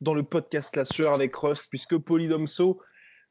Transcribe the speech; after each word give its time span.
dans 0.00 0.14
le 0.14 0.22
podcast 0.22 0.76
La 0.76 0.84
Sueur 0.84 1.12
avec 1.12 1.34
Rust, 1.36 1.66
puisque 1.70 1.96
Polydomso 1.96 2.80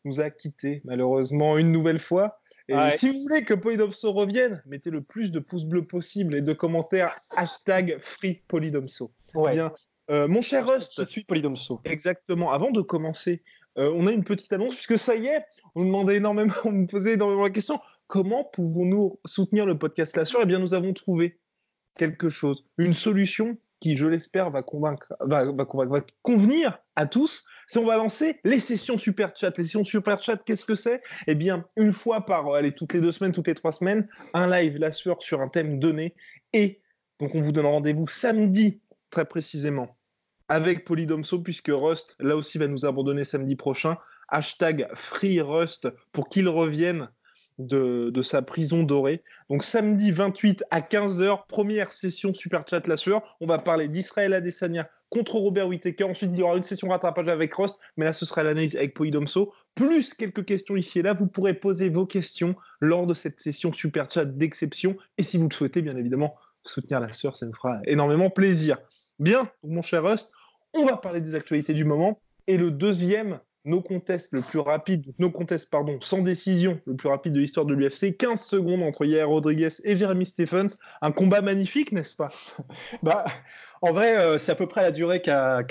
nous 0.06 0.20
a 0.20 0.30
quittés 0.30 0.82
malheureusement 0.86 1.58
une 1.58 1.72
nouvelle 1.72 2.00
fois. 2.00 2.40
Et 2.70 2.76
Ouais. 2.76 2.92
si 2.92 3.10
vous 3.10 3.22
voulez 3.22 3.44
que 3.44 3.54
Polydomso 3.54 4.12
revienne, 4.12 4.62
mettez 4.66 4.90
le 4.90 5.02
plus 5.02 5.32
de 5.32 5.40
pouces 5.40 5.66
bleus 5.66 5.86
possible 5.86 6.36
et 6.36 6.42
de 6.42 6.54
commentaires 6.54 7.16
hashtag 7.38 7.98
free 8.02 8.44
Polydomso. 8.48 9.14
Ouais. 9.34 9.54
Bien, 9.54 9.74
euh, 10.12 10.28
mon 10.28 10.42
cher 10.42 10.68
Rust, 10.68 10.94
Je 10.98 11.06
suis 11.06 11.24
Polydomso. 11.24 11.82
Exactement. 11.86 12.52
Avant 12.52 12.72
de 12.72 12.82
commencer, 12.82 13.44
euh, 13.78 13.92
on 13.96 14.08
a 14.08 14.12
une 14.12 14.24
petite 14.24 14.52
annonce 14.52 14.76
puisque 14.76 14.98
ça 14.98 15.16
y 15.16 15.28
est, 15.28 15.46
on 15.76 15.86
demandait 15.86 16.18
énormément, 16.18 16.54
on 16.66 16.72
nous 16.72 16.88
posait 16.88 17.14
énormément 17.14 17.44
la 17.44 17.50
question 17.50 17.80
comment 18.08 18.46
pouvons-nous 18.46 19.20
soutenir 19.26 19.66
le 19.66 19.78
podcast 19.78 20.16
La 20.18 20.26
Sueur? 20.26 20.42
Eh 20.44 20.46
bien, 20.46 20.60
nous 20.60 20.74
avons 20.74 20.94
trouvé 20.94 21.40
quelque 21.98 22.30
chose, 22.30 22.66
une 22.78 22.94
solution 22.94 23.58
qui, 23.80 23.96
je 23.96 24.08
l'espère, 24.08 24.52
va 24.52 24.64
convenir 24.64 24.98
à 26.96 27.06
tous. 27.06 27.46
C'est 27.68 27.80
on 27.80 27.86
va 27.86 27.98
lancer 27.98 28.40
les 28.44 28.60
sessions 28.60 28.98
super 28.98 29.36
chat. 29.36 29.56
Les 29.58 29.66
sessions 29.66 29.84
super 29.84 30.22
chat, 30.22 30.38
qu'est-ce 30.38 30.66
que 30.66 30.76
c'est? 30.76 31.02
Eh 31.28 31.36
bien, 31.36 31.66
une 31.76 31.92
fois 31.92 32.26
par, 32.26 32.48
euh, 32.48 32.58
allez, 32.58 32.72
toutes 32.72 32.94
les 32.94 33.02
deux 33.02 33.12
semaines, 33.12 33.34
toutes 33.34 33.48
les 33.48 33.56
trois 33.56 33.74
semaines, 33.74 34.08
un 34.34 34.50
live 34.50 34.78
La 34.78 34.92
Sueur 34.92 35.22
sur 35.22 35.42
un 35.42 35.50
thème 35.50 35.80
donné. 35.80 36.16
Et 36.54 36.82
donc, 37.20 37.36
on 37.36 37.42
vous 37.42 37.52
donne 37.52 37.66
rendez-vous 37.66 38.08
samedi, 38.08 38.82
très 39.10 39.26
précisément, 39.26 39.98
avec 40.48 40.86
Polydomso, 40.86 41.40
puisque 41.40 41.72
Rust, 41.72 42.16
là 42.20 42.36
aussi, 42.36 42.58
va 42.58 42.68
nous 42.68 42.86
abandonner 42.86 43.26
samedi 43.26 43.56
prochain. 43.56 43.98
Hashtag 44.30 44.88
FreeRust 44.94 45.88
pour 46.12 46.30
qu'il 46.30 46.50
revienne 46.50 47.10
de, 47.58 48.22
sa 48.22 48.42
prison 48.42 48.84
dorée. 48.84 49.24
Donc 49.50 49.64
samedi 49.64 50.12
28 50.12 50.64
à 50.72 50.82
15h, 50.82 51.48
première 51.48 51.92
session 51.92 52.34
Super 52.34 52.64
Chat 52.68 52.88
La 52.88 52.98
Sueur. 52.98 53.38
On 53.42 53.48
va 53.48 53.58
parler 53.58 53.88
d'Israël 53.88 54.34
Adesanya 54.34 54.90
contre 55.10 55.36
Robert 55.36 55.68
Whittaker. 55.68 56.04
Ensuite, 56.04 56.32
il 56.34 56.40
y 56.40 56.44
aura 56.44 56.58
une 56.58 56.64
session 56.64 56.90
rattrapage 56.90 57.28
avec 57.28 57.54
Rust, 57.54 57.80
mais 57.96 58.06
là, 58.06 58.14
ce 58.14 58.26
sera 58.26 58.44
l'analyse 58.44 58.76
avec 58.76 58.94
Polydomso. 58.94 59.54
Plus 59.76 60.14
quelques 60.14 60.46
questions 60.46 60.76
ici 60.76 61.00
et 61.00 61.02
là. 61.02 61.14
Vous 61.14 61.28
pourrez 61.28 61.54
poser 61.54 61.90
vos 61.90 62.06
questions 62.06 62.56
lors 62.80 63.08
de 63.08 63.14
cette 63.14 63.40
session 63.40 63.74
Super 63.74 64.10
Chat 64.12 64.26
d'exception. 64.26 64.98
Et 65.18 65.24
si 65.24 65.38
vous 65.38 65.48
le 65.50 65.54
souhaitez, 65.54 65.82
bien 65.82 65.96
évidemment, 65.96 66.36
soutenir 66.64 67.00
La 67.00 67.14
Sueur, 67.14 67.36
ça 67.36 67.46
nous 67.46 67.56
fera 67.56 67.80
énormément 67.86 68.30
plaisir. 68.30 68.78
Bien, 69.20 69.50
mon 69.64 69.82
cher 69.82 70.04
Rust, 70.04 70.32
on 70.74 70.86
va 70.86 70.98
parler 70.98 71.22
des 71.22 71.34
actualités 71.34 71.74
du 71.74 71.86
moment. 71.86 72.20
Et 72.46 72.58
le 72.58 72.72
deuxième, 72.72 73.40
no 73.68 73.82
contest 73.82 74.30
le 74.34 74.42
plus 74.42 74.60
rapide, 74.60 75.14
no 75.20 75.30
contest, 75.30 75.70
pardon, 75.70 76.00
sans 76.02 76.22
décision, 76.22 76.82
le 76.86 76.96
plus 76.96 77.10
rapide 77.10 77.34
de 77.34 77.40
l'histoire 77.40 77.66
de 77.66 77.74
l'UFC, 77.76 78.18
15 78.18 78.42
secondes 78.42 78.82
entre 78.84 79.06
Yair 79.06 79.30
Rodriguez 79.30 79.70
et 79.84 79.96
Jeremy 79.98 80.26
Stephens. 80.26 80.78
Un 81.02 81.12
combat 81.12 81.42
magnifique, 81.42 81.92
n'est-ce 81.92 82.16
pas? 82.16 82.30
Bah, 83.04 83.26
en 83.82 83.92
vrai, 83.94 84.18
euh, 84.18 84.38
c'est 84.38 84.52
à 84.52 84.56
peu 84.56 84.68
près 84.68 84.82
la 84.82 84.92
durée 84.92 85.22
qu'a, 85.22 85.64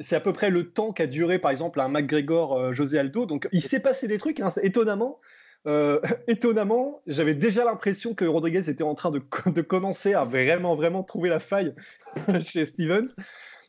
c'est 0.00 0.16
à 0.16 0.20
peu 0.20 0.32
près 0.32 0.50
le 0.50 0.70
temps 0.72 0.92
qu'a 0.92 1.06
duré, 1.06 1.38
par 1.38 1.50
exemple, 1.50 1.80
un 1.80 1.88
McGregor 1.88 2.54
euh, 2.58 2.72
José 2.72 2.98
Aldo. 2.98 3.26
Donc, 3.26 3.48
il 3.52 3.62
s'est 3.62 3.80
passé 3.80 4.08
des 4.08 4.18
trucs, 4.18 4.40
hein, 4.40 4.48
étonnamment. 4.62 5.20
euh, 5.66 6.00
étonnamment, 6.28 7.02
j'avais 7.06 7.34
déjà 7.34 7.64
l'impression 7.64 8.14
que 8.14 8.24
Rodriguez 8.24 8.70
était 8.70 8.84
en 8.84 8.94
train 8.94 9.10
de, 9.10 9.20
de 9.46 9.60
commencer 9.62 10.14
à 10.14 10.24
vraiment, 10.24 10.74
vraiment 10.74 11.02
trouver 11.04 11.28
la 11.28 11.40
faille 11.40 11.74
chez 12.44 12.64
Stevens. 12.66 13.14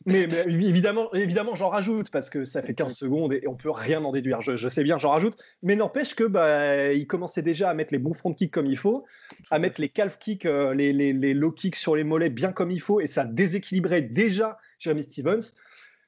Mais, 0.06 0.26
mais 0.26 0.44
évidemment, 0.46 1.12
évidemment 1.14 1.54
j'en 1.54 1.68
rajoute 1.68 2.10
parce 2.10 2.30
que 2.30 2.44
ça 2.44 2.62
fait 2.62 2.74
15 2.74 2.96
secondes 2.96 3.32
et 3.32 3.46
on 3.46 3.54
peut 3.54 3.70
rien 3.70 4.02
en 4.04 4.12
déduire. 4.12 4.40
Je, 4.40 4.56
je 4.56 4.68
sais 4.68 4.82
bien, 4.82 4.98
j'en 4.98 5.10
rajoute. 5.10 5.36
Mais 5.62 5.76
n'empêche 5.76 6.14
que 6.14 6.24
bah, 6.24 6.92
il 6.92 7.06
commençait 7.06 7.42
déjà 7.42 7.70
à 7.70 7.74
mettre 7.74 7.92
les 7.92 7.98
bons 7.98 8.14
front 8.14 8.32
kicks 8.32 8.52
comme 8.52 8.66
il 8.66 8.78
faut, 8.78 9.04
à 9.50 9.58
mettre 9.58 9.80
les 9.80 9.88
calf 9.88 10.18
kicks, 10.18 10.46
euh, 10.46 10.74
les, 10.74 10.92
les, 10.92 11.12
les 11.12 11.34
low 11.34 11.52
kicks 11.52 11.76
sur 11.76 11.96
les 11.96 12.04
mollets 12.04 12.30
bien 12.30 12.52
comme 12.52 12.70
il 12.70 12.80
faut, 12.80 13.00
et 13.00 13.06
ça 13.06 13.24
déséquilibrait 13.24 14.02
déjà 14.02 14.58
Jeremy 14.78 15.02
Stevens. 15.02 15.52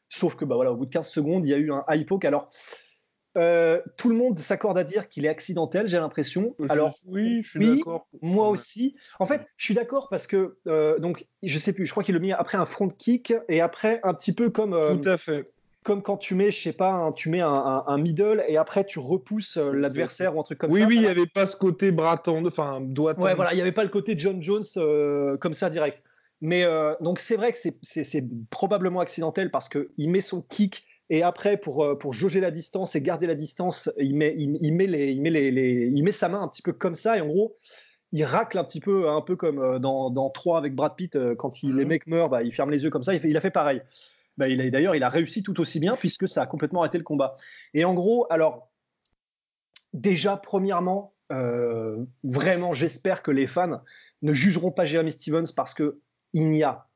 Sauf 0.09 0.37
que 0.37 0.44
bah, 0.44 0.54
voilà, 0.54 0.72
au 0.72 0.77
bout 0.77 0.87
de 0.87 0.91
15 0.91 1.09
secondes, 1.09 1.47
il 1.47 1.50
y 1.50 1.54
a 1.54 1.59
eu 1.59 1.72
un 1.72 1.84
high 1.88 2.06
poke. 2.06 2.25
Alors, 2.25 2.50
euh, 3.37 3.81
tout 3.97 4.09
le 4.09 4.15
monde 4.17 4.39
s'accorde 4.39 4.78
à 4.78 4.84
dire 4.84 5.09
qu'il 5.09 5.25
est 5.25 5.28
accidentel, 5.28 5.89
j'ai 5.89 5.99
l'impression. 5.99 6.55
Alors, 6.69 6.97
oui, 7.06 7.43
je 7.43 7.50
suis 7.50 7.59
oui, 7.61 7.77
d'accord. 7.78 8.06
moi 8.22 8.49
aussi. 8.49 8.97
En 9.19 9.27
fait, 9.27 9.47
je 9.56 9.65
suis 9.65 9.75
d'accord 9.75 10.09
parce 10.09 10.27
que, 10.27 10.56
euh, 10.69 10.99
donc, 10.99 11.27
je 11.43 11.59
sais 11.59 11.72
plus, 11.72 11.87
je 11.87 11.91
crois 11.91 12.03
qu'il 12.05 12.15
le 12.15 12.21
mis 12.21 12.33
après 12.33 12.59
un 12.59 12.67
front 12.67 12.89
kick 12.89 13.33
et 13.49 13.61
après 13.61 14.00
un 14.05 14.15
petit 14.15 14.33
peu 14.33 14.50
comme, 14.50 14.72
euh, 14.75 14.95
Tout 14.97 15.09
à 15.09 15.19
fait. 15.19 15.50
comme 15.84 16.03
quand 16.03 16.17
tu 16.17 16.34
mets, 16.34 16.50
je 16.50 16.62
sais 16.62 16.72
pas, 16.72 16.93
un- 16.93 17.12
tu 17.12 17.28
mets 17.28 17.41
un, 17.41 17.49
un- 17.53 17.84
un 17.87 17.99
middle 17.99 18.45
et 18.49 18.56
après 18.56 18.84
tu 18.84 18.99
repousses 19.00 19.56
euh, 19.59 19.72
l'adversaire 19.72 20.37
ou 20.37 20.41
un 20.41 20.43
truc 20.45 20.59
comme 20.59 20.71
oui, 20.71 20.81
ça. 20.81 20.87
oui, 20.87 20.97
il 20.97 21.03
n'y 21.03 21.09
avait 21.09 21.27
pas 21.27 21.47
ce 21.47 21.56
côté 21.56 21.91
bras 21.91 22.16
tendu, 22.16 22.47
enfin, 22.49 22.81
doigt 22.81 23.15
tendu. 23.15 23.27
Ouais, 23.27 23.34
voilà, 23.34 23.53
il 23.53 23.56
n'y 23.56 23.62
avait 23.62 23.72
pas 23.72 23.83
le 23.84 23.91
côté 23.91 24.15
John 24.16 24.43
Jones 24.43 24.62
euh, 24.77 25.37
comme 25.37 25.55
ça 25.55 25.71
direct. 25.71 26.03
Mais 26.41 26.65
euh, 26.65 26.95
donc 27.01 27.21
c'est 27.21 27.37
vrai 27.37 27.53
que 27.53 27.59
c'est 27.83 28.25
probablement 28.51 29.01
accidentel 29.01 29.51
parce 29.51 29.69
qu'il 29.69 30.11
met 30.11 30.21
son 30.21 30.43
kick 30.43 30.84
et 31.10 31.22
après 31.22 31.56
pour, 31.56 31.84
euh, 31.84 31.94
pour 31.98 32.12
jauger 32.12 32.41
la 32.41 32.50
distance 32.50 32.94
et 32.97 33.03
garder 33.03 33.26
la 33.26 33.34
distance, 33.34 33.91
il 33.98 34.15
met, 34.16 34.34
il, 34.37 34.59
il 34.60 34.72
met, 34.75 34.87
les, 34.87 35.12
il, 35.12 35.20
met 35.20 35.31
les, 35.31 35.50
les- 35.50 35.88
il 35.92 36.03
met 36.03 36.12
sa 36.12 36.28
main 36.28 36.41
un 36.42 36.48
petit 36.48 36.62
peu 36.62 36.72
comme 36.72 36.94
ça 36.94 37.16
et 37.19 37.20
en 37.20 37.26
gros 37.28 37.56
il 38.12 38.22
racle 38.25 38.59
un 38.59 38.65
petit 38.65 38.81
peu, 38.81 39.09
un 39.10 39.20
peu 39.22 39.34
comme 39.37 39.59
euh, 39.59 39.78
dans, 39.81 40.09
dans 40.10 40.31
3 40.31 40.56
avec 40.59 40.75
Brad 40.75 40.94
Pitt, 40.97 41.16
euh, 41.16 41.34
quand 41.34 41.62
il, 41.65 41.75
les 41.76 41.82
Mhm. 41.84 41.88
mecs 41.88 42.06
meurent, 42.06 42.28
bah, 42.28 42.42
il 42.42 42.53
ferme 42.53 42.70
les 42.70 42.84
yeux 42.84 42.91
comme 42.91 43.03
ça, 43.03 43.12
il, 43.12 43.19
fait- 43.20 43.28
il 43.28 43.37
a 43.37 43.41
fait 43.41 43.50
pareil. 43.50 43.82
Bah, 44.37 44.48
il 44.48 44.70
D'ailleurs, 44.70 44.94
il 44.94 45.03
a 45.03 45.09
réussi 45.09 45.42
tout 45.42 45.60
aussi 45.60 45.78
bien 45.81 45.97
puisque 45.97 46.26
ça 46.28 46.42
a 46.42 46.47
complètement 46.47 46.81
arrêté 46.81 46.97
le 46.98 47.04
combat. 47.04 47.34
Et 47.72 47.84
en 47.84 47.92
gros, 47.94 48.26
alors, 48.31 48.71
déjà, 49.92 50.36
premièrement, 50.36 51.15
euh, 51.32 52.04
vraiment, 52.22 52.72
j'espère 52.72 53.22
que 53.22 53.31
les 53.31 53.47
fans 53.47 53.82
ne 54.22 54.32
jugeront 54.32 54.71
pas 54.71 54.84
Jeremy 54.84 55.12
Stevens 55.12 55.53
parce 55.54 55.75
que 55.75 56.00
il 56.32 56.50
n'y 56.50 56.62
a 56.62 56.86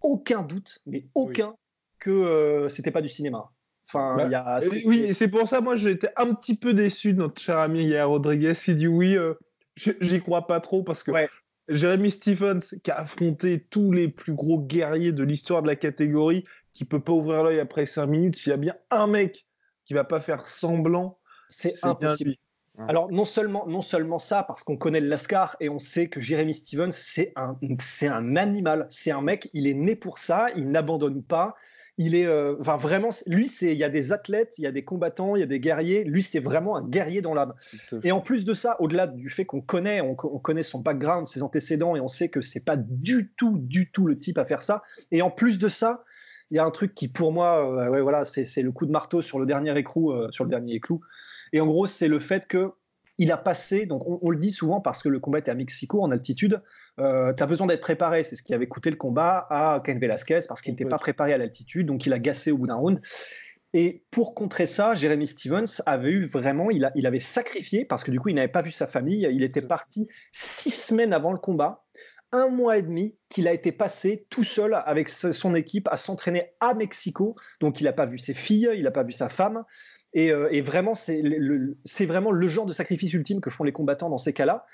aucun 0.00 0.42
doute, 0.42 0.80
mais 0.86 1.06
aucun, 1.14 1.54
que 1.98 2.10
euh, 2.10 2.68
c'était 2.68 2.90
pas 2.90 3.02
du 3.02 3.08
cinéma. 3.08 3.50
Enfin, 3.88 4.16
Bah, 4.16 4.28
y 4.28 4.34
a, 4.34 4.60
oui, 4.62 4.82
c'est- 4.82 5.08
et 5.08 5.12
c'est 5.14 5.28
pour 5.28 5.48
ça, 5.48 5.60
moi, 5.60 5.76
j'étais 5.76 6.10
un 6.16 6.34
petit 6.34 6.56
peu 6.56 6.74
déçu 6.74 7.14
de 7.14 7.18
notre 7.18 7.40
cher 7.40 7.58
ami 7.58 7.84
Yair 7.86 8.08
Rodriguez 8.08 8.52
qui 8.54 8.74
dit 8.74 8.86
oui. 8.86 9.16
euh, 9.16 9.34
J'y 9.76 10.20
crois 10.20 10.46
pas 10.48 10.60
trop 10.60 10.82
parce 10.82 11.02
que 11.04 11.12
Ouais. 11.12 11.28
Jeremy 11.68 12.10
Stephens, 12.10 12.74
qui 12.82 12.90
a 12.90 12.96
affronté 12.96 13.64
tous 13.70 13.92
les 13.92 14.08
plus 14.08 14.34
gros 14.34 14.58
guerriers 14.58 15.12
de 15.12 15.22
l'histoire 15.22 15.62
de 15.62 15.68
la 15.68 15.76
catégorie, 15.76 16.44
qui 16.72 16.84
peut 16.84 16.98
pas 17.00 17.12
ouvrir 17.12 17.44
l'œil 17.44 17.60
après 17.60 17.86
5 17.86 18.06
minutes, 18.06 18.36
s'il 18.36 18.50
y 18.50 18.54
a 18.54 18.56
bien 18.56 18.74
un 18.90 19.06
mec 19.06 19.46
qui 19.84 19.94
va 19.94 20.02
pas 20.04 20.18
faire 20.20 20.46
semblant, 20.46 21.18
c'est 21.48 21.74
bien 21.82 21.90
impossible. 21.92 22.34
Alors 22.88 23.10
non 23.10 23.24
seulement, 23.24 23.66
non 23.66 23.80
seulement 23.80 24.18
ça, 24.18 24.42
parce 24.42 24.62
qu'on 24.64 24.76
connaît 24.76 25.00
le 25.00 25.08
Lascar 25.08 25.56
et 25.60 25.68
on 25.68 25.78
sait 25.78 26.08
que 26.08 26.20
Jeremy 26.20 26.54
Stevens, 26.54 26.90
c'est 26.92 27.32
un, 27.36 27.56
c'est 27.80 28.08
un 28.08 28.34
animal, 28.36 28.86
c'est 28.90 29.10
un 29.10 29.22
mec, 29.22 29.48
il 29.52 29.66
est 29.66 29.74
né 29.74 29.94
pour 29.96 30.18
ça, 30.18 30.46
il 30.56 30.70
n'abandonne 30.70 31.22
pas. 31.22 31.54
Il 32.00 32.14
est, 32.14 32.26
euh, 32.26 32.54
enfin 32.60 32.76
vraiment, 32.76 33.08
lui, 33.26 33.48
c'est, 33.48 33.72
il 33.72 33.78
y 33.78 33.82
a 33.82 33.88
des 33.88 34.12
athlètes, 34.12 34.54
il 34.56 34.62
y 34.62 34.66
a 34.68 34.72
des 34.72 34.84
combattants, 34.84 35.34
il 35.34 35.40
y 35.40 35.42
a 35.42 35.46
des 35.46 35.58
guerriers. 35.58 36.04
Lui, 36.04 36.22
c'est 36.22 36.38
vraiment 36.38 36.76
un 36.76 36.86
guerrier 36.86 37.20
dans 37.22 37.34
l'âme. 37.34 37.54
Et 38.04 38.12
en 38.12 38.20
plus 38.20 38.44
de 38.44 38.54
ça, 38.54 38.76
au-delà 38.80 39.08
du 39.08 39.30
fait 39.30 39.44
qu'on 39.44 39.60
connaît, 39.60 40.00
on, 40.00 40.14
co- 40.14 40.30
on 40.32 40.38
connaît 40.38 40.62
son 40.62 40.78
background, 40.78 41.26
ses 41.26 41.42
antécédents, 41.42 41.96
et 41.96 42.00
on 42.00 42.06
sait 42.08 42.28
que 42.28 42.40
c'est 42.40 42.64
pas 42.64 42.76
du 42.76 43.32
tout, 43.36 43.58
du 43.58 43.90
tout 43.90 44.06
le 44.06 44.16
type 44.16 44.38
à 44.38 44.44
faire 44.44 44.62
ça. 44.62 44.82
Et 45.10 45.22
en 45.22 45.30
plus 45.30 45.58
de 45.58 45.68
ça, 45.68 46.04
il 46.50 46.56
y 46.56 46.60
a 46.60 46.64
un 46.64 46.70
truc 46.70 46.94
qui, 46.94 47.08
pour 47.08 47.32
moi, 47.32 47.68
euh, 47.68 47.90
ouais, 47.90 48.00
voilà, 48.00 48.24
c'est 48.24 48.44
c'est 48.44 48.62
le 48.62 48.70
coup 48.72 48.86
de 48.86 48.92
marteau 48.92 49.20
sur 49.20 49.38
le 49.38 49.44
dernier 49.44 49.76
écrou, 49.76 50.12
euh, 50.12 50.28
sur 50.30 50.44
le 50.44 50.50
dernier 50.50 50.74
éclou. 50.74 51.00
Et 51.52 51.60
en 51.60 51.66
gros, 51.66 51.86
c'est 51.86 52.08
le 52.08 52.20
fait 52.20 52.46
que 52.46 52.70
il 53.18 53.32
a 53.32 53.36
passé, 53.36 53.84
donc 53.86 54.06
on, 54.08 54.18
on 54.22 54.30
le 54.30 54.38
dit 54.38 54.52
souvent 54.52 54.80
parce 54.80 55.02
que 55.02 55.08
le 55.08 55.18
combat 55.18 55.40
était 55.40 55.50
à 55.50 55.54
Mexico 55.54 56.02
en 56.02 56.10
altitude, 56.10 56.62
euh, 57.00 57.32
tu 57.34 57.42
as 57.42 57.46
besoin 57.46 57.66
d'être 57.66 57.80
préparé. 57.80 58.22
C'est 58.22 58.36
ce 58.36 58.42
qui 58.42 58.54
avait 58.54 58.68
coûté 58.68 58.90
le 58.90 58.96
combat 58.96 59.46
à 59.50 59.80
Ken 59.84 59.98
Velasquez 59.98 60.40
parce 60.48 60.62
qu'il 60.62 60.72
n'était 60.72 60.84
pas 60.84 60.98
préparé 60.98 61.32
à 61.32 61.38
l'altitude, 61.38 61.86
donc 61.86 62.06
il 62.06 62.12
a 62.12 62.18
gassé 62.18 62.52
au 62.52 62.58
bout 62.58 62.66
d'un 62.68 62.76
round. 62.76 63.00
Et 63.74 64.04
pour 64.10 64.34
contrer 64.34 64.64
ça, 64.66 64.94
Jeremy 64.94 65.26
Stevens 65.26 65.82
avait 65.84 66.10
eu 66.10 66.24
vraiment, 66.24 66.70
il, 66.70 66.86
a- 66.86 66.92
il 66.94 67.06
avait 67.06 67.18
sacrifié, 67.18 67.84
parce 67.84 68.02
que 68.02 68.10
du 68.10 68.18
coup, 68.18 68.30
il 68.30 68.34
n'avait 68.36 68.48
pas 68.48 68.62
vu 68.62 68.72
sa 68.72 68.86
famille. 68.86 69.28
Il 69.30 69.42
était 69.42 69.60
parti 69.60 70.08
six 70.32 70.70
semaines 70.70 71.12
avant 71.12 71.32
le 71.32 71.38
combat, 71.38 71.84
un 72.32 72.48
mois 72.48 72.78
et 72.78 72.82
demi 72.82 73.16
qu'il 73.28 73.46
a 73.46 73.52
été 73.52 73.72
passé 73.72 74.26
tout 74.30 74.44
seul 74.44 74.74
avec 74.74 75.08
son 75.08 75.54
équipe 75.54 75.86
à 75.90 75.96
s'entraîner 75.98 76.52
à 76.60 76.72
Mexico. 76.74 77.36
Donc 77.60 77.80
il 77.80 77.84
n'a 77.84 77.92
pas 77.92 78.06
vu 78.06 78.18
ses 78.18 78.32
filles, 78.34 78.70
il 78.74 78.84
n'a 78.84 78.90
pas 78.90 79.02
vu 79.02 79.12
sa 79.12 79.28
femme. 79.28 79.64
Et, 80.14 80.32
euh, 80.32 80.62
vraiment, 80.62 80.94
c'est 80.94 82.06
vraiment 82.06 82.30
le 82.30 82.48
genre 82.48 82.66
de 82.66 82.72
sacrifice 82.72 83.12
ultime 83.12 83.40
que 83.40 83.50
font 83.50 83.64
les 83.64 83.72
combattants 83.72 84.10
dans 84.10 84.18
ces 84.18 84.32
cas-là. 84.32 84.66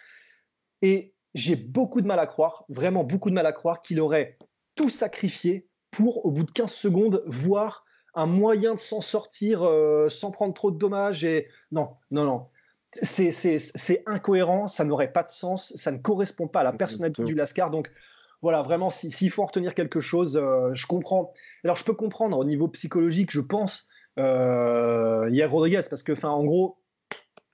Et 0.83 1.15
j'ai 1.35 1.57
beaucoup 1.57 2.01
de 2.01 2.07
mal 2.07 2.19
à 2.19 2.27
croire, 2.27 2.65
vraiment 2.69 3.05
beaucoup 3.05 3.31
de 3.31 3.35
mal 3.35 3.47
à 3.47 3.53
croire 3.53 3.81
qu'il 3.81 4.01
aurait 4.01 4.39
tout 4.75 4.89
sacrifié 4.89 5.69
pour, 5.91 6.25
au 6.25 6.31
bout 6.31 6.45
de 6.45 6.51
15 6.51 6.73
secondes, 6.73 7.23
voir 7.27 7.85
un 8.15 8.27
moyen 8.27 8.75
de 8.75 8.79
s'en 8.79 9.01
sortir 9.01 9.63
euh, 9.63 10.09
sans 10.09 10.31
prendre 10.31 10.55
trop 10.55 10.71
de 10.71 10.79
dommages. 10.79 11.25
Et 11.25 11.49
non, 11.73 11.97
non, 12.11 12.25
non. 12.25 12.49
C'est 13.03 14.05
incohérent, 14.07 14.69
ça 14.69 14.85
n'aurait 14.85 15.11
pas 15.11 15.25
de 15.25 15.31
sens, 15.31 15.73
ça 15.75 15.91
ne 15.91 15.99
correspond 15.99 16.47
pas 16.47 16.61
à 16.61 16.63
la 16.63 16.73
personnalité 16.73 17.25
du 17.25 17.35
Lascar. 17.35 17.71
Donc 17.73 17.91
voilà, 18.41 18.63
vraiment, 18.63 18.89
s'il 18.89 19.31
faut 19.31 19.43
en 19.43 19.47
retenir 19.47 19.75
quelque 19.75 20.01
chose, 20.01 20.37
euh, 20.37 20.73
je 20.75 20.87
comprends. 20.87 21.33
Alors 21.65 21.75
je 21.75 21.85
peux 21.85 21.95
comprendre 21.95 22.39
au 22.39 22.45
niveau 22.45 22.69
psychologique, 22.69 23.33
je 23.33 23.41
pense, 23.41 23.89
euh, 24.19 25.29
hier 25.31 25.51
Rodriguez, 25.51 25.83
parce 25.89 26.03
que, 26.03 26.13
enfin, 26.13 26.31
en 26.31 26.45
gros, 26.45 26.79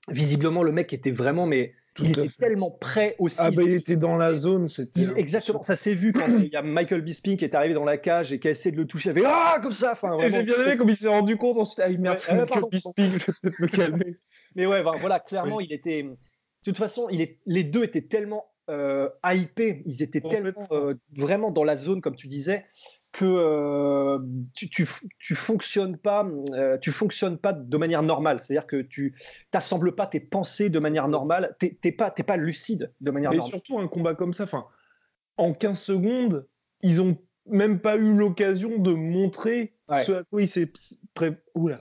visiblement, 0.07 0.63
le 0.63 0.71
mec 0.71 0.93
était 0.93 1.11
vraiment, 1.11 1.45
mais 1.45 1.73
il 1.99 2.11
était 2.11 2.29
tellement 2.29 2.71
prêt 2.71 3.15
aussi. 3.19 3.37
Ah 3.39 3.51
bah 3.51 3.63
il 3.63 3.73
était 3.73 3.97
dans 3.97 4.15
la 4.15 4.33
zone, 4.33 4.67
c'était. 4.67 5.07
Exactement, 5.17 5.61
ça 5.61 5.75
s'est 5.75 5.93
vu 5.93 6.13
quand 6.13 6.27
il 6.27 6.47
y 6.47 6.55
a 6.55 6.61
Michael 6.61 7.01
Bisping 7.01 7.37
qui 7.37 7.45
est 7.45 7.55
arrivé 7.55 7.73
dans 7.73 7.83
la 7.83 7.97
cage 7.97 8.31
et 8.31 8.39
qui 8.39 8.47
a 8.47 8.51
essayé 8.51 8.71
de 8.71 8.77
le 8.77 8.87
toucher. 8.87 9.09
Il 9.09 9.15
fait 9.15 9.23
ah 9.25 9.59
comme 9.61 9.73
ça. 9.73 9.91
Enfin, 9.91 10.17
J'ai 10.29 10.43
bien 10.43 10.55
aimé 10.63 10.77
comme 10.77 10.89
il 10.89 10.95
s'est 10.95 11.09
rendu 11.09 11.37
compte 11.37 11.57
ensuite. 11.57 11.81
Ah 11.83 11.89
merci 11.99 12.33
Michael 12.33 12.63
Bisping, 12.71 13.11
je 13.43 13.49
vais 13.49 13.55
me 13.59 13.67
calmer. 13.67 14.17
Mais 14.55 14.65
ouais, 14.65 14.81
voilà, 14.81 15.19
clairement 15.19 15.59
il 15.59 15.73
était. 15.73 16.03
De 16.03 16.15
toute 16.63 16.77
façon, 16.77 17.07
il 17.09 17.21
est... 17.21 17.39
les 17.47 17.63
deux 17.63 17.83
étaient 17.83 18.03
tellement 18.03 18.45
euh, 18.69 19.09
hypés, 19.25 19.81
ils 19.85 20.03
étaient 20.03 20.21
tellement 20.21 20.67
euh, 20.71 20.93
vraiment 21.17 21.49
dans 21.49 21.63
la 21.63 21.75
zone 21.75 22.01
comme 22.01 22.15
tu 22.15 22.27
disais 22.27 22.65
que 23.11 23.25
euh, 23.25 24.19
tu, 24.53 24.69
tu, 24.69 25.35
fonctionnes 25.35 25.97
pas, 25.97 26.25
euh, 26.53 26.77
tu 26.77 26.91
fonctionnes 26.91 27.37
pas 27.37 27.51
de 27.51 27.77
manière 27.77 28.03
normale. 28.03 28.39
C'est-à-dire 28.39 28.67
que 28.67 28.81
tu 28.81 29.15
t'assembles 29.51 29.95
pas 29.95 30.07
tes 30.07 30.21
pensées 30.21 30.69
de 30.69 30.79
manière 30.79 31.07
normale. 31.07 31.55
T'es, 31.59 31.91
pas, 31.91 32.09
t'es 32.09 32.23
pas 32.23 32.37
lucide 32.37 32.93
de 33.01 33.11
manière 33.11 33.31
normale. 33.31 33.47
Mais 33.47 33.51
surtout 33.51 33.79
un 33.79 33.87
combat 33.87 34.15
comme 34.15 34.33
ça, 34.33 34.45
enfin, 34.45 34.65
en 35.37 35.53
15 35.53 35.79
secondes, 35.79 36.47
ils 36.81 37.01
ont 37.01 37.17
même 37.47 37.79
pas 37.79 37.97
eu 37.97 38.13
l'occasion 38.13 38.77
de 38.77 38.91
montrer 38.91 39.73
ce, 40.05 40.11
à 40.13 40.23
quoi 40.23 40.41
il 40.41 40.47
s'est 40.47 40.71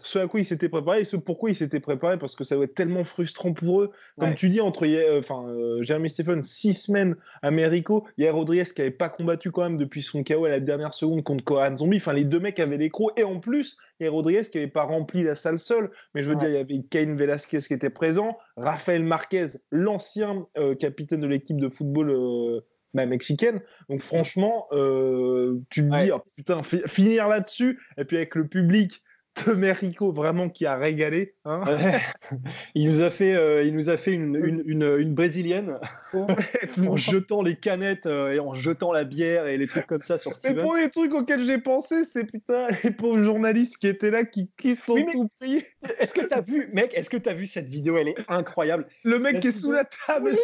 ce 0.02 0.18
à 0.18 0.26
quoi 0.26 0.40
il 0.40 0.44
s'était 0.44 0.68
préparé 0.68 1.02
et 1.02 1.04
ce 1.04 1.16
pourquoi 1.16 1.50
il 1.50 1.54
s'était 1.54 1.78
préparé 1.78 2.18
parce 2.18 2.34
que 2.34 2.42
ça 2.42 2.56
doit 2.56 2.64
être 2.64 2.74
tellement 2.74 3.04
frustrant 3.04 3.52
pour 3.52 3.82
eux. 3.82 3.92
Comme 4.18 4.34
tu 4.34 4.48
dis, 4.48 4.60
entre 4.60 4.84
euh, 4.86 5.20
enfin, 5.20 5.46
euh, 5.48 5.82
Jeremy 5.82 6.10
Stephen, 6.10 6.42
six 6.42 6.74
semaines 6.74 7.14
à 7.42 7.50
Merico, 7.50 8.06
il 8.18 8.24
y 8.24 8.28
a 8.28 8.32
Rodriguez 8.32 8.64
qui 8.64 8.80
n'avait 8.80 8.90
pas 8.90 9.08
combattu 9.08 9.52
quand 9.52 9.62
même 9.62 9.78
depuis 9.78 10.02
son 10.02 10.24
KO 10.24 10.44
à 10.44 10.50
la 10.50 10.60
dernière 10.60 10.94
seconde 10.94 11.22
contre 11.22 11.44
Kohan 11.44 11.76
Zombie. 11.76 11.98
Enfin, 11.98 12.12
les 12.12 12.24
deux 12.24 12.40
mecs 12.40 12.58
avaient 12.58 12.76
les 12.76 12.90
crocs 12.90 13.12
et 13.16 13.22
en 13.22 13.38
plus, 13.38 13.76
il 14.00 14.04
y 14.04 14.06
a 14.08 14.10
Rodriguez 14.10 14.42
qui 14.42 14.58
n'avait 14.58 14.70
pas 14.70 14.82
rempli 14.82 15.22
la 15.22 15.36
salle 15.36 15.58
seul. 15.58 15.90
Mais 16.14 16.22
je 16.22 16.30
veux 16.30 16.36
dire, 16.36 16.48
il 16.48 16.54
y 16.54 16.58
avait 16.58 16.82
Cain 16.90 17.14
Velasquez 17.14 17.60
qui 17.60 17.74
était 17.74 17.90
présent, 17.90 18.36
Rafael 18.56 19.04
Marquez, 19.04 19.46
l'ancien 19.70 20.46
euh, 20.58 20.74
capitaine 20.74 21.20
de 21.20 21.28
l'équipe 21.28 21.60
de 21.60 21.68
football 21.68 22.62
bah, 22.94 23.06
mexicaine. 23.06 23.60
Donc 23.88 24.00
franchement, 24.00 24.66
euh, 24.72 25.60
tu 25.70 25.88
te 25.88 25.96
dis, 25.96 26.10
oh, 26.12 26.22
putain, 26.36 26.62
finir 26.62 27.28
là-dessus, 27.28 27.80
et 27.96 28.04
puis 28.04 28.16
avec 28.16 28.34
le 28.34 28.46
public 28.46 29.02
de 29.46 29.52
Merico 29.52 30.12
vraiment 30.12 30.48
qui 30.48 30.66
a 30.66 30.76
régalé. 30.76 31.34
Hein. 31.44 31.62
il 32.74 32.88
nous 32.88 33.00
a 33.00 33.10
fait, 33.10 33.34
euh, 33.34 33.62
il 33.62 33.74
nous 33.74 33.88
a 33.88 33.96
fait 33.96 34.12
une, 34.12 34.36
une, 34.66 34.82
une, 34.98 35.14
brésilienne 35.14 35.78
en 36.14 36.96
jetant 36.96 37.42
les 37.42 37.56
canettes 37.56 38.06
euh, 38.06 38.32
et 38.32 38.40
en 38.40 38.52
jetant 38.52 38.92
la 38.92 39.04
bière 39.04 39.46
et 39.46 39.56
les 39.56 39.66
trucs 39.66 39.86
comme 39.86 40.02
ça 40.02 40.18
sur 40.18 40.34
Stevens. 40.34 40.56
Mais 40.56 40.62
pour 40.62 40.74
les 40.74 40.90
trucs 40.90 41.14
auxquels 41.14 41.44
j'ai 41.44 41.58
pensé, 41.58 42.04
c'est 42.04 42.24
putain 42.24 42.68
les 42.82 42.90
pauvres 42.90 43.22
journalistes 43.22 43.78
qui 43.78 43.86
étaient 43.86 44.10
là 44.10 44.24
qui, 44.24 44.50
qui 44.58 44.74
sont 44.74 44.96
tout 45.12 45.28
pris. 45.40 45.64
Est-ce 45.98 46.12
que 46.12 46.22
t'as 46.22 46.40
vu, 46.40 46.68
mec, 46.72 46.92
est-ce 46.94 47.10
que 47.10 47.16
t'as 47.16 47.34
vu 47.34 47.46
cette 47.46 47.68
vidéo 47.68 47.96
Elle 47.98 48.08
est 48.08 48.16
incroyable. 48.28 48.86
Le 49.04 49.18
mec 49.18 49.40
qui 49.40 49.48
est 49.48 49.52
sous 49.52 49.72
la 49.72 49.84
table. 50.06 50.36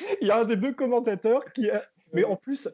il 0.20 0.28
y 0.28 0.30
a 0.30 0.40
un 0.40 0.44
des 0.44 0.56
deux 0.56 0.72
commentateurs 0.72 1.52
qui. 1.52 1.68
Mais 2.12 2.24
en 2.24 2.36
plus, 2.36 2.68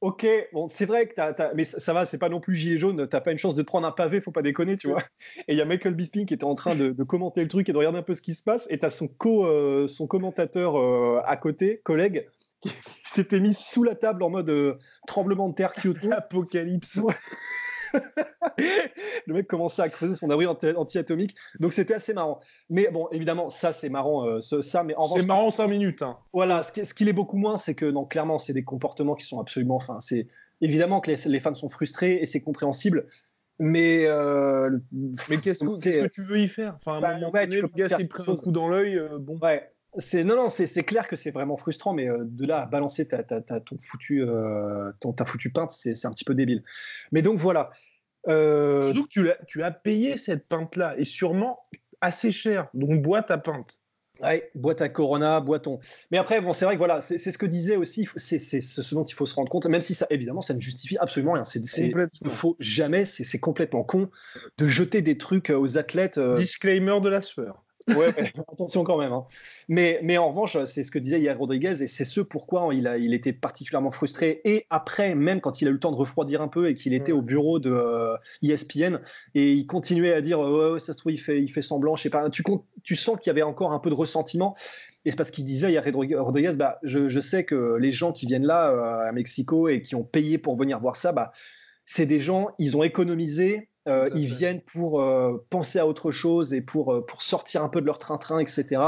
ok, 0.00 0.26
bon, 0.52 0.68
c'est 0.68 0.86
vrai 0.86 1.08
que 1.08 1.14
t'as, 1.14 1.54
mais 1.54 1.64
ça 1.64 1.92
va, 1.92 2.04
c'est 2.04 2.18
pas 2.18 2.28
non 2.28 2.40
plus 2.40 2.54
gilet 2.54 2.78
jaune, 2.78 3.06
t'as 3.08 3.20
pas 3.20 3.32
une 3.32 3.38
chance 3.38 3.54
de 3.54 3.62
prendre 3.62 3.86
un 3.86 3.92
pavé, 3.92 4.20
faut 4.20 4.30
pas 4.30 4.42
déconner, 4.42 4.76
tu 4.76 4.88
vois. 4.88 5.02
Et 5.48 5.52
il 5.54 5.56
y 5.56 5.60
a 5.60 5.64
Michael 5.64 5.94
Bisping 5.94 6.26
qui 6.26 6.34
était 6.34 6.44
en 6.44 6.54
train 6.54 6.74
de, 6.74 6.90
commenter 7.02 7.42
le 7.42 7.48
truc 7.48 7.68
et 7.68 7.72
de 7.72 7.78
regarder 7.78 7.98
un 7.98 8.02
peu 8.02 8.14
ce 8.14 8.22
qui 8.22 8.34
se 8.34 8.42
passe, 8.42 8.66
et 8.70 8.78
t'as 8.78 8.90
son 8.90 9.08
co, 9.08 9.46
euh, 9.46 9.86
son 9.86 10.06
commentateur 10.06 10.78
euh, 10.78 11.20
à 11.24 11.36
côté, 11.36 11.80
collègue, 11.84 12.28
qui 12.60 12.70
s'était 13.04 13.40
mis 13.40 13.54
sous 13.54 13.82
la 13.82 13.94
table 13.94 14.22
en 14.22 14.30
mode 14.30 14.50
euh, 14.50 14.74
tremblement 15.06 15.48
de 15.48 15.54
terre 15.54 15.74
Kyoto. 15.74 16.10
Apocalypse 16.12 17.00
le 19.26 19.34
mec 19.34 19.46
commençait 19.46 19.82
à 19.82 19.88
creuser 19.88 20.14
son 20.14 20.30
abri 20.30 20.46
anti-atomique. 20.46 21.36
Donc 21.60 21.72
c'était 21.72 21.94
assez 21.94 22.14
marrant. 22.14 22.40
Mais 22.70 22.88
bon, 22.90 23.08
évidemment, 23.12 23.50
ça 23.50 23.72
c'est 23.72 23.88
marrant. 23.88 24.26
Euh, 24.26 24.40
ça, 24.40 24.82
mais 24.82 24.94
en 24.96 25.08
c'est 25.08 25.26
marrant 25.26 25.50
5 25.50 25.68
minutes. 25.68 26.02
Hein. 26.02 26.18
Voilà, 26.32 26.62
ce, 26.62 26.72
qui, 26.72 26.84
ce 26.84 27.04
est 27.04 27.12
beaucoup 27.12 27.36
moins, 27.36 27.56
c'est 27.56 27.74
que 27.74 27.86
non, 27.86 28.04
clairement, 28.04 28.38
c'est 28.38 28.52
des 28.52 28.64
comportements 28.64 29.14
qui 29.14 29.26
sont 29.26 29.40
absolument. 29.40 29.76
Enfin, 29.76 29.98
c'est 30.00 30.28
évidemment 30.60 31.00
que 31.00 31.10
les, 31.10 31.40
fans 31.40 31.54
sont 31.54 31.68
frustrés 31.68 32.14
et 32.20 32.26
c'est 32.26 32.40
compréhensible. 32.40 33.06
Mais, 33.58 34.04
euh, 34.04 34.70
mais 35.30 35.38
qu'est-ce 35.38 35.64
que, 35.64 36.08
tu 36.08 36.22
veux 36.22 36.40
y 36.40 36.48
faire? 36.48 36.76
Enfin, 36.76 36.94
à 36.94 36.96
un 36.96 37.00
bah, 37.00 37.14
moment 37.14 37.32
donné, 37.32 37.60
le 37.62 37.68
gars 37.74 37.88
s'est 37.88 38.06
pris 38.06 38.30
un 38.30 38.36
coup 38.36 38.52
dans 38.52 38.68
l'œil. 38.68 38.98
Euh, 38.98 39.18
bon. 39.18 39.38
Ouais, 39.38 39.70
c'est 39.98 40.24
non 40.24 40.36
non 40.36 40.48
c'est 40.48 40.84
clair 40.84 41.08
que 41.08 41.16
c'est 41.16 41.30
vraiment 41.30 41.56
frustrant 41.56 41.92
mais 41.92 42.08
euh, 42.08 42.18
de 42.22 42.46
là 42.46 42.62
à 42.62 42.66
balancer 42.66 43.06
ta, 43.08 43.22
ton 43.22 43.76
foutu 43.78 44.22
euh, 44.22 44.92
ton, 45.00 45.12
ta 45.12 45.24
foutu 45.24 45.50
peinte 45.50 45.72
c'est 45.72 46.06
un 46.06 46.10
petit 46.10 46.24
peu 46.24 46.34
débile 46.34 46.62
mais 47.12 47.22
donc 47.22 47.38
voilà 47.38 47.70
euh... 48.28 48.92
surtout 48.92 49.04
que 49.04 49.08
tu 49.08 49.30
as, 49.30 49.38
tu 49.46 49.62
as 49.62 49.70
payé 49.70 50.16
cette 50.16 50.48
peinte 50.48 50.76
là 50.76 50.94
et 50.98 51.04
sûrement 51.04 51.60
assez 52.00 52.32
cher 52.32 52.68
donc 52.74 53.02
bois 53.02 53.22
ta 53.22 53.38
peinte 53.38 53.80
Ouais, 54.22 54.50
boîte 54.54 54.80
à 54.80 54.88
Corona, 54.88 55.40
boiton. 55.40 55.78
Mais 56.10 56.18
après, 56.18 56.40
bon, 56.40 56.52
c'est 56.52 56.64
vrai 56.64 56.74
que 56.74 56.78
voilà, 56.78 57.00
c'est 57.00 57.18
ce 57.18 57.36
que 57.36 57.44
disait 57.46 57.76
aussi, 57.76 58.08
c'est 58.16 58.38
ce 58.38 58.94
dont 58.94 59.04
il 59.04 59.14
faut 59.14 59.26
se 59.26 59.34
rendre 59.34 59.50
compte, 59.50 59.66
même 59.66 59.82
si 59.82 59.94
ça, 59.94 60.06
évidemment, 60.10 60.40
ça 60.40 60.54
ne 60.54 60.60
justifie 60.60 60.96
absolument 60.98 61.32
rien. 61.32 61.44
C'est, 61.44 61.60
il 61.78 61.94
ne 61.94 62.30
faut 62.30 62.56
jamais, 62.58 63.04
c'est 63.04 63.38
complètement 63.38 63.84
con 63.84 64.08
de 64.56 64.66
jeter 64.66 65.02
des 65.02 65.18
trucs 65.18 65.50
aux 65.50 65.76
athlètes. 65.76 66.18
Euh, 66.18 66.36
Disclaimer 66.36 67.00
de 67.00 67.08
la 67.08 67.20
sueur. 67.20 67.65
Ouais, 67.88 68.08
attention 68.52 68.84
quand 68.84 68.98
même. 68.98 69.12
Hein. 69.12 69.26
Mais, 69.68 70.00
mais 70.02 70.18
en 70.18 70.30
revanche, 70.30 70.56
c'est 70.64 70.82
ce 70.82 70.90
que 70.90 70.98
disait 70.98 71.20
hier 71.20 71.38
Rodriguez 71.38 71.82
et 71.82 71.86
c'est 71.86 72.04
ce 72.04 72.20
pourquoi 72.20 72.74
il, 72.74 72.86
a, 72.86 72.98
il 72.98 73.14
était 73.14 73.32
particulièrement 73.32 73.90
frustré. 73.90 74.40
Et 74.44 74.66
après, 74.70 75.14
même 75.14 75.40
quand 75.40 75.60
il 75.60 75.68
a 75.68 75.70
eu 75.70 75.74
le 75.74 75.80
temps 75.80 75.92
de 75.92 75.96
refroidir 75.96 76.42
un 76.42 76.48
peu 76.48 76.68
et 76.68 76.74
qu'il 76.74 76.94
était 76.94 77.12
au 77.12 77.22
bureau 77.22 77.58
de 77.58 78.16
ESPN 78.42 78.94
euh, 78.94 78.98
e 78.98 79.00
et 79.34 79.52
il 79.52 79.66
continuait 79.66 80.12
à 80.14 80.20
dire 80.20 80.40
ouais, 80.40 80.80
ça 80.80 80.92
se 80.92 80.98
trouve, 80.98 81.12
il 81.12 81.20
fait, 81.20 81.40
il 81.40 81.48
fait 81.48 81.62
semblant, 81.62 81.96
je 81.96 82.02
sais 82.02 82.10
pas. 82.10 82.28
Tu, 82.30 82.42
tu 82.82 82.96
sens 82.96 83.16
qu'il 83.20 83.28
y 83.28 83.30
avait 83.30 83.42
encore 83.42 83.72
un 83.72 83.78
peu 83.78 83.90
de 83.90 83.94
ressentiment. 83.94 84.56
Et 85.04 85.10
c'est 85.10 85.16
parce 85.16 85.30
qu'il 85.30 85.44
disait 85.44 85.70
hier 85.70 85.84
Rodriguez 85.84 86.56
bah, 86.56 86.80
je, 86.82 87.08
je, 87.08 87.20
sais 87.20 87.44
que 87.44 87.76
les 87.76 87.92
gens 87.92 88.10
qui 88.12 88.26
viennent 88.26 88.46
là 88.46 88.70
euh, 88.70 89.08
à 89.08 89.12
Mexico 89.12 89.68
et 89.68 89.80
qui 89.80 89.94
ont 89.94 90.02
payé 90.02 90.38
pour 90.38 90.56
venir 90.56 90.80
voir 90.80 90.96
ça, 90.96 91.12
bah, 91.12 91.30
c'est 91.84 92.06
des 92.06 92.18
gens, 92.18 92.48
ils 92.58 92.76
ont 92.76 92.82
économisé 92.82 93.68
euh, 93.86 94.10
ils 94.14 94.26
viennent 94.26 94.60
pour 94.60 95.00
euh, 95.00 95.44
penser 95.50 95.78
à 95.78 95.86
autre 95.86 96.10
chose 96.10 96.54
et 96.54 96.60
pour, 96.60 96.92
euh, 96.92 97.04
pour 97.04 97.22
sortir 97.22 97.62
un 97.62 97.68
peu 97.68 97.80
de 97.80 97.86
leur 97.86 97.98
train-train, 97.98 98.38
etc. 98.40 98.82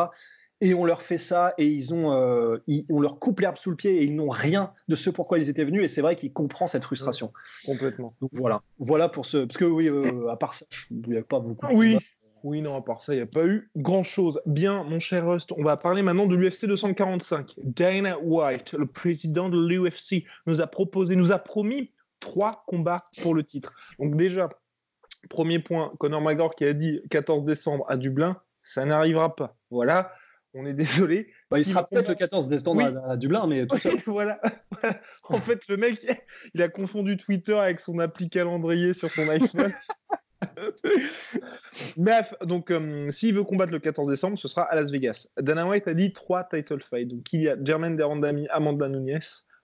Et 0.60 0.74
on 0.74 0.84
leur 0.84 1.02
fait 1.02 1.18
ça 1.18 1.54
et 1.56 1.68
ils 1.68 1.94
ont, 1.94 2.08
on 2.08 3.00
leur 3.00 3.20
coupe 3.20 3.38
l'herbe 3.38 3.58
sous 3.58 3.70
le 3.70 3.76
pied 3.76 3.98
et 3.98 4.02
ils 4.02 4.16
n'ont 4.16 4.28
rien 4.28 4.72
de 4.88 4.96
ce 4.96 5.08
pourquoi 5.08 5.38
ils 5.38 5.48
étaient 5.48 5.64
venus. 5.64 5.84
Et 5.84 5.88
c'est 5.88 6.00
vrai 6.00 6.16
qu'il 6.16 6.32
comprend 6.32 6.66
cette 6.66 6.82
frustration. 6.82 7.32
Complètement. 7.64 8.12
Donc 8.20 8.30
voilà, 8.32 8.62
voilà 8.80 9.08
pour 9.08 9.24
ce. 9.24 9.44
Parce 9.44 9.56
que 9.56 9.64
oui, 9.64 9.88
à 10.28 10.34
part 10.34 10.54
ça, 10.54 10.66
il 10.90 11.10
n'y 11.10 11.16
a 11.16 11.22
pas 11.22 11.38
beaucoup. 11.38 11.66
oui. 11.72 11.98
Oui, 12.44 12.62
non, 12.62 12.76
à 12.76 12.82
part 12.82 13.02
ça, 13.02 13.14
il 13.14 13.16
n'y 13.16 13.22
a 13.22 13.26
pas 13.26 13.46
eu 13.46 13.68
grand-chose. 13.76 14.40
Bien, 14.46 14.84
mon 14.84 15.00
cher 15.00 15.28
Rust, 15.28 15.52
on 15.56 15.64
va 15.64 15.76
parler 15.76 16.02
maintenant 16.02 16.26
de 16.26 16.36
l'UFC 16.36 16.66
245. 16.66 17.54
Dana 17.64 18.16
White, 18.20 18.74
le 18.74 18.86
président 18.86 19.48
de 19.48 19.58
l'UFC, 19.60 20.24
nous 20.46 20.60
a 20.60 20.68
proposé, 20.68 21.16
nous 21.16 21.32
a 21.32 21.38
promis 21.38 21.90
trois 22.20 22.64
combats 22.66 23.02
pour 23.22 23.34
le 23.34 23.42
titre. 23.42 23.72
Donc 23.98 24.16
déjà, 24.16 24.48
Premier 25.28 25.58
point, 25.58 25.92
Conor 25.98 26.20
McGregor 26.20 26.54
qui 26.54 26.64
a 26.64 26.72
dit 26.72 27.00
14 27.10 27.44
décembre 27.44 27.84
à 27.88 27.96
Dublin, 27.96 28.36
ça 28.62 28.84
n'arrivera 28.84 29.34
pas. 29.34 29.56
Voilà, 29.70 30.12
on 30.54 30.66
est 30.66 30.74
désolé. 30.74 31.32
Bah, 31.50 31.58
il 31.58 31.64
sera 31.64 31.86
peut-être 31.86 32.08
le 32.08 32.14
14 32.14 32.48
décembre 32.48 32.82
à, 33.04 33.16
Dublin, 33.16 33.46
mais 33.46 33.66
tout 33.66 33.76
voilà. 34.06 34.40
En 35.24 35.38
fait, 35.38 35.60
le 35.68 35.76
mec, 35.76 35.98
il 36.54 36.62
a 36.62 36.68
confondu 36.68 37.16
Twitter 37.16 37.54
avec 37.58 37.80
son 37.80 37.98
appli 37.98 38.28
calendrier 38.30 38.94
sur 38.94 39.08
son 39.08 39.28
iPhone. 39.28 39.72
Bref, 41.96 42.34
donc 42.42 42.70
euh, 42.70 43.10
s'il 43.10 43.34
veut 43.34 43.44
combattre 43.44 43.72
le 43.72 43.80
14 43.80 44.08
décembre, 44.08 44.38
ce 44.38 44.48
sera 44.48 44.62
à 44.62 44.74
Las 44.74 44.90
Vegas. 44.90 45.26
Dana 45.38 45.66
White 45.66 45.88
a 45.88 45.94
dit 45.94 46.12
trois 46.12 46.44
title 46.44 46.80
fights. 46.80 47.08
Donc 47.08 47.32
il 47.32 47.42
y 47.42 47.48
a 47.48 47.56
Jermaine 47.62 47.96
Derandami, 47.96 48.46
Amanda 48.48 48.88
Nunes 48.88 49.18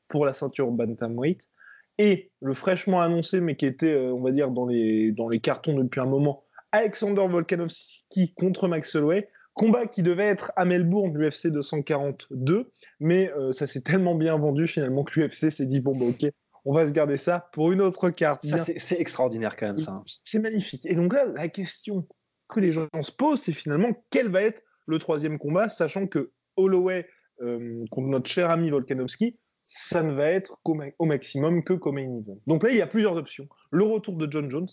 pour 0.08 0.26
la 0.26 0.32
ceinture 0.32 0.70
bantamweight. 0.70 1.48
Et 1.98 2.32
le 2.40 2.54
fraîchement 2.54 3.00
annoncé, 3.00 3.40
mais 3.40 3.56
qui 3.56 3.66
était, 3.66 3.92
euh, 3.92 4.12
on 4.12 4.22
va 4.22 4.32
dire, 4.32 4.50
dans 4.50 4.66
les, 4.66 5.12
dans 5.12 5.28
les 5.28 5.40
cartons 5.40 5.74
depuis 5.74 6.00
un 6.00 6.06
moment, 6.06 6.44
Alexander 6.72 7.26
Volkanovski 7.28 8.34
contre 8.34 8.66
Max 8.66 8.94
Holloway 8.96 9.28
Combat 9.54 9.86
qui 9.86 10.02
devait 10.02 10.24
être 10.24 10.52
à 10.56 10.64
Melbourne, 10.64 11.16
l'UFC 11.16 11.46
242, 11.46 12.72
mais 12.98 13.32
euh, 13.32 13.52
ça 13.52 13.68
s'est 13.68 13.82
tellement 13.82 14.16
bien 14.16 14.36
vendu 14.36 14.66
finalement 14.66 15.04
que 15.04 15.20
l'UFC 15.20 15.50
s'est 15.50 15.66
dit 15.66 15.80
bon, 15.80 15.96
bah, 15.96 16.06
ok, 16.06 16.28
on 16.64 16.74
va 16.74 16.86
se 16.86 16.90
garder 16.90 17.16
ça 17.16 17.48
pour 17.52 17.70
une 17.70 17.80
autre 17.80 18.10
carte. 18.10 18.44
Ça, 18.44 18.64
c'est 18.64 19.00
extraordinaire 19.00 19.56
quand 19.56 19.66
même, 19.66 19.78
ça. 19.78 20.02
C'est 20.06 20.40
magnifique. 20.40 20.84
Et 20.86 20.96
donc 20.96 21.12
là, 21.12 21.24
la 21.26 21.48
question 21.48 22.06
que 22.48 22.58
les 22.58 22.72
gens 22.72 22.88
se 23.00 23.12
posent, 23.12 23.42
c'est 23.42 23.52
finalement 23.52 23.90
quel 24.10 24.28
va 24.28 24.42
être 24.42 24.60
le 24.86 24.98
troisième 24.98 25.38
combat, 25.38 25.68
sachant 25.68 26.08
que 26.08 26.32
Holloway 26.56 27.06
euh, 27.40 27.84
contre 27.90 28.08
notre 28.08 28.28
cher 28.28 28.50
ami 28.50 28.70
Volkanovski, 28.70 29.38
ça 29.66 30.02
ne 30.02 30.12
va 30.12 30.28
être 30.28 30.58
au 30.98 31.04
maximum 31.04 31.64
que 31.64 31.72
comme 31.72 31.96
main 31.96 32.02
event. 32.02 32.38
Donc 32.46 32.62
là, 32.62 32.70
il 32.70 32.76
y 32.76 32.82
a 32.82 32.86
plusieurs 32.86 33.16
options. 33.16 33.48
Le 33.70 33.84
retour 33.84 34.16
de 34.16 34.30
John 34.30 34.50
Jones. 34.50 34.68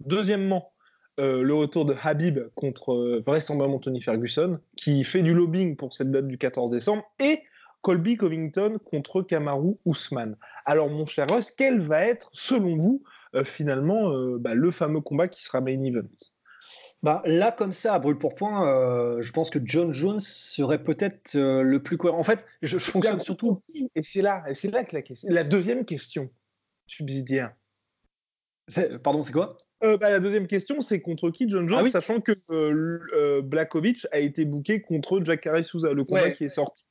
Deuxièmement, 0.00 0.72
euh, 1.18 1.42
le 1.42 1.54
retour 1.54 1.86
de 1.86 1.94
Habib 2.02 2.40
contre 2.54 2.92
euh, 2.92 3.22
vraisemblablement 3.26 3.78
Tony 3.78 4.02
Ferguson, 4.02 4.60
qui 4.76 5.02
fait 5.04 5.22
du 5.22 5.32
lobbying 5.32 5.76
pour 5.76 5.94
cette 5.94 6.10
date 6.10 6.28
du 6.28 6.36
14 6.36 6.70
décembre, 6.70 7.04
et 7.18 7.42
Colby 7.80 8.16
Covington 8.16 8.78
contre 8.84 9.22
Kamaru 9.22 9.76
Ousmane. 9.84 10.36
Alors, 10.66 10.90
mon 10.90 11.06
cher 11.06 11.26
Russ, 11.30 11.50
quel 11.50 11.80
va 11.80 12.04
être, 12.04 12.28
selon 12.32 12.76
vous, 12.76 13.02
euh, 13.34 13.44
finalement, 13.44 14.10
bah, 14.38 14.54
le 14.54 14.70
fameux 14.70 15.00
combat 15.00 15.28
qui 15.28 15.42
sera 15.42 15.60
main 15.60 15.80
event? 15.80 16.08
Bah, 17.02 17.22
là, 17.24 17.52
comme 17.52 17.72
ça, 17.72 17.94
à 17.94 17.98
brûle 17.98 18.18
pour 18.18 18.34
point, 18.34 19.20
je 19.20 19.32
pense 19.32 19.50
que 19.50 19.58
John 19.62 19.92
Jones 19.92 20.20
serait 20.20 20.82
peut-être 20.82 21.34
le 21.34 21.78
plus 21.78 21.96
cohérent. 21.96 22.18
En 22.18 22.24
fait, 22.24 22.46
je, 22.62 22.78
fonctionne 22.78 23.20
surtout. 23.20 23.62
Et 23.94 24.02
c'est 24.02 24.22
là, 24.22 24.42
et 24.48 24.54
c'est 24.54 24.70
là 24.70 24.84
que 24.84 24.96
la, 24.96 25.02
question, 25.02 25.28
la 25.30 25.44
deuxième 25.44 25.84
question 25.84 26.30
subsidiaire. 26.86 27.52
Pardon, 29.02 29.22
c'est 29.22 29.32
quoi? 29.32 29.58
Euh, 29.82 29.98
bah, 29.98 30.10
la 30.10 30.20
deuxième 30.20 30.46
question, 30.46 30.80
c'est 30.80 31.00
contre 31.00 31.30
qui 31.30 31.48
John 31.48 31.68
Jones, 31.68 31.84
ah 31.86 31.90
sachant 31.90 32.20
que 32.20 32.32
euh, 32.50 33.00
euh 33.14 33.42
Blakovic 33.42 34.06
a 34.10 34.18
été 34.18 34.44
booké 34.46 34.80
contre 34.80 35.22
Jacare 35.22 35.62
Souza, 35.62 35.92
le 35.92 36.04
combat 36.04 36.30
qui 36.30 36.44
est 36.44 36.48
sorti. 36.48 36.88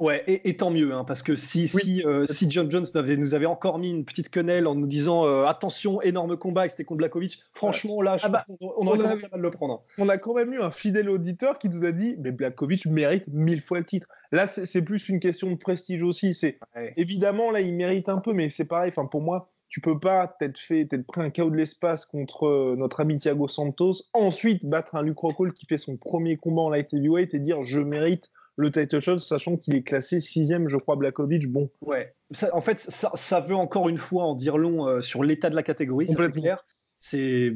Ouais, 0.00 0.24
et, 0.26 0.56
tant 0.56 0.70
mieux, 0.70 0.92
hein, 0.92 1.04
parce 1.04 1.22
que 1.22 1.36
si, 1.36 1.68
si, 1.68 2.02
euh, 2.04 2.24
si, 2.24 2.50
John 2.50 2.68
Jones 2.68 2.84
nous 3.16 3.34
avait, 3.34 3.46
encore 3.46 3.78
mis 3.78 3.90
une 3.90 4.04
petite 4.04 4.28
quenelle 4.28 4.66
en 4.66 4.74
nous 4.74 4.88
disant 4.88 5.44
attention, 5.44 6.02
énorme 6.02 6.36
combat, 6.36 6.66
et 6.66 6.68
c'était 6.68 6.84
contre 6.84 6.98
Blakovic, 6.98 7.44
franchement, 7.52 8.02
là, 8.02 8.16
ah 8.22 8.28
bah, 8.28 8.44
on, 8.60 8.86
aurait 8.88 8.98
commencé 8.98 9.26
à 9.30 9.36
le 9.36 9.50
prendre. 9.52 9.84
On 9.98 10.08
a 10.08 10.18
quand 10.18 10.34
même 10.34 10.52
eu 10.52 10.60
un 10.60 10.72
fidèle 10.72 11.08
auditeur 11.08 11.60
qui 11.60 11.68
nous 11.68 11.84
a 11.84 11.92
dit 11.92 12.16
mais 12.18 12.32
Blakovic 12.32 12.86
mérite 12.86 13.28
mille 13.28 13.62
fois 13.62 13.78
le 13.78 13.84
titre. 13.84 14.08
Là, 14.32 14.48
c'est 14.48 14.82
plus 14.82 15.08
une 15.08 15.20
question 15.20 15.50
de 15.50 15.56
prestige 15.56 16.02
aussi. 16.02 16.34
C'est 16.34 16.58
Évidemment, 16.96 17.52
là, 17.52 17.60
il 17.60 17.74
mérite 17.74 18.08
un 18.08 18.18
peu, 18.18 18.32
mais 18.32 18.50
c'est 18.50 18.64
pareil, 18.64 18.90
pour 18.90 19.20
moi, 19.20 19.48
tu 19.74 19.80
peux 19.80 19.98
pas 19.98 20.28
t'être 20.38 20.58
fait, 20.58 20.86
t'être 20.86 21.04
pris 21.04 21.20
un 21.20 21.30
chaos 21.30 21.50
de 21.50 21.56
l'espace 21.56 22.06
contre 22.06 22.46
euh, 22.46 22.76
notre 22.78 23.00
ami 23.00 23.18
Thiago 23.18 23.48
Santos, 23.48 24.04
ensuite 24.12 24.64
battre 24.64 24.94
un 24.94 25.02
Luke 25.02 25.18
Rockhold 25.18 25.52
qui 25.52 25.66
fait 25.66 25.78
son 25.78 25.96
premier 25.96 26.36
combat 26.36 26.62
en 26.62 26.70
light 26.70 26.94
heavyweight 26.94 27.34
et 27.34 27.40
dire 27.40 27.64
je 27.64 27.80
mérite 27.80 28.30
le 28.56 28.70
title 28.70 29.00
shot, 29.00 29.18
sachant 29.18 29.56
qu'il 29.56 29.74
est 29.74 29.82
classé 29.82 30.20
sixième, 30.20 30.68
je 30.68 30.76
crois, 30.76 30.96
Blakovic. 30.96 31.50
Bon. 31.50 31.70
Ouais. 31.80 32.14
en 32.52 32.60
fait, 32.60 32.80
ça, 32.80 33.40
veut 33.40 33.56
encore 33.56 33.88
une 33.88 33.98
fois 33.98 34.24
en 34.24 34.34
dire 34.34 34.58
long 34.58 34.88
euh, 34.88 35.00
sur 35.00 35.24
l'état 35.24 35.50
de 35.50 35.56
la 35.56 35.62
catégorie. 35.62 36.06
C'est 36.06 36.32
clair. 36.32 36.64
C'est 36.98 37.54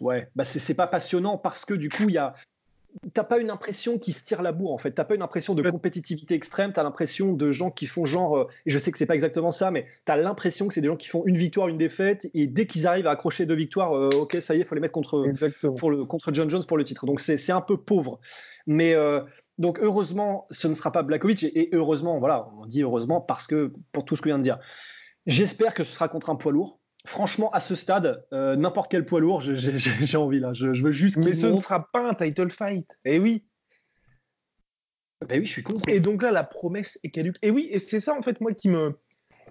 ouais, 0.00 0.28
bah 0.34 0.44
c'est 0.44 0.74
pas 0.74 0.86
passionnant 0.86 1.38
parce 1.38 1.64
que 1.64 1.74
du 1.74 1.88
coup, 1.88 2.08
il 2.08 2.14
y 2.14 2.18
a 2.18 2.34
t'as 3.12 3.24
pas 3.24 3.38
une 3.38 3.50
impression 3.50 3.98
qui 3.98 4.12
se 4.12 4.24
tire 4.24 4.42
la 4.42 4.52
bourre 4.52 4.72
en 4.72 4.78
fait. 4.78 4.92
T'as 4.92 5.04
pas 5.04 5.14
une 5.14 5.22
impression 5.22 5.54
de 5.54 5.68
compétitivité 5.68 6.34
extrême. 6.34 6.72
T'as 6.72 6.82
l'impression 6.82 7.32
de 7.32 7.52
gens 7.52 7.70
qui 7.70 7.86
font 7.86 8.04
genre, 8.04 8.36
euh, 8.36 8.48
et 8.66 8.70
je 8.70 8.78
sais 8.78 8.90
que 8.90 8.98
c'est 8.98 9.06
pas 9.06 9.14
exactement 9.14 9.50
ça, 9.50 9.70
mais 9.70 9.86
t'as 10.04 10.16
l'impression 10.16 10.68
que 10.68 10.74
c'est 10.74 10.80
des 10.80 10.88
gens 10.88 10.96
qui 10.96 11.08
font 11.08 11.22
une 11.26 11.36
victoire, 11.36 11.68
une 11.68 11.78
défaite, 11.78 12.28
et 12.34 12.46
dès 12.46 12.66
qu'ils 12.66 12.86
arrivent 12.86 13.06
à 13.06 13.12
accrocher 13.12 13.46
deux 13.46 13.54
victoires, 13.54 13.96
euh, 13.96 14.10
ok, 14.10 14.38
ça 14.40 14.54
y 14.54 14.60
est, 14.60 14.64
faut 14.64 14.74
les 14.74 14.80
mettre 14.80 14.92
contre, 14.92 15.26
pour 15.78 15.90
le, 15.90 16.04
contre 16.04 16.32
John 16.32 16.50
Jones 16.50 16.64
pour 16.66 16.76
le 16.76 16.84
titre. 16.84 17.06
Donc 17.06 17.20
c'est 17.20 17.52
un 17.52 17.60
peu 17.60 17.76
pauvre. 17.76 18.20
Mais 18.66 18.94
donc 19.60 19.78
heureusement, 19.80 20.46
ce 20.50 20.66
ne 20.66 20.74
sera 20.74 20.90
pas 20.90 21.02
Blakovic, 21.02 21.44
et, 21.44 21.68
heureusement, 21.72 22.18
voilà, 22.18 22.46
on 22.56 22.66
dit 22.66 22.82
heureusement 22.82 23.20
parce 23.20 23.46
que 23.46 23.72
pour 23.92 24.04
tout 24.04 24.16
ce 24.16 24.22
que 24.22 24.30
je 24.30 24.34
viens 24.34 24.38
de 24.38 24.42
dire. 24.42 24.58
J'espère 25.26 25.74
que 25.74 25.84
ce 25.84 25.92
sera 25.92 26.08
contre 26.08 26.30
un 26.30 26.36
poids 26.36 26.50
lourd 26.50 26.80
franchement, 27.06 27.50
à 27.52 27.60
ce 27.60 27.74
stade, 27.74 28.26
euh, 28.32 28.56
n'importe 28.56 28.90
quel 28.90 29.04
poids 29.06 29.20
lourd, 29.20 29.40
j'ai 29.40 30.16
envie 30.18 30.40
là. 30.40 30.52
Je, 30.52 30.68
veux 30.68 30.92
juste. 30.92 31.16
Mais 31.16 31.34
ce 31.34 31.46
ne 31.46 31.60
sera 31.60 31.88
pas 31.92 32.08
un 32.08 32.14
title 32.14 32.50
fight. 32.50 32.86
Eh 33.04 33.18
oui. 33.18 33.44
Ben 35.26 35.38
oui, 35.38 35.46
je 35.46 35.52
suis 35.52 35.62
con. 35.62 35.74
Et 35.88 36.00
donc 36.00 36.22
là, 36.22 36.30
la 36.30 36.44
promesse 36.44 36.98
est 37.02 37.10
caduque. 37.10 37.36
Et 37.42 37.50
oui, 37.50 37.68
et 37.70 37.78
c'est 37.78 38.00
ça 38.00 38.14
en 38.14 38.22
fait 38.22 38.40
moi 38.40 38.54
qui 38.54 38.68
me. 38.68 38.98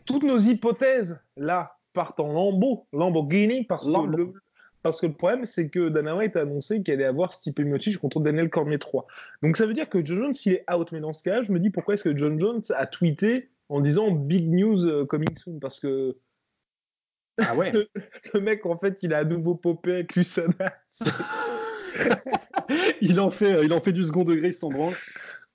Toutes 0.05 0.23
nos 0.23 0.39
hypothèses 0.39 1.19
là 1.37 1.75
partent 1.93 2.19
en 2.19 2.31
lambeau, 2.31 2.87
Lamborghini, 2.93 3.65
parce 3.65 3.85
que 3.85 4.07
le, 4.07 4.33
parce 4.81 5.01
que 5.01 5.07
le 5.07 5.13
problème, 5.13 5.45
c'est 5.45 5.69
que 5.69 5.89
Dana 5.89 6.15
White 6.15 6.35
a 6.35 6.41
annoncé 6.41 6.83
qu'elle 6.83 6.95
allait 6.95 7.05
avoir 7.05 7.33
Stipe 7.33 7.59
Miocic 7.59 7.97
contre 7.97 8.19
Daniel 8.19 8.49
Cormier 8.49 8.79
3. 8.79 9.05
Donc 9.43 9.57
ça 9.57 9.65
veut 9.65 9.73
dire 9.73 9.89
que 9.89 10.03
John 10.05 10.17
Jones, 10.17 10.33
s'il 10.33 10.53
est 10.53 10.73
out, 10.73 10.91
mais 10.91 10.99
dans 10.99 11.13
ce 11.13 11.23
cas, 11.23 11.43
je 11.43 11.51
me 11.51 11.59
dis 11.59 11.69
pourquoi 11.69 11.95
est-ce 11.95 12.03
que 12.03 12.15
John 12.15 12.39
Jones 12.39 12.61
a 12.75 12.85
tweeté 12.85 13.49
en 13.67 13.81
disant 13.81 14.11
big 14.11 14.49
news 14.49 14.85
euh, 14.85 15.05
coming 15.05 15.37
soon 15.37 15.59
Parce 15.59 15.79
que 15.79 16.17
ah 17.39 17.55
ouais 17.55 17.71
le, 18.33 18.41
mec, 18.41 18.65
en 18.65 18.77
fait, 18.77 18.99
il 19.01 19.13
a 19.13 19.19
à 19.19 19.23
nouveau 19.23 19.55
popé 19.55 19.93
avec 19.93 20.15
Lusana. 20.15 20.73
il, 23.01 23.19
en 23.19 23.31
fait, 23.31 23.63
il 23.63 23.73
en 23.73 23.81
fait 23.81 23.93
du 23.93 24.03
second 24.03 24.23
degré, 24.23 24.51
sans 24.51 24.69
branle. 24.69 24.95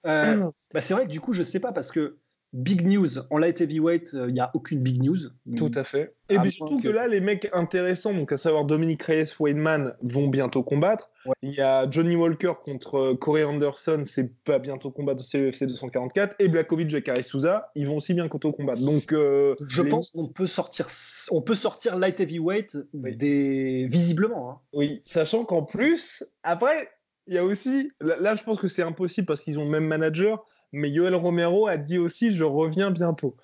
Euh, 0.06 0.50
bah 0.72 0.82
c'est 0.82 0.94
vrai 0.94 1.06
que 1.06 1.10
du 1.10 1.20
coup, 1.20 1.32
je 1.32 1.42
sais 1.42 1.60
pas, 1.60 1.72
parce 1.72 1.90
que 1.90 2.18
big 2.54 2.86
news, 2.86 3.18
en 3.30 3.38
light 3.38 3.60
heavyweight, 3.60 4.10
il 4.12 4.18
euh, 4.18 4.30
n'y 4.30 4.40
a 4.40 4.50
aucune 4.54 4.80
big 4.80 5.02
news. 5.02 5.18
Tout 5.56 5.72
à 5.74 5.82
fait. 5.82 6.14
Et 6.30 6.38
puis 6.38 6.52
surtout 6.52 6.80
que... 6.80 6.88
là, 6.88 7.08
les 7.08 7.20
mecs 7.20 7.50
intéressants, 7.52 8.14
donc 8.14 8.32
à 8.32 8.36
savoir 8.36 8.64
Dominique 8.64 9.02
Reyes, 9.02 9.34
Weidman, 9.38 9.94
vont 10.02 10.28
bientôt 10.28 10.62
combattre. 10.62 11.10
Il 11.42 11.52
y 11.52 11.60
a 11.60 11.90
Johnny 11.90 12.14
Walker 12.14 12.52
contre 12.64 12.94
euh, 12.96 13.14
Corey 13.14 13.42
Anderson, 13.42 14.02
c'est 14.04 14.32
pas 14.44 14.60
bientôt 14.60 14.90
combattre, 14.90 15.22
c'est 15.24 15.38
l'UFC 15.38 15.64
244. 15.64 16.36
Et 16.38 16.48
Blakovic, 16.48 16.88
Jacare 16.88 17.24
Souza, 17.24 17.72
ils 17.74 17.88
vont 17.88 17.96
aussi 17.96 18.14
bientôt 18.14 18.52
combattre. 18.52 18.80
Donc, 18.80 19.12
euh, 19.12 19.56
je 19.66 19.82
pense 19.82 20.12
qu'on 20.12 20.28
peut 20.28 20.46
sortir, 20.46 20.86
on 21.32 21.42
peut 21.42 21.56
sortir 21.56 21.98
light 21.98 22.20
heavyweight 22.20 22.78
des... 22.92 23.88
visiblement. 23.90 24.50
Hein. 24.50 24.58
Oui, 24.72 25.00
sachant 25.02 25.44
qu'en 25.44 25.64
plus, 25.64 26.24
après, 26.44 26.88
il 27.26 27.34
y 27.34 27.38
a 27.38 27.44
aussi, 27.44 27.90
là, 28.00 28.34
je 28.34 28.44
pense 28.44 28.58
que 28.58 28.68
c'est 28.68 28.82
impossible 28.82 29.26
parce 29.26 29.40
qu'ils 29.40 29.58
ont 29.58 29.64
le 29.64 29.70
même 29.70 29.86
manager 29.86 30.44
mais 30.74 30.90
Yoel 30.90 31.14
Romero 31.14 31.66
a 31.66 31.76
dit 31.76 31.98
aussi 31.98 32.34
je 32.34 32.44
reviens 32.44 32.90
bientôt. 32.90 33.36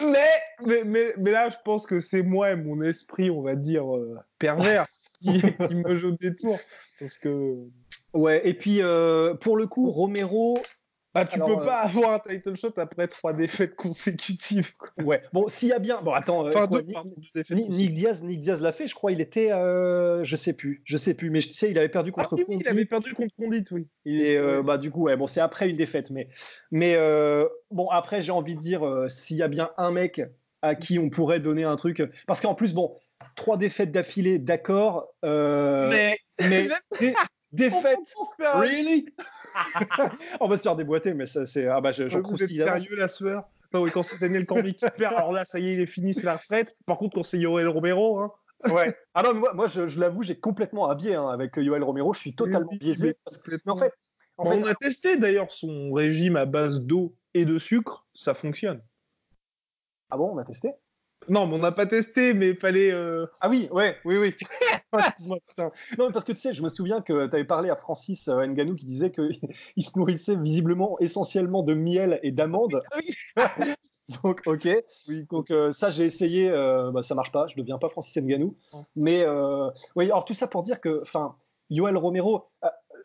Mais, 0.00 0.84
mais, 0.84 1.14
mais, 1.18 1.30
là, 1.30 1.50
je 1.50 1.56
pense 1.64 1.86
que 1.86 2.00
c'est 2.00 2.22
moi 2.22 2.52
et 2.52 2.56
mon 2.56 2.80
esprit, 2.80 3.30
on 3.30 3.42
va 3.42 3.56
dire, 3.56 3.94
euh, 3.94 4.18
pervers 4.38 4.86
qui, 5.20 5.42
me 5.74 5.98
joue 5.98 6.12
des 6.12 6.34
tours. 6.34 6.58
Parce 6.98 7.18
que. 7.18 7.56
Ouais, 8.14 8.46
et 8.46 8.54
puis 8.54 8.82
euh, 8.82 9.34
pour 9.34 9.56
le 9.56 9.66
coup, 9.66 9.90
Romero, 9.90 10.58
bah, 11.14 11.26
tu 11.26 11.38
peux 11.38 11.60
pas 11.60 11.84
euh, 11.84 11.88
avoir 11.88 12.14
un 12.14 12.18
title 12.18 12.56
shot 12.56 12.72
après 12.76 13.06
trois 13.06 13.34
défaites 13.34 13.76
consécutives. 13.76 14.72
Ouais. 15.02 15.22
Bon, 15.32 15.48
s'il 15.48 15.68
y 15.68 15.72
a 15.72 15.78
bien. 15.78 16.00
Bon, 16.00 16.12
attends. 16.12 16.46
Euh, 16.46 16.82
Nick, 17.50 17.94
Diaz, 17.94 18.22
Nick 18.22 18.40
Diaz 18.40 18.60
l'a 18.62 18.72
fait, 18.72 18.86
je 18.86 18.94
crois. 18.94 19.12
Il 19.12 19.20
était, 19.20 19.52
euh, 19.52 20.24
je 20.24 20.36
sais 20.36 20.54
plus, 20.54 20.82
je 20.84 20.96
sais 20.96 21.14
plus, 21.14 21.30
mais 21.30 21.40
tu 21.40 21.52
sais, 21.52 21.70
il 21.70 21.78
avait 21.78 21.90
perdu 21.90 22.12
contre. 22.12 22.36
Ah, 22.38 22.44
oui, 22.48 22.58
il 22.60 22.68
avait 22.68 22.86
perdu 22.86 23.14
contre 23.14 23.34
Condit, 23.36 23.64
oui. 23.72 23.88
Il 24.04 24.22
est, 24.22 24.62
bah 24.62 24.78
du 24.78 24.90
coup, 24.90 25.02
ouais. 25.02 25.16
Bon, 25.16 25.26
c'est 25.26 25.40
après 25.40 25.68
une 25.68 25.76
défaite, 25.76 26.10
mais, 26.10 26.28
mais 26.70 26.96
bon, 27.70 27.88
après, 27.88 28.22
j'ai 28.22 28.32
envie 28.32 28.56
de 28.56 28.60
dire, 28.60 28.82
s'il 29.08 29.36
y 29.36 29.42
a 29.42 29.48
bien 29.48 29.70
un 29.76 29.90
mec 29.90 30.22
à 30.62 30.74
qui 30.76 30.98
on 30.98 31.10
pourrait 31.10 31.40
donner 31.40 31.64
un 31.64 31.76
truc, 31.76 32.02
parce 32.26 32.40
qu'en 32.40 32.54
plus, 32.54 32.72
bon, 32.72 32.96
trois 33.34 33.56
défaites 33.56 33.90
d'affilée, 33.90 34.38
d'accord. 34.38 35.12
mais, 35.22 36.18
mais 36.40 36.68
Défaite. 37.52 38.14
Really? 38.38 39.06
On 40.40 40.48
va 40.48 40.56
se 40.56 40.62
faire 40.62 40.76
déboîter, 40.76 41.14
mais 41.14 41.26
ça, 41.26 41.44
c'est. 41.46 41.66
Ah 41.66 41.80
bah, 41.80 41.92
je, 41.92 42.08
je 42.08 42.18
Vous 42.18 42.42
êtes 42.42 42.48
sérieux, 42.48 42.96
la 42.96 43.08
sueur? 43.08 43.44
Oui, 43.74 43.90
quand 43.90 44.02
c'est 44.02 44.20
Daniel 44.20 44.46
Cormier 44.46 44.74
qui 44.74 44.84
perd, 44.96 45.14
alors 45.14 45.32
là, 45.32 45.44
ça 45.44 45.58
y 45.58 45.68
est, 45.68 45.74
il 45.74 45.80
est 45.80 45.86
fini, 45.86 46.12
c'est 46.12 46.24
la 46.24 46.36
retraite. 46.36 46.76
Par 46.86 46.98
contre, 46.98 47.14
quand 47.14 47.22
c'est 47.22 47.38
Yoel 47.38 47.68
Romero, 47.68 48.18
hein. 48.18 48.32
Ouais. 48.70 48.96
Ah 49.14 49.22
non, 49.22 49.34
moi, 49.34 49.52
moi 49.54 49.66
je, 49.66 49.98
l'avoue, 49.98 50.22
j'ai 50.22 50.38
complètement 50.38 50.88
habillé 50.88 51.14
hein, 51.14 51.28
avec 51.28 51.56
Yoel 51.56 51.82
Romero. 51.82 52.14
Je 52.14 52.20
suis 52.20 52.34
totalement 52.34 52.70
biaisé. 52.78 53.16
en 53.66 53.76
fait, 53.76 53.92
on 54.38 54.64
a 54.64 54.74
testé 54.74 55.16
d'ailleurs 55.16 55.50
son 55.50 55.92
régime 55.92 56.36
à 56.36 56.44
base 56.46 56.84
d'eau 56.84 57.16
et 57.34 57.44
de 57.44 57.58
sucre, 57.58 58.06
ça 58.14 58.34
fonctionne. 58.34 58.80
Ah 60.10 60.16
bon, 60.16 60.30
on 60.32 60.38
a 60.38 60.44
testé? 60.44 60.72
Non, 61.28 61.46
mais 61.46 61.56
on 61.56 61.58
n'a 61.58 61.72
pas 61.72 61.86
testé, 61.86 62.34
mais 62.34 62.50
il 62.50 62.56
fallait. 62.56 62.90
Euh, 62.90 63.26
ah 63.40 63.48
oui, 63.48 63.68
ouais, 63.70 63.96
oui, 64.04 64.16
oui. 64.16 64.34
Excuse-moi, 64.98 65.38
putain. 65.46 65.70
Non, 65.98 66.06
mais 66.06 66.12
parce 66.12 66.24
que 66.24 66.32
tu 66.32 66.38
sais, 66.38 66.52
je 66.52 66.62
me 66.62 66.68
souviens 66.68 67.00
que 67.00 67.26
tu 67.26 67.34
avais 67.34 67.44
parlé 67.44 67.70
à 67.70 67.76
Francis 67.76 68.28
euh, 68.28 68.46
Nganou 68.46 68.74
qui 68.74 68.84
disait 68.84 69.10
qu'il 69.10 69.32
se 69.78 69.98
nourrissait 69.98 70.36
visiblement 70.36 70.98
essentiellement 71.00 71.62
de 71.62 71.74
miel 71.74 72.20
et 72.22 72.32
d'amandes. 72.32 72.82
donc, 74.22 74.42
ok. 74.46 74.68
Oui. 75.08 75.26
Donc, 75.30 75.50
euh, 75.50 75.72
ça, 75.72 75.90
j'ai 75.90 76.04
essayé, 76.04 76.50
bah, 76.50 77.02
ça 77.02 77.14
marche 77.14 77.32
pas. 77.32 77.46
Je 77.46 77.54
ne 77.56 77.60
deviens 77.60 77.78
pas 77.78 77.88
Francis 77.88 78.16
Nganou. 78.16 78.56
Mais, 78.96 79.26
oui, 79.96 80.04
alors 80.06 80.24
tout 80.24 80.34
ça 80.34 80.46
pour 80.46 80.62
dire 80.62 80.80
que, 80.80 81.00
enfin, 81.02 81.36
Yoel 81.70 81.96
Romero, 81.96 82.50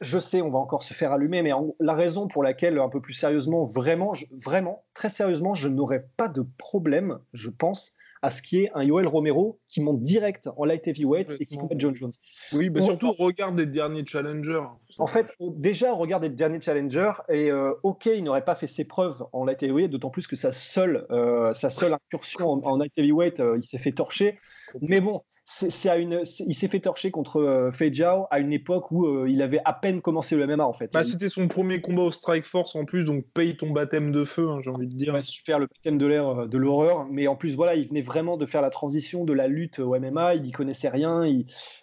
je 0.02 0.20
sais, 0.20 0.42
on 0.42 0.50
va 0.50 0.60
encore 0.60 0.84
se 0.84 0.94
faire 0.94 1.12
allumer, 1.12 1.42
mais 1.42 1.52
la 1.80 1.94
raison 1.94 2.28
pour 2.28 2.44
laquelle, 2.44 2.80
un 2.80 2.90
peu 2.90 3.02
plus 3.02 3.14
sérieusement, 3.14 3.64
vraiment, 3.64 4.14
vraiment, 4.44 4.84
très 4.94 5.10
sérieusement, 5.10 5.54
je 5.54 5.68
n'aurais 5.68 6.08
pas 6.18 6.28
de 6.28 6.46
problème, 6.58 7.20
je 7.34 7.50
pense, 7.50 7.94
à 8.22 8.32
ce 8.32 8.42
qui 8.42 8.64
est 8.64 8.72
un 8.74 8.84
Yoel 8.84 9.08
Romero 9.08 9.60
qui 9.68 9.82
monte 9.82 10.04
direct 10.04 10.50
en 10.58 10.66
light 10.66 10.88
heavyweight 10.88 11.34
et 11.40 11.46
qui 11.46 11.58
combat 11.58 11.76
John 11.78 11.96
Jones. 11.96 12.12
Oui, 12.52 12.70
mais 12.70 12.82
surtout 12.82 13.10
au 13.10 13.24
regard 13.26 13.52
des 13.52 13.66
derniers 13.68 14.06
challengers. 14.06 14.64
En 14.98 15.08
fait, 15.08 15.32
déjà 15.40 15.94
au 15.94 15.98
regard 15.98 16.20
des 16.20 16.30
derniers 16.30 16.60
challengers, 16.60 17.14
et 17.30 17.52
euh, 17.52 17.74
ok, 17.84 18.08
il 18.08 18.24
n'aurait 18.24 18.44
pas 18.44 18.56
fait 18.56 18.68
ses 18.68 18.86
preuves 18.86 19.24
en 19.34 19.46
light 19.46 19.62
heavyweight, 19.62 19.92
d'autant 19.92 20.10
plus 20.10 20.26
que 20.26 20.36
sa 20.36 20.52
seule, 20.52 21.06
euh, 21.12 21.54
sa 21.54 21.70
seule 21.70 21.94
incursion 21.94 22.50
en, 22.50 22.64
en 22.64 22.78
light 22.78 22.92
heavyweight, 22.98 23.40
euh, 23.40 23.58
il 23.58 23.64
s'est 23.64 23.78
fait 23.78 23.92
torcher. 23.92 24.38
Mais 24.82 25.00
bon, 25.00 25.22
c'est 25.50 25.88
à 25.88 25.96
une, 25.96 26.24
il 26.46 26.56
s'est 26.56 26.68
fait 26.68 26.82
torcher 26.82 27.10
contre 27.10 27.38
euh, 27.38 27.72
Fei 27.72 27.94
Jiao 27.94 28.28
à 28.32 28.40
une 28.40 28.52
époque 28.52 28.92
où 28.92 29.06
euh, 29.06 29.30
il 29.30 29.42
avait 29.42 29.62
à 29.64 29.72
peine 29.72 30.02
commencé 30.02 30.36
le 30.36 30.46
MMA 30.46 30.66
en 30.66 30.74
fait. 30.74 30.92
Bah, 30.92 31.06
c'était 31.06 31.30
son 31.30 31.48
premier 31.48 31.80
combat 31.80 32.04
au 32.04 32.12
Strike 32.12 32.44
Force 32.46 32.76
en 32.76 32.84
plus, 32.84 33.06
donc 33.06 33.24
paye 33.34 33.56
ton 33.56 33.70
baptême 33.70 34.12
de 34.12 34.26
feu, 34.26 34.50
hein, 34.50 34.60
j'ai 34.62 34.70
envie 34.70 34.88
de 34.88 34.94
dire. 34.94 35.18
super, 35.24 35.60
le 35.60 35.68
baptême 35.68 35.98
de 35.98 36.06
l'air 36.06 36.28
euh, 36.28 36.48
de 36.48 36.58
l'horreur, 36.58 37.08
mais 37.10 37.28
en 37.28 37.38
plus 37.38 37.56
voilà, 37.56 37.76
il 37.76 37.88
venait 37.88 38.02
vraiment 38.02 38.36
de 38.36 38.46
faire 38.46 38.62
la 38.62 38.70
transition 38.70 39.24
de 39.24 39.32
la 39.32 39.48
lutte 39.48 39.80
au 39.80 39.98
MMA, 39.98 40.36
il 40.36 40.42
n'y 40.42 40.52
connaissait 40.52 40.90
rien, 40.90 41.24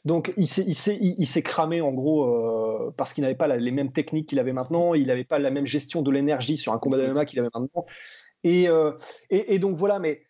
donc 0.05 0.35
il 0.37 0.47
s'est, 0.47 0.67
il 0.67 1.27
s'est, 1.27 1.43
cramé 1.43 1.81
en 1.81 1.93
gros 1.93 2.93
parce 2.99 3.15
qu'il 3.15 3.23
n'avait 3.23 3.35
pas 3.35 3.49
les 3.49 3.71
mêmes 3.71 3.93
techniques 3.93 4.29
qu'il 4.29 4.39
avait 4.39 4.53
maintenant, 4.53 4.93
il 4.93 5.07
n'avait 5.07 5.25
pas 5.25 5.39
la 5.39 5.51
même 5.51 5.67
gestion 5.67 6.03
de 6.03 6.11
l'énergie 6.11 6.59
sur 6.59 6.75
un 6.75 6.79
combat 6.79 6.99
de 6.99 7.07
MMA 7.07 7.25
qu'il 7.25 7.39
avait 7.39 7.49
maintenant, 7.55 7.87
et, 8.45 8.65
et, 9.31 9.55
et 9.55 9.59
donc 9.59 9.77
voilà, 9.77 9.99
mais 9.99 10.23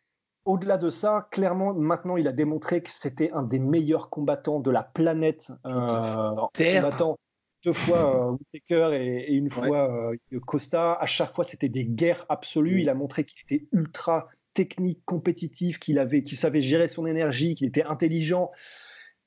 au-delà 0.45 0.77
de 0.77 0.91
ça, 0.91 1.29
clairement, 1.31 1.75
maintenant, 1.75 2.17
il 2.17 2.29
a 2.29 2.33
démontré 2.33 2.83
que 2.83 2.91
c'était 2.91 3.31
un 3.33 3.43
des 3.43 3.59
meilleurs 3.59 4.11
combattants 4.11 4.61
de 4.61 4.71
la 4.71 4.83
planète. 4.83 5.51
Euh, 5.67 6.35
combattant 6.57 7.19
deux 7.65 7.73
fois 7.73 8.33
euh, 8.33 8.37
Whitaker 8.53 8.91
et, 8.95 9.33
une 9.33 9.51
fois 9.51 9.91
euh, 9.91 10.41
Costa. 10.47 10.99
À 11.01 11.07
chaque 11.07 11.35
fois, 11.35 11.45
c'était 11.45 11.71
des 11.71 11.87
guerres 11.87 12.27
absolues. 12.29 12.83
Il 12.83 12.91
a 12.91 12.95
montré 12.95 13.25
qu'il 13.25 13.41
était 13.43 13.67
ultra 13.73 14.29
technique, 14.53 15.01
compétitif, 15.07 15.79
qu'il 15.79 15.99
avait, 15.99 16.23
qu'il 16.23 16.37
savait 16.37 16.61
gérer 16.61 16.89
son 16.89 17.07
énergie, 17.07 17.55
qu'il 17.55 17.67
était 17.67 17.85
intelligent. 17.85 18.51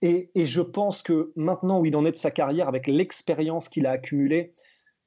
Et, 0.03 0.29
je 0.35 0.61
pense 0.61 1.01
que 1.01 1.33
maintenant 1.35 1.79
où 1.79 1.85
il 1.87 1.95
en 1.95 2.05
est 2.05 2.11
de 2.11 2.17
sa 2.17 2.29
carrière, 2.29 2.67
avec 2.67 2.85
l'expérience 2.85 3.69
qu'il 3.69 3.87
a 3.87 3.91
accumulée, 3.91 4.53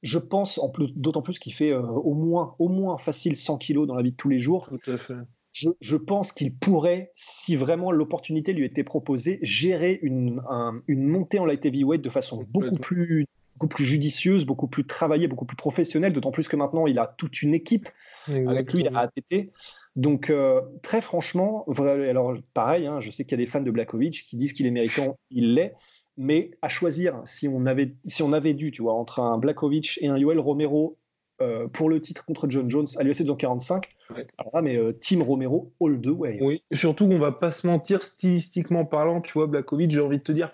je 0.03 0.17
pense, 0.17 0.59
d'autant 0.97 1.21
plus 1.21 1.39
qu'il 1.39 1.53
fait 1.53 1.73
au 1.73 2.13
moins, 2.13 2.55
au 2.59 2.67
moins 2.67 2.97
facile 2.97 3.37
100 3.37 3.59
kilos 3.59 3.87
dans 3.87 3.95
la 3.95 4.03
vie 4.03 4.11
de 4.11 4.17
tous 4.17 4.29
les 4.29 4.39
jours. 4.39 4.67
Tout 4.83 4.91
à 4.91 4.97
fait 4.97 5.13
je, 5.53 5.95
pense 5.95 6.31
qu'il 6.31 6.55
pourrait, 6.55 7.11
si 7.13 7.55
vraiment 7.55 7.91
l'opportunité 7.91 8.53
lui 8.53 8.65
était 8.65 8.83
proposée, 8.83 9.39
gérer 9.41 9.99
une, 10.01 10.41
montée 10.87 11.39
en 11.39 11.45
light 11.45 11.65
heavyweight 11.65 12.01
de 12.01 12.09
façon 12.09 12.45
beaucoup 12.49 12.77
plus, 12.77 13.27
plus 13.67 13.85
judicieuse, 13.85 14.45
beaucoup 14.45 14.67
plus 14.67 14.85
travaillée, 14.85 15.27
beaucoup 15.27 15.45
plus 15.45 15.57
professionnelle, 15.57 16.13
d'autant 16.13 16.31
plus 16.31 16.47
que 16.47 16.55
maintenant 16.55 16.87
il 16.87 16.99
a 16.99 17.07
toute 17.07 17.41
une 17.41 17.53
équipe 17.53 17.89
avec 18.27 18.73
lui, 18.73 18.87
a 18.87 18.99
ATT. 18.99 19.51
Donc, 19.95 20.29
euh, 20.29 20.61
très 20.81 21.01
franchement, 21.01 21.65
alors 21.77 22.33
pareil, 22.53 22.87
hein, 22.87 22.99
je 22.99 23.11
sais 23.11 23.25
qu'il 23.25 23.31
y 23.31 23.41
a 23.41 23.45
des 23.45 23.49
fans 23.49 23.61
de 23.61 23.71
Blakovic 23.71 24.25
qui 24.27 24.37
disent 24.37 24.53
qu'il 24.53 24.65
est 24.65 24.71
méritant, 24.71 25.17
il 25.29 25.53
l'est, 25.53 25.73
mais 26.17 26.51
à 26.61 26.69
choisir, 26.69 27.21
si 27.25 27.47
on 27.47 27.65
avait, 27.65 27.95
si 28.05 28.23
on 28.23 28.31
avait 28.31 28.53
dû, 28.53 28.71
tu 28.71 28.81
vois, 28.81 28.93
entre 28.93 29.19
un 29.19 29.37
Blakovic 29.37 29.99
et 30.01 30.07
un 30.07 30.17
Yoel 30.17 30.39
Romero 30.39 30.97
euh, 31.41 31.67
pour 31.67 31.89
le 31.89 31.99
titre 31.99 32.23
contre 32.25 32.49
John 32.49 32.69
Jones 32.69 32.87
à 32.97 33.03
l'UFC 33.03 33.23
245. 33.23 33.95
Alors 34.37 34.51
là, 34.53 34.61
mais 34.61 34.77
euh, 34.77 34.93
Team 34.93 35.21
Romero, 35.21 35.73
all 35.81 35.99
the 35.99 36.07
way. 36.07 36.37
Oui, 36.41 36.63
surtout 36.71 37.07
qu'on 37.07 37.17
va 37.17 37.31
pas 37.31 37.51
se 37.51 37.65
mentir, 37.65 38.03
stylistiquement 38.03 38.85
parlant, 38.85 39.21
tu 39.21 39.33
vois, 39.33 39.47
Blakovic, 39.47 39.91
j'ai 39.91 40.01
envie 40.01 40.19
de 40.19 40.23
te 40.23 40.31
dire, 40.31 40.51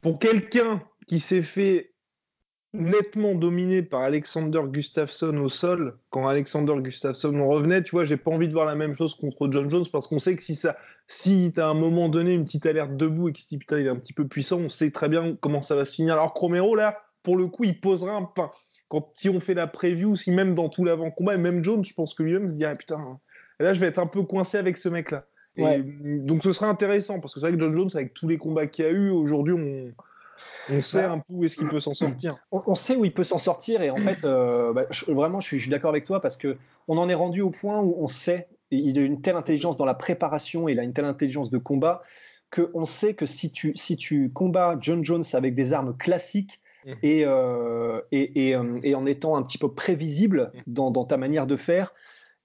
pour 0.00 0.18
quelqu'un 0.18 0.82
qui 1.06 1.20
s'est 1.20 1.42
fait 1.42 1.92
nettement 2.72 3.34
dominé 3.34 3.82
par 3.82 4.02
Alexander 4.02 4.60
Gustafsson 4.66 5.36
au 5.38 5.48
sol, 5.48 5.98
quand 6.10 6.26
Alexander 6.28 6.74
Gustafsson 6.80 7.48
revenait, 7.48 7.82
tu 7.82 7.92
vois, 7.92 8.04
j'ai 8.04 8.16
pas 8.16 8.30
envie 8.30 8.48
de 8.48 8.52
voir 8.52 8.66
la 8.66 8.74
même 8.74 8.94
chose 8.94 9.14
contre 9.14 9.50
John 9.50 9.70
Jones 9.70 9.86
parce 9.90 10.06
qu'on 10.06 10.18
sait 10.18 10.36
que 10.36 10.42
si 10.42 10.54
ça, 10.54 10.76
si 11.08 11.52
t'as 11.54 11.66
à 11.66 11.70
un 11.70 11.74
moment 11.74 12.08
donné 12.08 12.34
une 12.34 12.44
petite 12.44 12.66
alerte 12.66 12.96
debout 12.96 13.28
et 13.30 13.32
que 13.32 13.40
si 13.40 13.58
putain 13.58 13.78
il 13.78 13.86
est 13.86 13.90
un 13.90 13.96
petit 13.96 14.12
peu 14.12 14.26
puissant, 14.26 14.58
on 14.58 14.68
sait 14.68 14.90
très 14.90 15.08
bien 15.08 15.36
comment 15.40 15.62
ça 15.62 15.74
va 15.74 15.84
se 15.84 15.94
finir. 15.94 16.14
Alors 16.14 16.32
Romero 16.34 16.76
là, 16.76 16.98
pour 17.22 17.36
le 17.36 17.46
coup, 17.46 17.64
il 17.64 17.80
posera 17.80 18.12
un 18.12 18.24
pain 18.24 18.50
quand 18.88 19.10
si 19.14 19.28
on 19.28 19.40
fait 19.40 19.54
la 19.54 19.66
preview, 19.66 20.16
si 20.16 20.30
même 20.30 20.54
dans 20.54 20.68
tout 20.68 20.84
l'avant-combat, 20.84 21.34
et 21.34 21.38
même 21.38 21.64
Jones, 21.64 21.84
je 21.84 21.94
pense 21.94 22.14
que 22.14 22.22
lui-même 22.22 22.48
se 22.48 22.54
dirait 22.54 22.76
putain, 22.76 23.18
là 23.58 23.72
je 23.72 23.80
vais 23.80 23.86
être 23.86 23.98
un 23.98 24.06
peu 24.06 24.22
coincé 24.22 24.58
avec 24.58 24.76
ce 24.76 24.88
mec-là. 24.88 25.24
Donc 25.56 26.42
ce 26.42 26.52
sera 26.52 26.68
intéressant 26.68 27.20
parce 27.20 27.32
que 27.32 27.40
c'est 27.40 27.46
vrai 27.46 27.56
que 27.56 27.60
John 27.60 27.74
Jones, 27.74 27.90
avec 27.94 28.12
tous 28.12 28.28
les 28.28 28.36
combats 28.36 28.66
qu'il 28.66 28.84
y 28.84 28.88
a 28.88 28.90
eu, 28.90 29.10
aujourd'hui 29.10 29.54
on, 29.54 29.92
on 30.70 30.82
sait 30.82 31.02
bah, 31.02 31.12
un 31.12 31.18
peu 31.18 31.34
où 31.34 31.44
est-ce 31.44 31.56
qu'il 31.56 31.68
peut 31.68 31.80
s'en 31.80 31.94
sortir. 31.94 32.36
On, 32.50 32.74
sait 32.74 32.96
où 32.96 33.04
il 33.04 33.12
peut 33.12 33.24
s'en 33.24 33.38
sortir 33.38 33.82
et 33.82 33.90
en 33.90 33.96
fait, 33.96 34.24
euh, 34.24 34.72
bah, 34.72 34.84
vraiment, 35.08 35.40
je 35.40 35.56
suis, 35.56 35.70
d'accord 35.70 35.90
avec 35.90 36.04
toi 36.04 36.20
parce 36.20 36.36
que 36.36 36.56
on 36.88 36.98
en 36.98 37.08
est 37.08 37.14
rendu 37.14 37.40
au 37.40 37.50
point 37.50 37.80
où 37.80 37.96
on 37.98 38.08
sait, 38.08 38.48
il 38.70 38.98
a 38.98 39.02
une 39.02 39.20
telle 39.20 39.36
intelligence 39.36 39.76
dans 39.76 39.84
la 39.84 39.94
préparation, 39.94 40.68
il 40.68 40.78
a 40.78 40.82
une 40.82 40.92
telle 40.92 41.04
intelligence 41.04 41.50
de 41.50 41.58
combat 41.58 42.00
qu'on 42.50 42.84
sait 42.84 43.14
que 43.14 43.26
si 43.26 43.52
tu, 43.52 43.72
si 43.76 43.96
tu 43.96 44.30
combats 44.30 44.76
John 44.80 45.04
Jones 45.04 45.24
avec 45.32 45.54
des 45.54 45.72
armes 45.72 45.96
classiques, 45.96 46.60
Mmh. 46.86 46.92
Euh, 47.04 48.00
et, 48.12 48.54
euh, 48.54 48.78
et, 48.84 48.94
en 48.94 49.06
étant 49.06 49.36
un 49.36 49.42
petit 49.42 49.58
peu 49.58 49.72
prévisible 49.72 50.52
mmh. 50.54 50.72
dans, 50.72 51.04
ta 51.04 51.16
manière 51.16 51.48
de 51.48 51.56
faire. 51.56 51.92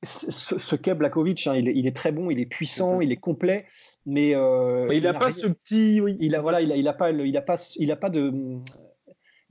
Ce, 0.04 0.58
ce 0.58 0.76
qu'est 0.76 0.96
Blakovic, 0.96 1.46
hein, 1.46 1.54
il, 1.56 1.86
est, 1.86 1.96
très 1.96 2.12
bon, 2.12 2.32
il 2.32 2.40
est 2.40 2.48
puissant, 2.48 2.98
mmh. 2.98 3.04
il 3.04 3.12
est 3.12 3.18
complet, 3.18 3.66
mais 4.08 4.34
euh, 4.34 4.88
il 4.92 5.04
n'a 5.04 5.14
pas 5.14 5.32
ce 5.32 5.46
petit. 5.46 6.02
Oui. 6.02 6.18
Il 6.20 6.34
a 6.34 6.42
voilà, 6.42 6.62
il 6.62 6.72
a, 6.72 6.76
il 6.76 6.88
a 6.88 6.94
pas, 6.94 7.12
il 7.12 7.38
a 7.38 7.42
pas, 7.42 7.58
il 7.78 7.92
a 7.92 7.96
pas 7.96 8.10
de 8.10 8.34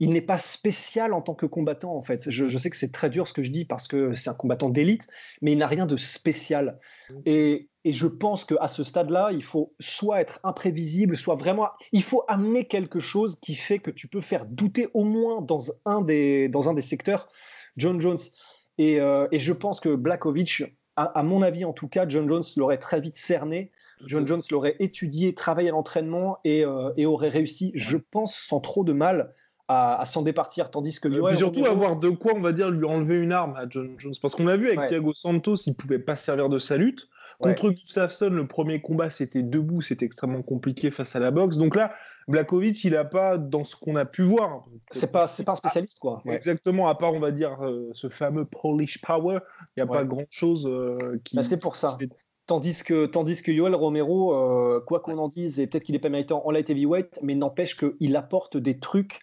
il 0.01 0.09
n'est 0.09 0.21
pas 0.21 0.39
spécial 0.39 1.13
en 1.13 1.21
tant 1.21 1.35
que 1.35 1.45
combattant, 1.45 1.95
en 1.95 2.01
fait. 2.01 2.31
Je, 2.31 2.57
sais 2.57 2.71
que 2.71 2.75
c'est 2.75 2.91
très 2.91 3.11
dur 3.11 3.27
ce 3.27 3.33
que 3.33 3.43
je 3.43 3.51
dis 3.51 3.65
parce 3.65 3.87
que 3.87 4.13
c'est 4.13 4.31
un 4.31 4.33
combattant 4.33 4.69
d'élite, 4.69 5.07
mais 5.43 5.51
il 5.51 5.59
n'a 5.59 5.67
rien 5.67 5.85
de 5.85 5.95
spécial. 5.95 6.79
Et, 7.27 7.69
je 7.85 8.07
pense 8.07 8.43
qu'à 8.45 8.67
ce 8.67 8.83
stade-là, 8.83 9.29
il 9.31 9.43
faut 9.43 9.73
soit 9.79 10.21
être 10.21 10.39
imprévisible, 10.43 11.15
soit 11.15 11.35
vraiment. 11.35 11.69
Il 11.91 12.01
faut 12.01 12.23
amener 12.27 12.65
quelque 12.65 12.99
chose 12.99 13.39
qui 13.39 13.53
fait 13.53 13.77
que 13.77 13.91
tu 13.91 14.07
peux 14.07 14.21
faire 14.21 14.45
douter 14.45 14.87
au 14.95 15.03
moins 15.03 15.41
dans 15.41 15.71
un 15.85 16.01
des, 16.01 16.47
dans 16.49 16.67
un 16.69 16.73
des 16.73 16.81
secteurs 16.81 17.27
John 17.77 18.01
Jones. 18.01 18.19
Et, 18.79 18.99
euh, 18.99 19.27
je 19.31 19.53
pense 19.53 19.79
que 19.79 19.93
Blakovic, 19.93 20.63
à, 20.95 21.21
mon 21.21 21.43
avis 21.43 21.63
en 21.63 21.73
tout 21.73 21.87
cas, 21.87 22.07
John 22.07 22.27
Jones 22.27 22.43
l'aurait 22.57 22.79
très 22.79 23.01
vite 23.01 23.17
cerné. 23.17 23.71
John 24.07 24.25
Jones 24.25 24.41
l'aurait 24.49 24.77
étudié, 24.79 25.35
travaillé 25.35 25.69
à 25.69 25.73
l'entraînement 25.73 26.39
et, 26.43 26.65
euh, 26.65 26.91
et, 26.97 27.05
aurait 27.05 27.29
réussi, 27.29 27.71
je 27.75 27.97
pense, 27.97 28.35
sans 28.35 28.59
trop 28.59 28.83
de 28.83 28.93
mal 28.93 29.35
à, 29.71 30.05
s'en 30.05 30.21
départir, 30.21 30.69
tandis 30.69 30.99
que 30.99 31.07
Yoel 31.07 31.37
surtout 31.37 31.65
avoir 31.65 31.95
de 31.95 32.09
quoi, 32.09 32.33
on 32.35 32.41
va 32.41 32.51
dire, 32.51 32.69
lui 32.69 32.85
enlever 32.85 33.17
une 33.17 33.31
arme 33.31 33.55
à 33.55 33.65
John 33.69 33.95
Jones, 33.97 34.13
parce 34.21 34.35
qu'on 34.35 34.47
a 34.47 34.57
vu 34.57 34.67
avec 34.67 34.89
Thiago 34.89 35.13
Santos, 35.13 35.57
il 35.65 35.75
pouvait 35.75 35.99
pas 35.99 36.15
servir 36.15 36.49
de 36.49 36.59
sa 36.59 36.77
lutte. 36.77 37.09
Contre 37.39 37.71
Gustafsson, 37.71 38.29
le 38.29 38.47
premier 38.47 38.81
combat, 38.81 39.09
c'était 39.09 39.41
debout, 39.41 39.81
c'était 39.81 40.05
extrêmement 40.05 40.43
compliqué 40.43 40.91
face 40.91 41.15
à 41.15 41.19
la 41.19 41.31
boxe. 41.31 41.57
Donc 41.57 41.75
là, 41.75 41.91
Blakovic, 42.27 42.83
il 42.83 42.95
a 42.95 43.03
pas, 43.03 43.39
dans 43.39 43.65
ce 43.65 43.75
qu'on 43.75 43.95
a 43.95 44.05
pu 44.05 44.21
voir. 44.21 44.65
C'est 44.91 45.11
pas, 45.11 45.25
c'est 45.25 45.43
pas 45.43 45.53
un 45.53 45.55
spécialiste, 45.55 45.97
quoi. 45.97 46.21
Exactement, 46.27 46.87
à 46.87 46.93
part, 46.93 47.13
on 47.13 47.19
va 47.19 47.31
dire, 47.31 47.57
euh, 47.65 47.89
ce 47.93 48.09
fameux 48.09 48.45
Polish 48.45 49.01
Power, 49.01 49.39
il 49.75 49.83
n'y 49.83 49.83
a 49.83 49.87
pas 49.91 50.03
grand 50.03 50.25
chose 50.29 50.67
euh, 50.67 51.19
qui. 51.23 51.35
Bah, 51.35 51.41
c'est 51.41 51.59
pour 51.59 51.75
ça. 51.75 51.97
Tandis 52.45 52.83
que, 52.83 53.05
tandis 53.05 53.41
que 53.41 53.51
Yoel 53.51 53.73
Romero, 53.73 54.35
euh, 54.35 54.81
quoi 54.85 54.99
qu'on 54.99 55.17
en 55.17 55.29
dise, 55.29 55.59
et 55.59 55.65
peut-être 55.65 55.83
qu'il 55.83 55.95
est 55.95 55.99
pas 55.99 56.09
méritant 56.09 56.45
en 56.45 56.51
light 56.51 56.69
heavyweight, 56.69 57.19
mais 57.23 57.33
n'empêche 57.33 57.75
qu'il 57.75 58.15
apporte 58.15 58.57
des 58.57 58.77
trucs 58.79 59.19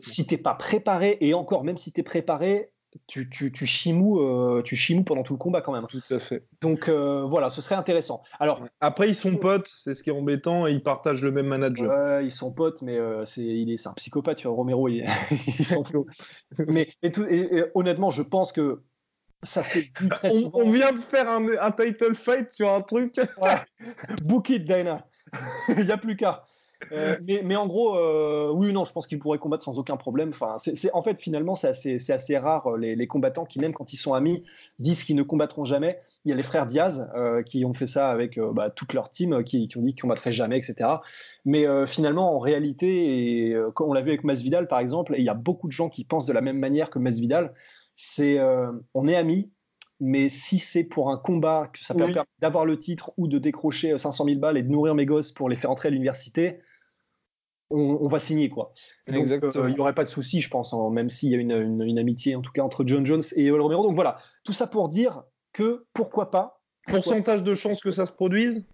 si 0.00 0.26
t'es 0.26 0.38
pas 0.38 0.54
préparé, 0.54 1.18
et 1.20 1.34
encore, 1.34 1.64
même 1.64 1.76
si 1.76 1.92
tu 1.92 2.00
es 2.00 2.04
préparé, 2.04 2.70
tu, 3.06 3.28
tu, 3.28 3.52
tu, 3.52 3.66
chimous, 3.66 4.20
euh, 4.20 4.62
tu 4.64 4.76
chimous 4.76 5.04
pendant 5.04 5.22
tout 5.22 5.34
le 5.34 5.38
combat 5.38 5.60
quand 5.60 5.72
même. 5.72 5.86
Tout 5.86 6.02
à 6.10 6.18
fait. 6.18 6.46
Donc 6.60 6.88
euh, 6.88 7.22
voilà, 7.22 7.50
ce 7.50 7.60
serait 7.60 7.74
intéressant. 7.74 8.22
Alors 8.40 8.64
après, 8.80 9.08
ils 9.08 9.14
sont 9.14 9.36
potes, 9.36 9.70
c'est 9.78 9.94
ce 9.94 10.02
qui 10.02 10.10
est 10.10 10.12
embêtant, 10.12 10.66
et 10.66 10.72
ils 10.72 10.82
partagent 10.82 11.22
le 11.22 11.30
même 11.30 11.46
manager. 11.46 11.90
Ouais, 11.90 12.24
ils 12.24 12.32
sont 12.32 12.52
potes, 12.52 12.82
mais 12.82 12.98
euh, 12.98 13.24
c'est 13.24 13.42
il 13.42 13.70
est, 13.70 13.86
un 13.86 13.92
psychopathe. 13.92 14.42
Romero, 14.44 14.88
il, 14.88 15.06
ils 15.58 15.66
sont 15.66 15.84
mais 16.66 16.88
et 17.02 17.12
tout, 17.12 17.24
et, 17.24 17.64
honnêtement, 17.74 18.10
je 18.10 18.22
pense 18.22 18.52
que 18.52 18.82
ça 19.42 19.62
fait 19.62 19.90
très 20.10 20.30
souvent. 20.30 20.50
On, 20.54 20.70
vient 20.70 20.92
de 20.92 20.98
faire 20.98 21.28
un, 21.28 21.46
un, 21.60 21.72
title 21.72 22.14
fight 22.14 22.50
sur 22.50 22.72
un 22.72 22.82
truc. 22.82 23.20
Book 24.24 24.50
it, 24.50 24.64
Dana. 24.64 25.06
il 25.68 25.84
n'y 25.84 25.92
a 25.92 25.98
plus 25.98 26.16
qu'à. 26.16 26.44
Euh, 26.92 27.16
mais, 27.22 27.56
en 27.56 27.66
gros, 27.66 27.96
euh, 27.96 28.50
oui, 28.52 28.72
non, 28.72 28.84
je 28.84 28.92
pense 28.92 29.06
qu'ils 29.06 29.18
pourraient 29.18 29.38
combattre 29.38 29.64
sans 29.64 29.78
aucun 29.78 29.96
problème. 29.96 30.30
Enfin, 30.30 30.56
c'est, 30.58 30.92
en 30.92 31.02
fait, 31.02 31.18
finalement, 31.18 31.54
c'est 31.54 31.70
assez, 32.10 32.38
rare 32.38 32.66
euh, 32.68 32.76
les, 32.76 33.06
combattants 33.06 33.44
qui, 33.44 33.58
même 33.58 33.72
quand 33.72 33.92
ils 33.92 33.96
sont 33.96 34.14
amis, 34.14 34.44
disent 34.78 35.04
qu'ils 35.04 35.16
ne 35.16 35.22
combattront 35.22 35.64
jamais. 35.64 36.00
Il 36.24 36.30
y 36.30 36.32
a 36.32 36.36
les 36.36 36.42
frères 36.42 36.66
Diaz 36.66 37.08
qui 37.46 37.64
ont 37.64 37.72
fait 37.72 37.86
ça 37.86 38.10
avec 38.10 38.38
bah, 38.52 38.68
toute 38.68 38.92
leur 38.92 39.10
team, 39.10 39.44
qui, 39.44 39.68
ont 39.76 39.80
dit 39.80 39.94
qu'ils 39.94 40.02
combattraient 40.02 40.32
jamais, 40.32 40.58
etc. 40.58 40.90
Mais 41.44 41.66
finalement, 41.86 42.34
en 42.34 42.40
réalité, 42.40 43.50
et, 43.50 43.56
on 43.78 43.92
l'a 43.92 44.02
vu 44.02 44.08
avec 44.08 44.24
Masvidal, 44.24 44.66
par 44.66 44.80
exemple, 44.80 45.14
et 45.14 45.18
il 45.18 45.24
y 45.24 45.28
a 45.28 45.34
beaucoup 45.34 45.68
de 45.68 45.72
gens 45.72 45.88
qui 45.88 46.04
pensent 46.04 46.26
de 46.26 46.32
la 46.32 46.40
même 46.40 46.58
manière 46.58 46.90
que 46.90 46.98
Masvidal. 46.98 47.54
C'est, 47.94 48.40
on 48.92 49.06
est 49.06 49.14
amis, 49.14 49.52
mais 50.00 50.28
si 50.28 50.58
c'est 50.58 50.84
pour 50.84 51.10
un 51.10 51.16
combat 51.16 51.70
que 51.72 51.78
ça 51.84 51.94
permet 51.94 52.14
d'avoir 52.40 52.66
le 52.66 52.78
titre 52.78 53.12
ou 53.16 53.28
de 53.28 53.38
décrocher 53.38 53.96
500 53.96 54.24
000 54.24 54.38
balles 54.38 54.58
et 54.58 54.62
de 54.62 54.68
nourrir 54.68 54.94
mes 54.94 55.06
gosses 55.06 55.32
pour 55.32 55.48
les 55.48 55.56
faire 55.56 55.70
entrer 55.70 55.88
à 55.88 55.90
l'université, 55.90 56.60
on, 57.70 58.06
va 58.06 58.20
signer 58.20 58.48
quoi. 58.48 58.72
Donc 59.08 59.26
il 59.26 59.74
n'y 59.74 59.80
aurait 59.80 59.94
pas 59.94 60.04
de 60.04 60.08
souci, 60.08 60.40
je 60.40 60.50
pense, 60.50 60.72
hein, 60.72 60.90
même 60.90 61.10
s'il 61.10 61.30
y 61.30 61.34
a 61.34 61.38
une, 61.38 61.82
une, 61.82 61.98
amitié 61.98 62.36
en 62.36 62.42
tout 62.42 62.52
cas 62.52 62.62
entre 62.62 62.84
John 62.86 63.04
Jones 63.04 63.22
et 63.34 63.50
Romero. 63.50 63.82
Donc 63.82 63.94
voilà, 63.94 64.18
tout 64.44 64.52
ça 64.52 64.66
pour 64.66 64.88
dire 64.88 65.24
que 65.52 65.86
pourquoi 65.92 66.30
pas. 66.30 66.60
Pourcentage 66.86 67.42
de 67.42 67.54
chances 67.56 67.80
que 67.80 67.90
ça 67.90 68.06
se 68.06 68.12
produise? 68.12 68.64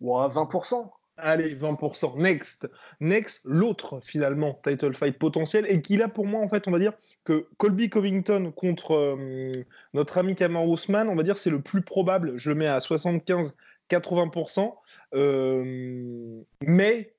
Ouais, 0.00 0.26
20%. 0.26 0.90
Allez, 1.18 1.54
20%. 1.54 2.18
Next. 2.18 2.68
Next, 3.00 3.42
l'autre, 3.44 4.00
finalement, 4.02 4.58
title 4.64 4.94
fight 4.94 5.18
potentiel, 5.18 5.66
et 5.68 5.82
qui 5.82 5.96
là, 5.96 6.08
pour 6.08 6.26
moi, 6.26 6.40
en 6.40 6.48
fait, 6.48 6.66
on 6.68 6.70
va 6.70 6.78
dire 6.78 6.94
que 7.24 7.46
Colby 7.58 7.90
Covington 7.90 8.50
contre 8.50 8.94
euh, 8.94 9.52
notre 9.92 10.18
ami 10.18 10.34
Kamar 10.34 10.66
Ousmane, 10.66 11.08
on 11.08 11.14
va 11.14 11.22
dire 11.22 11.36
c'est 11.36 11.50
le 11.50 11.60
plus 11.60 11.82
probable. 11.82 12.38
Je 12.38 12.50
le 12.50 12.56
mets 12.56 12.66
à 12.66 12.78
75-80%. 12.78 14.74
Euh, 15.14 16.40
mais 16.62 17.12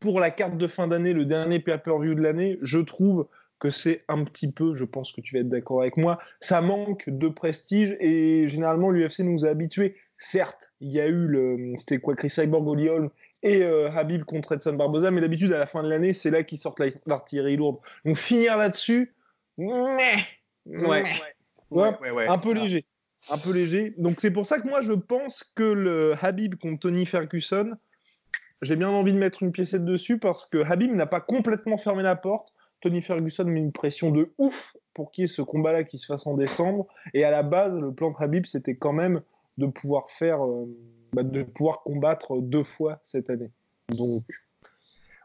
pour 0.00 0.20
la 0.20 0.30
carte 0.30 0.56
de 0.56 0.66
fin 0.66 0.86
d'année, 0.86 1.14
le 1.14 1.24
dernier 1.24 1.60
pay-per-view 1.60 2.14
de 2.14 2.22
l'année, 2.22 2.58
je 2.62 2.78
trouve 2.78 3.26
que 3.58 3.70
c'est 3.70 4.04
un 4.08 4.24
petit 4.24 4.50
peu, 4.50 4.74
je 4.74 4.84
pense 4.84 5.12
que 5.12 5.20
tu 5.20 5.34
vas 5.34 5.40
être 5.40 5.48
d'accord 5.48 5.82
avec 5.82 5.96
moi, 5.96 6.18
ça 6.40 6.62
manque 6.62 7.08
de 7.08 7.28
prestige 7.28 7.96
et 8.00 8.48
généralement 8.48 8.90
l'UFC 8.90 9.20
nous 9.20 9.44
a 9.44 9.48
habitués. 9.48 9.96
Certes, 10.22 10.70
il 10.80 10.90
y 10.90 11.00
a 11.00 11.06
eu 11.06 11.26
le, 11.26 11.72
c'était 11.76 11.98
quoi, 11.98 12.14
Chris 12.14 12.28
Cyborg, 12.28 12.68
Holly 12.68 12.88
et 13.42 13.62
euh, 13.62 13.90
Habib 13.90 14.24
contre 14.24 14.52
Edson 14.52 14.74
Barboza, 14.74 15.10
mais 15.10 15.22
d'habitude 15.22 15.50
à 15.54 15.58
la 15.58 15.66
fin 15.66 15.82
de 15.82 15.88
l'année, 15.88 16.12
c'est 16.12 16.30
là 16.30 16.42
qu'ils 16.42 16.58
sortent 16.58 16.80
l'artillerie 17.06 17.56
lourde. 17.56 17.78
Donc 18.04 18.18
finir 18.18 18.58
là-dessus, 18.58 19.14
ouais, 19.56 20.26
ouais, 20.66 21.04
ouais, 21.70 22.26
un 22.28 22.36
peu 22.36 22.52
léger, 22.52 22.84
un 23.30 23.38
peu 23.38 23.50
léger. 23.50 23.94
Donc 23.96 24.20
c'est 24.20 24.30
pour 24.30 24.44
ça 24.44 24.60
que 24.60 24.68
moi 24.68 24.82
je 24.82 24.92
pense 24.92 25.42
que 25.54 25.64
le 25.64 26.14
Habib 26.20 26.56
contre 26.56 26.80
Tony 26.80 27.06
Ferguson, 27.06 27.72
j'ai 28.60 28.76
bien 28.76 28.90
envie 28.90 29.14
de 29.14 29.18
mettre 29.18 29.42
une 29.42 29.52
piécette 29.52 29.86
dessus 29.86 30.18
parce 30.18 30.46
que 30.46 30.58
Habib 30.70 30.94
n'a 30.94 31.06
pas 31.06 31.20
complètement 31.22 31.78
fermé 31.78 32.02
la 32.02 32.14
porte. 32.14 32.52
Tony 32.82 33.00
Ferguson 33.00 33.44
met 33.44 33.60
une 33.60 33.72
pression 33.72 34.10
de 34.10 34.34
ouf 34.36 34.76
pour 34.92 35.12
qu'il 35.12 35.22
y 35.22 35.24
ait 35.24 35.28
ce 35.28 35.40
combat-là 35.40 35.84
qui 35.84 35.98
se 35.98 36.06
fasse 36.06 36.26
en 36.26 36.34
décembre. 36.34 36.86
Et 37.14 37.24
à 37.24 37.30
la 37.30 37.42
base, 37.42 37.74
le 37.74 37.92
plan 37.92 38.10
de 38.10 38.16
Habib, 38.18 38.44
c'était 38.44 38.76
quand 38.76 38.92
même 38.92 39.22
de 39.60 39.66
pouvoir 39.66 40.10
faire, 40.10 40.44
euh, 40.44 40.66
bah, 41.12 41.22
de 41.22 41.42
pouvoir 41.42 41.82
combattre 41.82 42.38
deux 42.40 42.62
fois 42.62 43.00
cette 43.04 43.30
année. 43.30 43.50
Donc, 43.96 44.22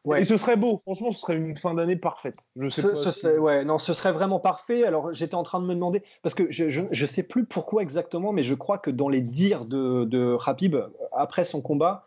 ouais. 0.04 0.22
Et 0.22 0.26
ce 0.26 0.38
serait 0.38 0.58
beau, 0.58 0.78
franchement, 0.78 1.12
ce 1.12 1.20
serait 1.20 1.38
une 1.38 1.58
fin 1.58 1.74
d'année 1.74 1.96
parfaite. 1.96 2.36
Je 2.56 2.70
sais 2.70 2.94
ce, 2.94 3.38
ouais, 3.40 3.66
non, 3.66 3.80
ce 3.80 3.94
serait 3.94 4.12
vraiment 4.12 4.40
parfait. 4.40 4.84
Alors, 4.84 5.14
j'étais 5.14 5.36
en 5.36 5.44
train 5.44 5.60
de 5.60 5.66
me 5.66 5.74
demander, 5.74 6.04
parce 6.22 6.36
que 6.36 6.52
je 6.52 6.82
ne 6.82 7.08
sais 7.08 7.24
plus 7.24 7.46
pourquoi 7.46 7.82
exactement, 7.82 8.34
mais 8.34 8.44
je 8.44 8.54
crois 8.54 8.78
que 8.78 8.92
dans 8.92 9.10
les 9.10 9.22
dires 9.22 9.66
de, 9.66 10.04
de 10.04 10.38
Habib, 10.46 10.76
après 11.12 11.46
son 11.46 11.62
combat, 11.62 12.04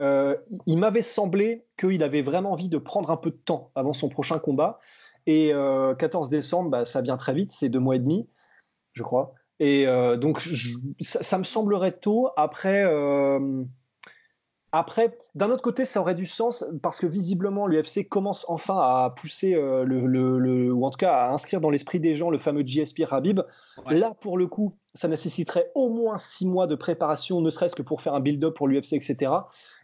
euh, 0.00 0.36
il 0.66 0.78
m'avait 0.78 1.02
semblé 1.02 1.64
qu'il 1.78 2.02
avait 2.02 2.22
vraiment 2.22 2.52
envie 2.52 2.68
de 2.68 2.78
prendre 2.78 3.10
un 3.10 3.16
peu 3.16 3.30
de 3.30 3.36
temps 3.36 3.70
avant 3.74 3.92
son 3.92 4.08
prochain 4.08 4.38
combat. 4.38 4.78
Et 5.26 5.48
14 5.48 6.26
euh, 6.26 6.30
décembre, 6.30 6.70
bah, 6.70 6.84
ça 6.84 7.00
vient 7.00 7.16
très 7.16 7.34
vite, 7.34 7.52
c'est 7.52 7.68
deux 7.68 7.80
mois 7.80 7.96
et 7.96 7.98
demi, 7.98 8.28
je 8.92 9.02
crois. 9.02 9.34
Et 9.58 9.86
euh, 9.86 10.16
donc, 10.16 10.46
ça, 11.00 11.38
me 11.38 11.44
semblerait 11.44 11.92
tôt. 11.92 12.30
Après, 12.36 12.84
après 14.72 15.16
d'un 15.34 15.50
autre 15.50 15.62
côté, 15.62 15.84
ça 15.84 16.00
aurait 16.00 16.14
du 16.14 16.26
sens 16.26 16.64
parce 16.82 16.98
que 16.98 17.06
visiblement, 17.06 17.66
l'UFC 17.66 18.08
commence 18.08 18.44
enfin 18.48 18.76
à 18.76 19.14
pousser, 19.16 19.52
le, 19.54 20.72
ou 20.72 20.84
en 20.84 20.90
tout 20.90 20.98
cas 20.98 21.14
à 21.14 21.32
inscrire 21.32 21.60
dans 21.60 21.70
l'esprit 21.70 22.00
des 22.00 22.14
gens 22.14 22.30
le 22.30 22.38
fameux 22.38 22.62
GSP 22.62 23.02
Rabib. 23.04 23.40
Là, 23.88 24.14
pour 24.20 24.36
le 24.36 24.46
coup, 24.46 24.74
ça 24.96 25.08
nécessiterait 25.08 25.70
au 25.74 25.88
moins 25.88 26.18
six 26.18 26.46
mois 26.46 26.66
de 26.66 26.74
préparation, 26.74 27.40
ne 27.40 27.50
serait-ce 27.50 27.74
que 27.74 27.82
pour 27.82 28.02
faire 28.02 28.14
un 28.14 28.20
build-up 28.20 28.54
pour 28.54 28.66
l'UFC, 28.68 28.94
etc. 28.94 29.32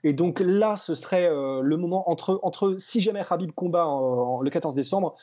Et 0.05 0.13
donc 0.13 0.41
là, 0.41 0.77
ce 0.77 0.95
serait 0.95 1.29
euh, 1.29 1.61
le 1.61 1.77
moment 1.77 2.11
entre, 2.11 2.41
entre 2.43 2.77
si 2.79 3.01
jamais 3.01 3.23
Habib 3.29 3.53
combat 3.53 3.85
le 4.43 4.51
14 4.51 4.75
décembre, 4.75 5.17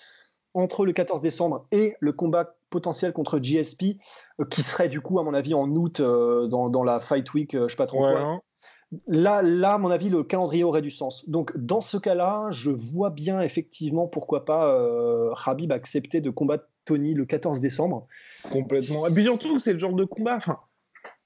entre 0.53 0.85
le 0.85 0.93
14 0.93 1.21
décembre 1.21 1.65
et 1.71 1.95
le 1.99 2.11
combat 2.11 2.55
potentiel 2.69 3.13
contre 3.13 3.39
GSP, 3.39 3.97
euh, 4.39 4.45
qui 4.45 4.63
serait 4.63 4.89
du 4.89 5.01
coup, 5.01 5.19
à 5.19 5.23
mon 5.23 5.33
avis, 5.33 5.53
en 5.53 5.69
août 5.71 5.99
euh, 5.99 6.47
dans, 6.47 6.83
la 6.83 6.99
Fight 6.99 7.33
Week, 7.33 7.51
je 7.53 7.67
sais 7.67 7.75
pas 7.75 7.87
trop 7.87 7.99
quoi. 7.99 8.19
Hein. 8.19 8.41
Là, 9.07 9.43
là, 9.43 9.73
à 9.73 9.77
mon 9.77 9.91
avis, 9.91 10.09
le 10.09 10.23
calendrier 10.23 10.63
aurait 10.63 10.81
du 10.81 10.89
sens. 10.89 11.29
Donc, 11.29 11.55
dans 11.55 11.81
ce 11.81 11.97
cas-là, 11.97 12.47
je 12.49 12.71
vois 12.71 13.11
bien 13.11 13.41
effectivement 13.41 14.07
pourquoi 14.07 14.45
pas 14.45 14.75
Habib 15.45 15.71
accepter 15.71 16.21
de 16.21 16.31
combattre 16.31 16.65
Tony 16.85 17.13
le 17.13 17.25
14 17.25 17.61
décembre. 17.61 18.07
Complètement. 18.51 19.07
Et 19.07 19.13
puis 19.13 19.23
surtout, 19.23 19.59
c'est 19.59 19.73
le 19.73 19.79
genre 19.79 19.93
de 19.93 20.05
combat. 20.05 20.37
Enfin, 20.37 20.57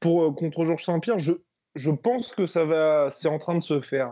pour 0.02 0.36
contre 0.36 0.66
Georges 0.66 0.84
Saint-Pierre, 0.84 1.20
je, 1.20 1.32
je 1.76 1.92
pense 1.92 2.34
que 2.34 2.46
ça 2.46 2.66
va, 2.66 3.10
c'est 3.12 3.30
en 3.30 3.40
train 3.40 3.56
de 3.56 3.64
se 3.64 3.80
faire. 3.80 4.12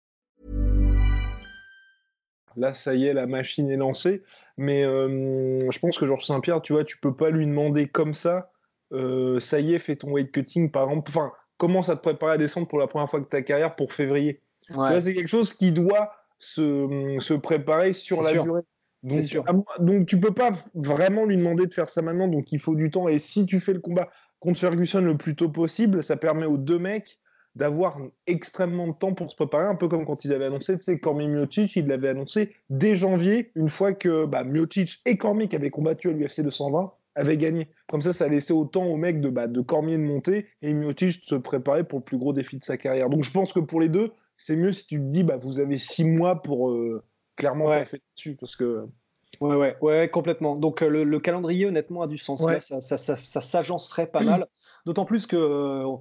Là, 2.55 2.73
ça 2.73 2.93
y 2.95 3.05
est, 3.05 3.13
la 3.13 3.27
machine 3.27 3.69
est 3.69 3.77
lancée. 3.77 4.23
Mais 4.57 4.83
euh, 4.83 5.69
je 5.71 5.79
pense 5.79 5.97
que 5.97 6.05
Georges 6.05 6.25
Saint-Pierre, 6.25 6.61
tu 6.61 6.73
vois, 6.73 6.83
tu 6.83 6.97
peux 6.97 7.15
pas 7.15 7.29
lui 7.29 7.45
demander 7.45 7.87
comme 7.87 8.13
ça, 8.13 8.51
euh, 8.91 9.39
ça 9.39 9.59
y 9.59 9.73
est, 9.73 9.79
fais 9.79 9.95
ton 9.95 10.11
weight 10.11 10.31
cutting, 10.31 10.71
par 10.71 10.83
exemple. 10.83 11.09
Enfin, 11.09 11.31
commence 11.57 11.89
à 11.89 11.95
te 11.95 12.01
préparer 12.01 12.33
à 12.33 12.37
descendre 12.37 12.67
pour 12.67 12.79
la 12.79 12.87
première 12.87 13.09
fois 13.09 13.19
de 13.19 13.25
ta 13.25 13.41
carrière 13.41 13.75
pour 13.75 13.93
février? 13.93 14.41
Ouais. 14.75 14.99
C'est 15.01 15.13
quelque 15.13 15.27
chose 15.27 15.53
qui 15.53 15.71
doit 15.71 16.13
se, 16.39 17.17
se 17.19 17.33
préparer 17.33 17.93
sur 17.93 18.21
la 18.21 18.33
durée. 18.33 18.61
Donc, 19.03 19.23
sûr. 19.23 19.43
donc 19.79 20.05
tu 20.05 20.19
peux 20.19 20.33
pas 20.33 20.51
vraiment 20.75 21.25
lui 21.25 21.35
demander 21.35 21.65
de 21.65 21.73
faire 21.73 21.89
ça 21.89 22.03
maintenant, 22.03 22.27
donc 22.27 22.51
il 22.51 22.59
faut 22.59 22.75
du 22.75 22.91
temps. 22.91 23.07
Et 23.07 23.17
si 23.17 23.47
tu 23.47 23.59
fais 23.59 23.73
le 23.73 23.79
combat 23.79 24.09
contre 24.39 24.59
Ferguson 24.59 25.01
le 25.01 25.17
plus 25.17 25.35
tôt 25.35 25.49
possible, 25.49 26.03
ça 26.03 26.17
permet 26.17 26.45
aux 26.45 26.59
deux 26.59 26.77
mecs 26.77 27.19
d'avoir 27.55 27.97
extrêmement 28.27 28.87
de 28.87 28.93
temps 28.93 29.13
pour 29.13 29.29
se 29.29 29.35
préparer, 29.35 29.65
un 29.65 29.75
peu 29.75 29.87
comme 29.87 30.05
quand 30.05 30.23
ils 30.23 30.31
avaient 30.31 30.45
annoncé, 30.45 30.77
tu 30.77 30.83
sais, 30.83 30.99
Cormier 30.99 31.27
Miocic, 31.27 31.75
ils 31.75 31.87
l'avaient 31.87 32.09
annoncé 32.09 32.55
dès 32.69 32.95
janvier, 32.95 33.51
une 33.55 33.69
fois 33.69 33.93
que 33.93 34.25
bah, 34.25 34.43
Miocic 34.43 35.01
et 35.05 35.17
Cormier 35.17 35.47
qui 35.47 35.55
avaient 35.55 35.69
combattu 35.69 36.09
à 36.09 36.13
l'UFC 36.13 36.41
220 36.41 36.93
avaient 37.15 37.37
gagné. 37.37 37.67
Comme 37.89 38.01
ça, 38.01 38.13
ça 38.13 38.29
laissait 38.29 38.53
autant 38.53 38.85
aux 38.85 38.95
mecs 38.95 39.19
de, 39.19 39.29
bah, 39.29 39.47
de 39.47 39.61
Cormier 39.61 39.97
de 39.97 40.03
monter 40.03 40.47
et 40.61 40.73
Miocic 40.73 41.23
de 41.23 41.27
se 41.27 41.35
préparer 41.35 41.83
pour 41.83 41.99
le 41.99 42.05
plus 42.05 42.17
gros 42.17 42.31
défi 42.31 42.57
de 42.57 42.63
sa 42.63 42.77
carrière. 42.77 43.09
Donc 43.09 43.23
je 43.23 43.31
pense 43.31 43.51
que 43.51 43.59
pour 43.59 43.81
les 43.81 43.89
deux, 43.89 44.11
c'est 44.37 44.55
mieux 44.55 44.71
si 44.71 44.87
tu 44.87 44.97
te 44.97 45.03
dis, 45.03 45.23
bah, 45.23 45.37
vous 45.37 45.59
avez 45.59 45.77
six 45.77 46.05
mois 46.05 46.41
pour 46.41 46.71
euh, 46.71 47.03
clairement 47.35 47.65
ouais. 47.65 47.85
fait 47.85 48.01
dessus 48.15 48.35
parce 48.35 48.55
que. 48.55 48.87
Ouais, 49.39 49.55
ouais, 49.55 49.75
ouais, 49.81 50.09
complètement. 50.09 50.55
Donc 50.55 50.81
euh, 50.81 51.03
le, 51.03 51.19
calendrier, 51.19 51.65
honnêtement, 51.65 52.01
a 52.01 52.07
du 52.07 52.17
sens. 52.17 52.41
ça, 52.41 52.59
ça, 52.59 52.97
ça, 52.97 53.15
ça 53.15 53.41
s'agencerait 53.41 54.07
pas 54.07 54.21
mal. 54.21 54.47
D'autant 54.85 55.05
plus 55.05 55.27
que, 55.27 55.35
euh, 55.35 55.95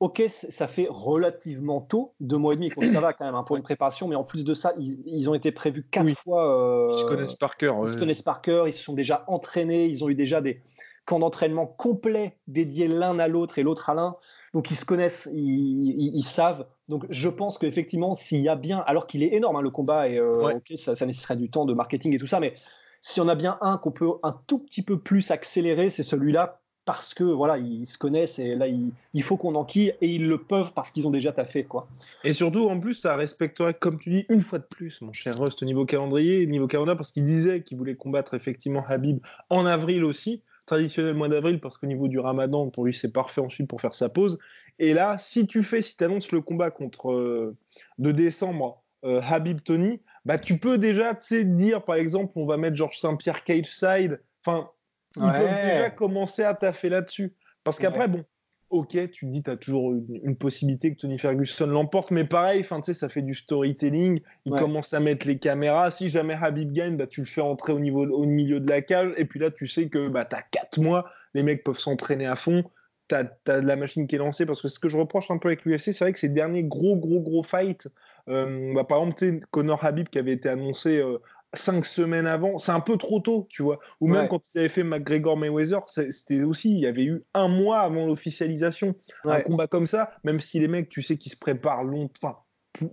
ok, 0.00 0.22
ça 0.28 0.68
fait 0.68 0.86
relativement 0.88 1.80
tôt, 1.80 2.14
deux 2.20 2.36
mois 2.36 2.52
et 2.52 2.56
demi, 2.56 2.70
ça 2.92 3.00
va 3.00 3.12
quand 3.12 3.24
même 3.24 3.34
hein, 3.34 3.42
pour 3.42 3.56
une 3.56 3.62
préparation, 3.62 4.06
mais 4.08 4.14
en 4.14 4.24
plus 4.24 4.44
de 4.44 4.54
ça, 4.54 4.72
ils, 4.78 5.28
ont 5.28 5.34
été 5.34 5.50
prévus 5.50 5.84
quatre 5.90 6.14
fois. 6.14 6.88
Euh, 6.88 6.92
ils 6.92 7.00
se 7.00 7.04
connaissent 7.04 7.34
par 7.34 7.56
cœur. 7.56 7.76
Ils 7.82 7.88
se 7.88 7.98
connaissent 7.98 8.22
par 8.22 8.40
cœur, 8.40 8.68
ils 8.68 8.72
se 8.72 8.82
sont 8.82 8.94
déjà 8.94 9.24
entraînés, 9.26 9.86
ils 9.86 10.04
ont 10.04 10.08
eu 10.08 10.14
déjà 10.14 10.40
des 10.40 10.62
camps 11.04 11.18
d'entraînement 11.18 11.66
complets 11.66 12.36
dédiés 12.48 12.86
l'un 12.86 13.18
à 13.18 13.28
l'autre 13.28 13.58
et 13.58 13.62
l'autre 13.62 13.90
à 13.90 13.94
l'un. 13.94 14.16
Donc 14.54 14.70
ils 14.70 14.76
se 14.76 14.84
connaissent, 14.84 15.28
ils, 15.32 16.22
savent. 16.22 16.66
Donc 16.88 17.06
je 17.10 17.28
pense 17.28 17.58
qu'effectivement, 17.58 18.14
s'il 18.14 18.40
y 18.40 18.48
a 18.48 18.56
bien, 18.56 18.84
alors 18.86 19.06
qu'il 19.06 19.22
est 19.22 19.34
énorme 19.34 19.56
hein, 19.56 19.62
le 19.62 19.70
combat, 19.70 20.08
et 20.08 20.18
euh, 20.18 20.56
ok, 20.56 20.76
ça, 20.76 20.92
nécessiterait 21.06 21.36
du 21.36 21.50
temps 21.50 21.64
de 21.64 21.74
marketing 21.74 22.14
et 22.14 22.18
tout 22.18 22.26
ça, 22.26 22.40
mais 22.40 22.54
s'il 23.00 23.22
y 23.22 23.26
en 23.26 23.28
a 23.28 23.34
bien 23.34 23.58
un 23.62 23.78
qu'on 23.78 23.90
peut 23.90 24.10
un 24.22 24.38
tout 24.46 24.58
petit 24.58 24.82
peu 24.82 24.98
plus 24.98 25.30
accélérer, 25.30 25.90
c'est 25.90 26.02
celui-là 26.02 26.60
parce 26.88 27.12
que 27.12 27.22
voilà, 27.22 27.58
ils 27.58 27.86
se 27.86 27.98
connaissent 27.98 28.38
et 28.38 28.54
là 28.54 28.66
il, 28.66 29.22
faut 29.22 29.36
qu'on 29.36 29.56
enquille 29.56 29.92
et 30.00 30.08
ils 30.08 30.26
le 30.26 30.38
peuvent 30.38 30.72
parce 30.72 30.90
qu'ils 30.90 31.06
ont 31.06 31.10
déjà 31.10 31.32
taffé 31.32 31.62
quoi. 31.62 31.86
Et 32.24 32.32
surtout 32.32 32.66
en 32.70 32.80
plus 32.80 32.94
ça 32.94 33.14
respecterait 33.14 33.74
comme 33.74 33.98
tu 33.98 34.08
dis 34.08 34.24
une 34.30 34.40
fois 34.40 34.58
de 34.58 34.64
plus 34.64 35.02
mon 35.02 35.12
cher 35.12 35.38
Rust 35.38 35.62
au 35.62 35.66
niveau 35.66 35.84
calendrier, 35.84 36.46
niveau 36.46 36.66
calendrier 36.66 36.96
parce 36.96 37.12
qu'il 37.12 37.26
disait 37.26 37.60
qu'il 37.60 37.76
voulait 37.76 37.94
combattre 37.94 38.32
effectivement 38.32 38.86
Habib 38.88 39.18
en 39.50 39.66
avril 39.66 40.02
aussi 40.02 40.42
traditionnel 40.64 41.12
mois 41.12 41.28
d'avril 41.28 41.60
parce 41.60 41.76
qu'au 41.76 41.86
niveau 41.86 42.08
du 42.08 42.18
ramadan, 42.18 42.70
pour 42.70 42.86
lui, 42.86 42.94
c'est 42.94 43.12
parfait 43.12 43.42
ensuite 43.42 43.68
pour 43.68 43.82
faire 43.82 43.94
sa 43.94 44.08
pause. 44.08 44.38
Et 44.78 44.94
là, 44.94 45.18
si 45.18 45.46
tu 45.46 45.62
fais, 45.62 45.82
si 45.82 45.94
tu 45.94 46.04
annonces 46.04 46.32
le 46.32 46.40
combat 46.40 46.70
contre 46.70 47.10
euh, 47.10 47.56
de 47.98 48.12
décembre, 48.12 48.82
euh, 49.04 49.20
Habib 49.22 49.60
Tony, 49.62 50.00
bah, 50.24 50.38
tu 50.38 50.58
peux 50.58 50.78
déjà 50.78 51.18
dire, 51.44 51.84
par 51.84 51.96
exemple, 51.96 52.32
on 52.36 52.46
va 52.46 52.56
mettre 52.56 52.76
Georges 52.76 52.98
Saint-Pierre 52.98 53.44
cage 53.44 53.66
side. 53.66 54.20
Enfin, 54.44 54.70
ils 55.16 55.22
peuvent 55.22 55.62
déjà 55.62 55.90
commencer 55.90 56.42
à 56.42 56.54
taffer 56.54 56.88
là-dessus. 56.88 57.34
Parce 57.64 57.78
qu'après, 57.78 58.08
bon, 58.08 58.24
ok, 58.70 59.10
tu 59.10 59.26
te 59.26 59.30
dis, 59.30 59.42
tu 59.42 59.50
as 59.50 59.56
toujours 59.56 59.92
une, 59.92 60.36
possibilité 60.36 60.94
que 60.94 61.00
Tony 61.00 61.18
Ferguson 61.18 61.66
l'emporte, 61.66 62.10
mais 62.10 62.24
pareil, 62.24 62.66
ça 62.92 63.08
fait 63.08 63.22
du 63.22 63.34
storytelling, 63.34 64.20
il 64.44 64.52
commence 64.52 64.92
à 64.92 65.00
mettre 65.00 65.26
les 65.26 65.38
caméras, 65.38 65.90
si 65.90 66.10
jamais 66.10 66.34
Habib 66.40 66.72
gagne, 66.72 66.96
bah, 66.96 67.06
tu 67.06 67.20
le 67.20 67.26
fais 67.26 67.40
entrer 67.40 67.72
au, 67.72 67.80
niveau, 67.80 68.06
au 68.06 68.24
milieu 68.24 68.60
de 68.60 68.68
la 68.68 68.82
cage, 68.82 69.12
et 69.16 69.24
puis 69.24 69.40
là, 69.40 69.50
tu 69.50 69.66
sais 69.66 69.88
que 69.88 70.08
bah, 70.08 70.24
tu 70.24 70.36
as 70.36 70.42
4 70.42 70.80
mois, 70.80 71.10
les 71.34 71.42
mecs 71.42 71.64
peuvent 71.64 71.78
s'entraîner 71.78 72.26
à 72.26 72.36
fond, 72.36 72.64
tu 73.08 73.14
as, 73.14 73.60
la 73.60 73.76
machine 73.76 74.06
qui 74.06 74.16
est 74.16 74.18
lancée, 74.18 74.44
parce 74.44 74.60
que 74.60 74.68
ce 74.68 74.78
que 74.78 74.88
je 74.88 74.96
reproche 74.96 75.30
un 75.30 75.38
peu 75.38 75.48
avec 75.48 75.64
l'UFC, 75.64 75.92
c'est 75.92 76.00
vrai 76.00 76.12
que 76.12 76.18
ces 76.18 76.28
derniers 76.28 76.64
gros, 76.64 76.96
gros, 76.96 77.20
gros 77.20 77.42
fights, 77.42 77.88
euh, 78.28 78.74
bah, 78.74 78.84
par 78.84 78.98
exemple, 78.98 79.46
Connor 79.50 79.84
Habib 79.84 80.08
qui 80.08 80.18
avait 80.18 80.32
été 80.32 80.48
annoncé 80.48 80.98
euh, 80.98 81.18
cinq 81.54 81.86
semaines 81.86 82.26
avant, 82.26 82.58
c'est 82.58 82.72
un 82.72 82.80
peu 82.80 82.96
trop 82.96 83.20
tôt, 83.20 83.46
tu 83.50 83.62
vois. 83.62 83.78
Ou 84.00 84.08
même 84.08 84.28
quand 84.28 84.42
ils 84.52 84.58
avaient 84.58 84.68
fait 84.68 84.84
McGregor 84.84 85.36
Mayweather, 85.36 85.80
c'était 85.88 86.42
aussi, 86.42 86.72
il 86.72 86.80
y 86.80 86.86
avait 86.86 87.04
eu 87.04 87.24
un 87.34 87.48
mois 87.48 87.80
avant 87.80 88.06
l'officialisation. 88.06 88.94
Un 89.24 89.40
combat 89.40 89.66
comme 89.66 89.86
ça, 89.86 90.10
même 90.24 90.40
si 90.40 90.60
les 90.60 90.68
mecs, 90.68 90.88
tu 90.88 91.02
sais, 91.02 91.16
qu'ils 91.16 91.32
se 91.32 91.38
préparent 91.38 91.84
longtemps, 91.84 92.44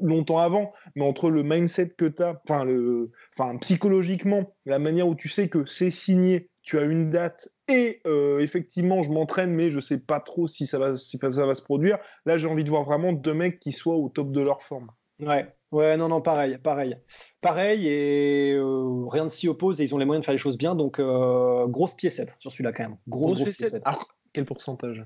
longtemps 0.01 0.39
avant, 0.39 0.73
mais 0.95 1.05
entre 1.05 1.29
le 1.29 1.43
mindset 1.43 1.89
que 1.97 2.05
tu 2.05 2.23
as, 2.23 2.41
enfin, 2.47 2.63
le, 2.63 3.11
enfin, 3.37 3.57
psychologiquement, 3.57 4.55
la 4.65 4.79
manière 4.79 5.07
où 5.07 5.15
tu 5.15 5.29
sais 5.29 5.49
que 5.49 5.65
c'est 5.65 5.91
signé, 5.91 6.49
tu 6.63 6.79
as 6.79 6.83
une 6.83 7.11
date 7.11 7.49
et 7.67 8.01
euh, 8.05 8.39
effectivement, 8.39 9.03
je 9.03 9.11
m'entraîne, 9.11 9.51
mais 9.51 9.71
je 9.71 9.79
sais 9.79 9.99
pas 9.99 10.19
trop 10.19 10.47
si 10.47 10.65
ça 10.65 10.79
va, 10.79 10.95
si 10.95 11.17
ça 11.17 11.45
va 11.45 11.55
se 11.55 11.61
produire. 11.61 11.97
Là, 12.25 12.37
j'ai 12.37 12.47
envie 12.47 12.63
de 12.63 12.69
voir 12.69 12.83
vraiment 12.83 13.13
deux 13.13 13.33
mecs 13.33 13.59
qui 13.59 13.71
soient 13.71 13.95
au 13.95 14.09
top 14.09 14.31
de 14.31 14.41
leur 14.41 14.61
forme. 14.61 14.91
Ouais, 15.19 15.54
Ouais, 15.71 15.97
non, 15.97 16.07
non, 16.07 16.21
pareil, 16.21 16.57
pareil. 16.57 16.97
Pareil, 17.41 17.87
et 17.87 18.53
euh, 18.53 19.07
rien 19.07 19.25
ne 19.25 19.29
s'y 19.29 19.47
oppose, 19.47 19.81
et 19.81 19.83
ils 19.83 19.95
ont 19.95 19.97
les 19.97 20.05
moyens 20.05 20.21
de 20.21 20.25
faire 20.25 20.33
les 20.33 20.39
choses 20.39 20.57
bien, 20.57 20.75
donc 20.75 20.99
euh, 20.99 21.67
grosse 21.67 21.93
piécette 21.93 22.35
sur 22.39 22.51
celui-là 22.51 22.71
quand 22.71 22.83
même. 22.83 22.97
Grosse, 23.07 23.41
grosse, 23.41 23.57
piécette. 23.57 23.83
quel 24.31 24.45
pourcentage? 24.45 25.05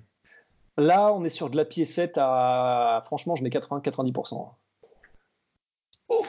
Là, 0.78 1.13
on 1.13 1.24
est 1.24 1.30
sur 1.30 1.50
de 1.50 1.58
la 1.58 1.65
piécette 1.65 2.17
à, 2.17 3.02
franchement, 3.06 3.36
je 3.36 3.43
mets 3.43 3.50
80-90%. 3.50 4.52
Oh, 6.10 6.26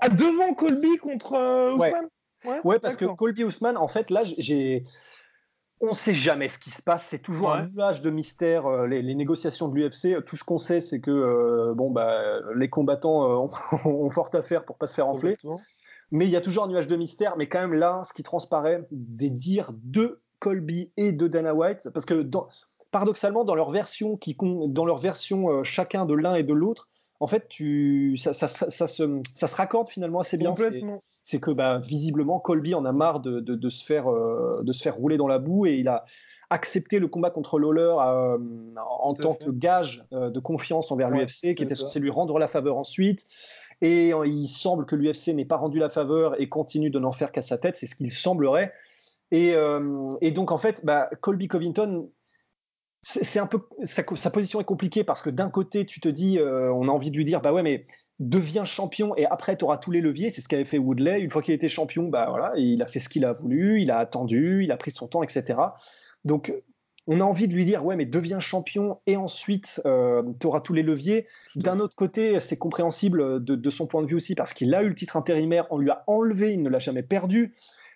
à 0.00 0.08
devant 0.08 0.54
Colby 0.54 0.96
contre 0.98 1.34
euh, 1.34 1.72
Ousmane? 1.72 2.08
Ouais. 2.44 2.60
ouais, 2.64 2.78
parce 2.78 2.96
que 2.96 3.04
Colby 3.04 3.44
Ousmane, 3.44 3.76
en 3.76 3.88
fait, 3.88 4.10
là, 4.10 4.22
j'ai 4.24 4.84
on 5.82 5.88
ne 5.88 5.94
sait 5.94 6.14
jamais 6.14 6.48
ce 6.48 6.58
qui 6.58 6.70
se 6.70 6.80
passe. 6.80 7.06
C'est 7.08 7.18
toujours 7.18 7.52
un 7.52 7.66
nuage 7.66 8.00
de 8.02 8.10
mystère. 8.10 8.66
Euh, 8.66 8.86
les, 8.86 9.14
négociations 9.14 9.68
de 9.68 9.74
l'UFC, 9.74 10.14
euh, 10.14 10.20
tout 10.20 10.36
ce 10.36 10.44
qu'on 10.44 10.58
sait, 10.58 10.80
c'est 10.80 11.00
que 11.00 11.10
euh, 11.10 11.74
bon, 11.74 11.90
bah, 11.90 12.22
les 12.54 12.70
combattants 12.70 13.50
ont, 13.84 14.10
fort 14.10 14.30
à 14.32 14.42
faire 14.42 14.64
pour 14.64 14.76
pas 14.76 14.86
se 14.86 14.94
faire 14.94 15.08
enfler. 15.08 15.36
Mais 16.12 16.26
il 16.26 16.30
y 16.30 16.36
a 16.36 16.40
toujours 16.40 16.64
un 16.64 16.68
nuage 16.68 16.86
de 16.86 16.96
mystère. 16.96 17.36
Mais 17.36 17.48
quand 17.48 17.60
même, 17.60 17.74
là, 17.74 18.02
ce 18.04 18.12
qui 18.12 18.22
transparaît 18.22 18.86
des 18.92 19.30
dires 19.30 19.72
de 19.82 20.20
Colby 20.38 20.92
et 20.96 21.10
de 21.10 21.26
Dana 21.26 21.52
White, 21.52 21.88
parce 21.90 22.06
que 22.06 22.28
paradoxalement, 22.92 23.44
dans 23.44 23.56
leur 23.56 23.70
version, 23.70 24.16
qui, 24.16 24.36
dans 24.40 24.84
leur 24.84 24.98
version 24.98 25.64
chacun 25.64 26.04
de 26.04 26.14
l'un 26.14 26.36
et 26.36 26.44
de 26.44 26.52
l'autre, 26.52 26.88
en 27.18 27.26
fait, 27.26 27.48
tu, 27.48 28.16
ça, 28.18 28.32
ça, 28.32 28.46
se, 28.48 29.22
ça 29.34 29.46
se 29.46 29.56
raccorde 29.56 29.88
finalement 29.88 30.20
assez 30.20 30.36
bien. 30.36 30.50
Complètement 30.50 31.02
c'est 31.24 31.40
que 31.40 31.50
bah, 31.50 31.78
visiblement 31.78 32.40
Colby 32.40 32.74
en 32.74 32.84
a 32.84 32.92
marre 32.92 33.20
de, 33.20 33.68
se 33.68 33.84
faire, 33.84 34.10
euh, 34.10 34.60
de 34.62 34.72
se 34.72 34.82
faire 34.82 34.96
rouler 34.96 35.16
dans 35.16 35.28
la 35.28 35.38
boue 35.38 35.66
et 35.66 35.74
il 35.74 35.88
a 35.88 36.04
accepté 36.50 36.98
le 36.98 37.08
combat 37.08 37.30
contre 37.30 37.58
Lawler 37.58 37.94
euh, 37.98 38.38
en 38.76 39.14
tant 39.14 39.34
que 39.34 39.50
gage 39.50 40.04
euh, 40.12 40.30
de 40.30 40.40
confiance 40.40 40.92
envers 40.92 41.10
l'UFC 41.10 41.54
qui 41.54 41.62
était 41.62 41.74
censé 41.74 41.98
lui 41.98 42.10
rendre 42.10 42.38
la 42.38 42.48
faveur 42.48 42.76
ensuite. 42.76 43.24
Et 43.80 44.10
il 44.10 44.46
semble 44.46 44.86
que 44.86 44.94
l'UFC 44.94 45.28
n'ait 45.28 45.44
pas 45.44 45.56
rendu 45.56 45.80
la 45.80 45.88
faveur 45.88 46.40
et 46.40 46.48
continue 46.48 46.90
de 46.90 47.00
n'en 47.00 47.10
faire 47.10 47.32
qu'à 47.32 47.42
sa 47.42 47.58
tête, 47.58 47.76
c'est 47.76 47.88
ce 47.88 47.96
qu'il 47.96 48.12
semblerait. 48.12 48.72
Et, 49.32 49.56
donc 50.30 50.52
en 50.52 50.58
fait, 50.58 50.84
bah, 50.84 51.10
Colby 51.20 51.48
Covington, 51.48 52.08
c'est 53.00 53.40
un 53.40 53.48
peu 53.48 53.58
sa, 53.82 54.04
sa, 54.14 54.30
position 54.30 54.60
est 54.60 54.64
compliquée 54.64 55.02
parce 55.02 55.20
que 55.20 55.30
d'un 55.30 55.50
côté 55.50 55.84
tu 55.84 56.00
te 56.00 56.08
dis, 56.08 56.38
on 56.40 56.86
a 56.86 56.92
envie 56.92 57.10
de 57.10 57.16
lui 57.16 57.24
dire, 57.24 57.40
bah 57.40 57.52
ouais 57.52 57.64
mais 57.64 57.84
devient 58.18 58.64
champion 58.64 59.16
et 59.16 59.26
après 59.26 59.56
tu 59.56 59.64
auras 59.64 59.78
tous 59.78 59.90
les 59.90 60.00
leviers. 60.00 60.30
C'est 60.30 60.40
ce 60.40 60.48
qu'avait 60.48 60.64
fait 60.64 60.78
Woodley. 60.78 61.20
Une 61.20 61.30
fois 61.30 61.42
qu'il 61.42 61.54
était 61.54 61.68
champion, 61.68 62.08
bah 62.08 62.26
voilà, 62.28 62.52
il 62.56 62.82
a 62.82 62.86
fait 62.86 63.00
ce 63.00 63.08
qu'il 63.08 63.24
a 63.24 63.32
voulu, 63.32 63.82
il 63.82 63.90
a 63.90 63.98
attendu, 63.98 64.62
il 64.64 64.72
a 64.72 64.76
pris 64.76 64.90
son 64.90 65.08
temps, 65.08 65.22
etc. 65.22 65.58
Donc 66.24 66.52
on 67.08 67.20
a 67.20 67.24
envie 67.24 67.48
de 67.48 67.54
lui 67.54 67.64
dire 67.64 67.84
ouais 67.84 67.96
mais 67.96 68.06
deviens 68.06 68.38
champion 68.38 69.00
et 69.06 69.16
ensuite 69.16 69.80
euh, 69.86 70.22
tu 70.40 70.46
auras 70.46 70.60
tous 70.60 70.72
les 70.72 70.82
leviers. 70.82 71.26
D'un 71.56 71.80
autre 71.80 71.96
côté, 71.96 72.38
c'est 72.40 72.56
compréhensible 72.56 73.42
de, 73.42 73.70
son 73.70 73.86
point 73.86 74.02
de 74.02 74.06
vue 74.06 74.16
aussi 74.16 74.34
parce 74.34 74.54
qu'il 74.54 74.74
a 74.74 74.82
eu 74.82 74.88
le 74.88 74.94
titre 74.94 75.16
intérimaire, 75.16 75.66
on 75.70 75.78
lui 75.78 75.90
a 75.90 76.04
enlevé, 76.06 76.52
il 76.52 76.62
ne 76.62 76.68
l'a 76.68 76.78
jamais 76.78 77.02
perdu. 77.02 77.54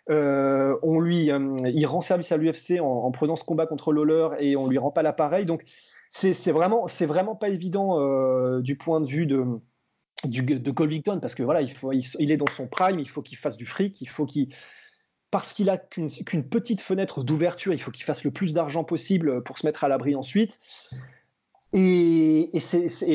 Euh, 0.08 0.76
on 0.82 1.00
lui, 1.00 1.32
euh, 1.32 1.56
il 1.64 1.84
rend 1.86 2.00
service 2.00 2.30
à 2.30 2.36
l'UFC 2.36 2.80
en, 2.80 3.10
prenant 3.10 3.34
ce 3.34 3.42
combat 3.42 3.66
contre 3.66 3.92
Lawler 3.92 4.28
et 4.38 4.56
on 4.56 4.68
lui 4.68 4.78
rend 4.78 4.90
pas 4.90 5.02
l'appareil. 5.02 5.46
Donc 5.46 5.64
c'est 6.12 6.50
vraiment, 6.50 6.88
c'est 6.88 7.06
vraiment 7.06 7.36
pas 7.36 7.50
évident 7.50 8.00
du 8.60 8.76
point 8.76 9.00
de 9.02 9.06
vue 9.06 9.26
de 9.26 9.44
de 10.24 10.70
Colvington 10.70 11.18
parce 11.20 11.34
que 11.34 11.42
voilà, 11.42 11.62
il, 11.62 11.72
faut, 11.72 11.92
il, 11.92 12.30
est 12.30 12.36
dans 12.36 12.48
son 12.48 12.66
prime, 12.66 12.98
il 12.98 13.08
faut 13.08 13.22
qu'il 13.22 13.38
fasse 13.38 13.56
du 13.56 13.66
fric, 13.66 14.00
il 14.00 14.08
faut 14.08 14.26
qu'il 14.26 14.48
parce 15.30 15.52
qu'il 15.52 15.68
a 15.68 15.76
qu'une 15.76 16.48
petite 16.48 16.80
fenêtre 16.80 17.22
d'ouverture, 17.22 17.72
il 17.72 17.80
faut 17.80 17.90
qu'il 17.90 18.04
fasse 18.04 18.24
le 18.24 18.30
plus 18.30 18.54
d'argent 18.54 18.84
possible 18.84 19.42
pour 19.42 19.58
se 19.58 19.66
mettre 19.66 19.84
à 19.84 19.88
l'abri 19.88 20.14
ensuite. 20.14 20.60
Et, 21.72 22.50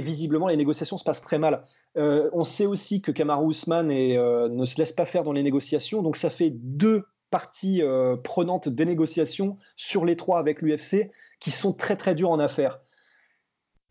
visiblement, 0.03 0.47
les 0.47 0.57
négociations 0.57 0.97
se 0.97 1.03
passent 1.03 1.21
très 1.21 1.39
mal. 1.39 1.63
Euh, 1.97 2.29
on 2.33 2.43
sait 2.43 2.65
aussi 2.65 3.01
que 3.01 3.11
Kamaru 3.11 3.51
Usman 3.51 3.89
euh, 3.89 4.49
ne 4.49 4.65
se 4.65 4.77
laisse 4.77 4.91
pas 4.91 5.05
faire 5.05 5.23
dans 5.23 5.31
les 5.31 5.43
négociations, 5.43 6.01
donc 6.01 6.15
ça 6.15 6.29
fait 6.29 6.51
deux 6.51 7.05
parties 7.31 7.81
euh, 7.81 8.17
prenantes 8.17 8.69
des 8.69 8.85
négociations 8.85 9.57
sur 9.75 10.05
les 10.05 10.17
trois 10.17 10.37
avec 10.37 10.61
l'UFC 10.61 11.09
qui 11.39 11.49
sont 11.49 11.73
très 11.73 11.95
très 11.95 12.13
dures 12.13 12.29
en 12.29 12.39
affaires. 12.39 12.81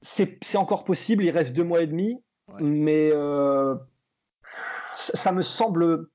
C'est 0.03 0.57
encore 0.57 0.85
possible, 0.85 1.25
il 1.25 1.31
reste 1.31 1.53
deux 1.53 1.65
mois 1.65 1.83
et 1.83 1.87
demi. 1.87 2.23
Mais 2.61 3.11
euh, 3.13 3.75
ça, 4.95 5.33
me 5.33 5.43
semble, 5.43 6.09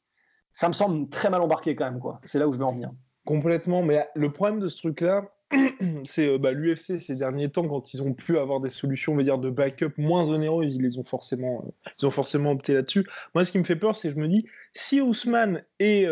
ça 0.54 0.68
me 0.68 0.74
semble 0.74 1.10
très 1.10 1.30
mal 1.30 1.42
embarqué 1.42 1.76
quand 1.76 1.86
même. 1.86 2.00
quoi. 2.00 2.20
C'est 2.24 2.40
là 2.40 2.48
où 2.48 2.54
je 2.54 2.58
veux 2.58 2.66
en 2.66 2.74
venir. 2.74 2.92
Complètement. 3.26 3.84
Mais 3.84 4.08
le 4.16 4.32
problème 4.32 4.60
de 4.60 4.68
ce 4.68 4.78
truc-là, 4.78 5.32
c'est 6.06 6.28
euh, 6.28 6.38
bah, 6.38 6.52
l'UFC 6.52 7.00
ces 7.00 7.18
derniers 7.18 7.50
temps 7.50 7.68
quand 7.68 7.94
ils 7.94 8.02
ont 8.02 8.14
pu 8.14 8.38
avoir 8.38 8.62
des 8.62 8.72
solutions 8.72 9.14
on 9.14 9.16
va 9.16 9.22
dire 9.22 9.38
de 9.38 9.52
backup 9.52 9.92
moins 9.96 10.28
onéreuses 10.28 10.74
ils 10.74 10.82
les 10.82 10.98
ont 10.98 11.04
forcément 11.04 11.64
euh, 11.64 11.92
ils 12.00 12.08
ont 12.08 12.12
forcément 12.12 12.50
opté 12.50 12.74
là-dessus 12.74 13.08
moi 13.36 13.46
ce 13.46 13.52
qui 13.52 13.60
me 13.60 13.64
fait 13.64 13.76
peur 13.76 13.96
c'est 13.96 14.10
je 14.10 14.18
me 14.18 14.28
dis 14.28 14.48
si 14.74 15.02
Ousmane 15.02 15.64
et 15.80 16.08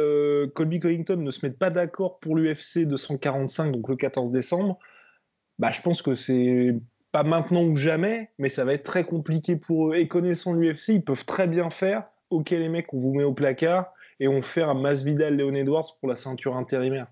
Colby 0.54 0.80
Covington 0.80 1.18
ne 1.18 1.32
se 1.32 1.44
mettent 1.44 1.58
pas 1.58 1.72
d'accord 1.72 2.20
pour 2.20 2.36
l'UFC 2.36 2.86
245 2.86 3.72
donc 3.72 3.90
le 3.90 3.96
14 3.96 4.32
décembre 4.32 4.78
bah 5.58 5.72
je 5.72 5.82
pense 5.82 6.04
que 6.04 6.14
c'est 6.14 6.76
pas 7.13 7.23
maintenant 7.23 7.63
ou 7.63 7.76
jamais, 7.76 8.32
mais 8.39 8.49
ça 8.49 8.65
va 8.65 8.73
être 8.73 8.84
très 8.84 9.04
compliqué 9.04 9.56
pour 9.56 9.91
eux. 9.91 9.95
Et 9.95 10.08
connaissant 10.08 10.52
l'UFC, 10.52 10.89
ils 10.89 11.04
peuvent 11.04 11.26
très 11.26 11.47
bien 11.47 11.69
faire 11.69 12.10
Ok, 12.32 12.49
les 12.49 12.69
mecs, 12.69 12.91
on 12.91 12.97
vous 12.97 13.13
met 13.13 13.23
au 13.23 13.34
placard 13.34 13.93
et 14.19 14.28
on 14.28 14.41
fait 14.41 14.63
un 14.63 14.73
Masvidal 14.73 15.36
Léon 15.36 15.54
Edwards 15.54 15.95
pour 15.99 16.10
la 16.10 16.15
ceinture 16.15 16.58
intérimaire. 16.58 17.06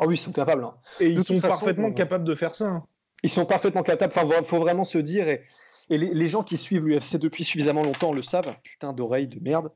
Ah 0.00 0.06
oui, 0.06 0.16
ils 0.16 0.18
sont 0.18 0.32
capables. 0.32 0.64
Hein. 0.64 0.74
Et 0.98 1.08
ils 1.08 1.22
sont 1.22 1.40
parfaitement 1.40 1.90
euh, 1.90 1.92
capables 1.92 2.24
de 2.24 2.34
faire 2.34 2.56
ça. 2.56 2.66
Hein. 2.66 2.86
Ils 3.22 3.30
sont 3.30 3.46
parfaitement 3.46 3.84
capables. 3.84 4.12
Enfin, 4.16 4.28
il 4.40 4.44
faut 4.44 4.58
vraiment 4.58 4.82
se 4.82 4.98
dire. 4.98 5.28
Et, 5.28 5.44
les, 5.88 6.26
gens 6.26 6.42
qui 6.42 6.56
suivent 6.56 6.86
l'UFC 6.86 7.16
depuis 7.18 7.44
suffisamment 7.44 7.84
longtemps 7.84 8.12
le 8.12 8.22
savent. 8.22 8.52
Putain 8.64 8.92
d'oreille 8.92 9.28
de 9.28 9.38
merde. 9.40 9.70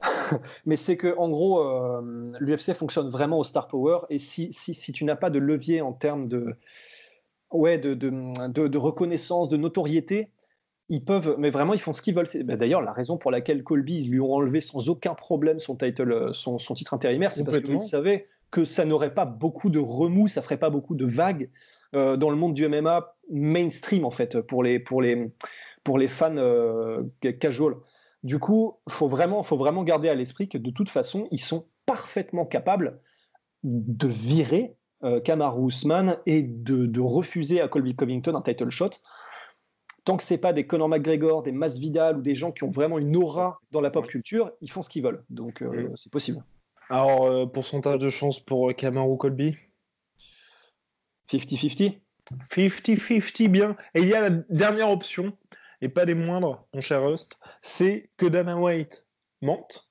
Mais 0.64 0.76
c'est 0.76 0.96
que, 0.96 1.14
en 1.18 1.28
gros, 1.28 1.60
euh, 1.60 2.32
l'UFC 2.40 2.72
fonctionne 2.72 3.10
vraiment 3.10 3.38
au 3.38 3.44
star 3.44 3.68
power. 3.68 3.98
Et 4.08 4.18
si, 4.18 4.54
si, 4.54 4.72
si 4.72 4.92
tu 4.92 5.04
n'as 5.04 5.16
pas 5.16 5.28
de 5.28 5.38
levier 5.38 5.82
en 5.82 5.92
termes 5.92 6.28
de, 6.28 6.56
ouais, 7.56 7.78
de, 7.78 7.94
de, 7.94 8.78
reconnaissance, 8.78 9.48
de 9.48 9.56
notoriété, 9.56 10.30
ils 10.88 11.04
peuvent, 11.04 11.36
mais 11.38 11.50
vraiment, 11.50 11.74
ils 11.74 11.80
font 11.80 11.92
ce 11.92 12.02
qu'ils 12.02 12.14
veulent. 12.14 12.28
Bah, 12.44 12.56
d'ailleurs, 12.56 12.82
la 12.82 12.92
raison 12.92 13.16
pour 13.16 13.30
laquelle 13.30 13.64
Colby 13.64 14.04
lui 14.04 14.20
ont 14.20 14.32
enlevé 14.32 14.60
sans 14.60 14.88
aucun 14.88 15.14
problème 15.14 15.58
son 15.58 15.76
title, 15.76 16.12
euh, 16.12 16.32
son, 16.32 16.58
son 16.58 16.74
titre 16.74 16.94
intérimaire, 16.94 17.32
c'est 17.32 17.44
parce 17.44 17.60
qu'ils 17.60 17.80
savaient 17.80 18.28
que 18.50 18.64
ça 18.64 18.84
n'aurait 18.84 19.14
pas 19.14 19.24
beaucoup 19.24 19.70
de 19.70 19.78
remous, 19.78 20.28
ça 20.28 20.42
ferait 20.42 20.58
pas 20.58 20.70
beaucoup 20.70 20.94
de 20.94 21.04
vagues 21.04 21.50
euh, 21.94 22.16
dans 22.16 22.30
le 22.30 22.36
monde 22.36 22.54
du 22.54 22.66
MMA 22.68 23.16
mainstream 23.30 24.04
en 24.04 24.10
fait 24.10 24.40
pour 24.40 24.62
les 24.62 24.78
pour 24.78 25.02
les 25.02 25.32
pour 25.82 25.98
les 25.98 26.08
fans 26.08 26.36
euh, 26.36 27.02
casual. 27.40 27.74
Du 28.22 28.38
coup, 28.38 28.78
faut 28.88 29.08
vraiment 29.08 29.42
faut 29.42 29.56
vraiment 29.56 29.82
garder 29.82 30.08
à 30.08 30.14
l'esprit 30.14 30.48
que 30.48 30.58
de 30.58 30.70
toute 30.70 30.88
façon, 30.88 31.26
ils 31.30 31.40
sont 31.40 31.66
parfaitement 31.86 32.44
capables 32.44 33.00
de 33.64 34.06
virer 34.06 34.76
euh, 35.04 35.20
Kamaru 35.20 35.68
Usman 35.68 36.18
et 36.26 36.42
de, 36.42 37.00
refuser 37.00 37.60
à 37.60 37.68
Colby 37.68 37.94
Covington 37.94 38.34
un 38.34 38.42
title 38.42 38.70
shot. 38.70 38.90
Tant 40.04 40.16
que 40.16 40.22
c'est 40.22 40.38
pas 40.38 40.52
des 40.52 40.66
Conor 40.66 40.88
McGregor, 40.88 41.42
des 41.42 41.52
Masvidal 41.52 42.18
ou 42.18 42.22
des 42.22 42.34
gens 42.34 42.52
qui 42.52 42.64
ont 42.64 42.70
vraiment 42.70 42.98
une 42.98 43.16
aura 43.16 43.60
dans 43.72 43.80
la 43.80 43.90
pop 43.90 44.06
culture, 44.06 44.52
ils 44.60 44.70
font 44.70 44.82
ce 44.82 44.88
qu'ils 44.88 45.02
veulent. 45.02 45.24
Donc 45.28 45.62
euh, 45.62 45.90
c'est 45.96 46.12
possible. 46.12 46.44
Alors, 46.88 47.24
euh, 47.24 47.46
pourcentage 47.46 47.98
de 47.98 48.08
chance 48.08 48.38
pour 48.38 48.74
Kamaru 48.74 49.16
Colby? 49.16 49.56
50-50 51.28 52.00
50-50, 52.50 53.48
bien. 53.48 53.76
Et 53.94 54.00
il 54.00 54.08
y 54.08 54.14
a 54.14 54.28
la 54.28 54.30
dernière 54.48 54.90
option, 54.90 55.36
et 55.80 55.88
pas 55.88 56.06
des 56.06 56.14
moindres, 56.14 56.66
mon 56.74 56.80
cher 56.80 57.02
Rust, 57.02 57.38
c'est 57.62 58.10
que 58.16 58.26
Dana 58.26 58.56
White 58.56 59.06
mente 59.42 59.85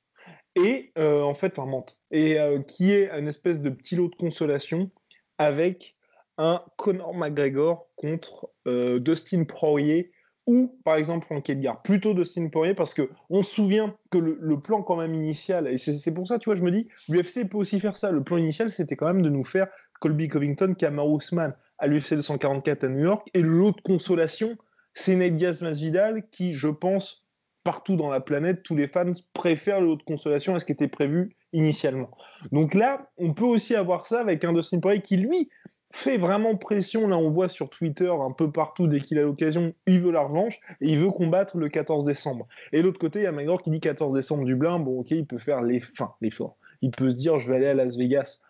et 0.56 0.92
en 0.98 1.34
fait, 1.34 1.58
mente, 1.58 2.00
et 2.12 2.38
qui 2.68 2.92
est 2.92 3.10
une 3.10 3.28
espèce 3.28 3.60
de 3.60 3.70
petit 3.70 3.96
lot 3.96 4.10
de 4.10 4.16
consolation 4.16 4.90
avec 5.38 5.96
un 6.38 6.62
Conor 6.78 7.14
McGregor 7.14 7.88
contre 7.96 8.50
euh, 8.68 9.00
Dustin 9.00 9.44
Poirier 9.46 10.12
ou 10.48 10.80
par 10.84 10.96
exemple 10.96 11.26
Frank 11.26 11.50
Edgar, 11.50 11.82
plutôt 11.82 12.14
Dustin 12.14 12.50
Poirier 12.50 12.76
parce 12.76 12.94
que 12.94 13.10
on 13.30 13.42
se 13.42 13.56
souvient 13.56 13.96
que 14.12 14.20
le, 14.20 14.60
plan 14.60 14.84
quand 14.84 14.96
même 14.96 15.16
initial, 15.16 15.68
et 15.68 15.78
c'est 15.80 16.14
pour 16.14 16.28
ça, 16.28 16.38
tu 16.38 16.50
vois, 16.50 16.56
je 16.56 16.62
me 16.62 16.72
dis, 16.72 16.88
l'UFC 17.10 17.50
peut 17.50 17.58
aussi 17.58 17.80
faire 17.80 17.98
ça. 17.98 18.12
Le 18.12 18.24
plan 18.24 18.38
initial, 18.38 18.72
c'était 18.72 18.96
quand 18.96 19.08
même 19.08 19.24
de 19.24 19.30
nous 19.30 19.44
faire 19.44 19.68
Colby 20.02 20.28
Covington, 20.28 20.76
Kamaru 20.78 21.18
Usman 21.18 21.56
à 21.80 21.88
l'UFC 21.88 22.14
244 22.14 22.84
à 22.84 22.90
New 22.90 23.04
York, 23.04 23.28
et 23.34 23.42
l'autre 23.42 23.82
consolation, 23.82 24.56
c'est 24.94 25.16
Ned 25.16 25.36
Diaz 25.36 25.62
Masvidal 25.62 26.30
qui, 26.30 26.54
je 26.54 26.68
pense, 26.68 27.25
partout 27.66 27.98
dans 27.98 28.10
la 28.10 28.22
planète, 28.22 28.64
tous 28.64 28.76
les 28.76 28.88
fans 28.88 29.12
préfèrent 29.34 29.82
l'autre 29.82 30.06
consolation 30.06 30.56
à 30.56 30.60
ce 30.60 30.66
qui 30.66 30.72
était 30.72 30.88
prévu 30.88 31.36
initialement. 31.52 32.12
Donc 32.52 32.74
là, 32.74 33.10
on 33.18 33.34
peut 33.34 33.44
aussi 33.44 33.76
avoir 33.76 34.06
ça 34.06 34.22
avec 34.22 34.46
un 34.46 34.54
Dustin 34.54 34.80
Poirier 34.80 35.02
qui, 35.02 35.18
lui, 35.18 35.50
fait 35.92 36.18
vraiment 36.18 36.56
pression. 36.56 37.08
Là, 37.08 37.18
on 37.18 37.32
voit 37.32 37.50
sur 37.50 37.70
Twitter 37.70 38.10
un 38.10 38.32
peu 38.32 38.52
partout, 38.52 38.88
dès 38.88 39.02
qu'il 39.02 39.18
a 39.18 39.24
l'occasion, 39.24 39.74
il 39.88 40.00
veut 40.00 40.12
la 40.12 40.22
revanche 40.22 40.60
et 40.80 40.92
il 40.92 41.00
veut 41.00 41.10
combattre 41.10 41.58
le 41.58 41.68
14 41.68 42.06
décembre. 42.06 42.48
Et 42.72 42.84
l'autre 42.84 43.00
côté, 43.00 43.20
il 43.20 43.24
y 43.24 43.28
a 43.28 43.32
McGregor 43.32 43.64
qui 43.64 43.72
dit 43.72 43.80
14 43.80 44.14
décembre 44.14 44.46
Dublin. 44.46 44.80
Bon, 44.80 45.00
ok, 45.00 45.12
il 45.12 45.26
peut 45.26 45.40
faire 45.40 45.62
l'effort. 45.62 46.58
Il 46.82 46.92
peut 46.92 47.10
se 47.10 47.16
dire, 47.16 47.40
je 47.40 47.50
vais 47.50 47.58
aller 47.58 47.68
à 47.68 47.74
Las 47.74 47.98
Vegas. 47.98 48.42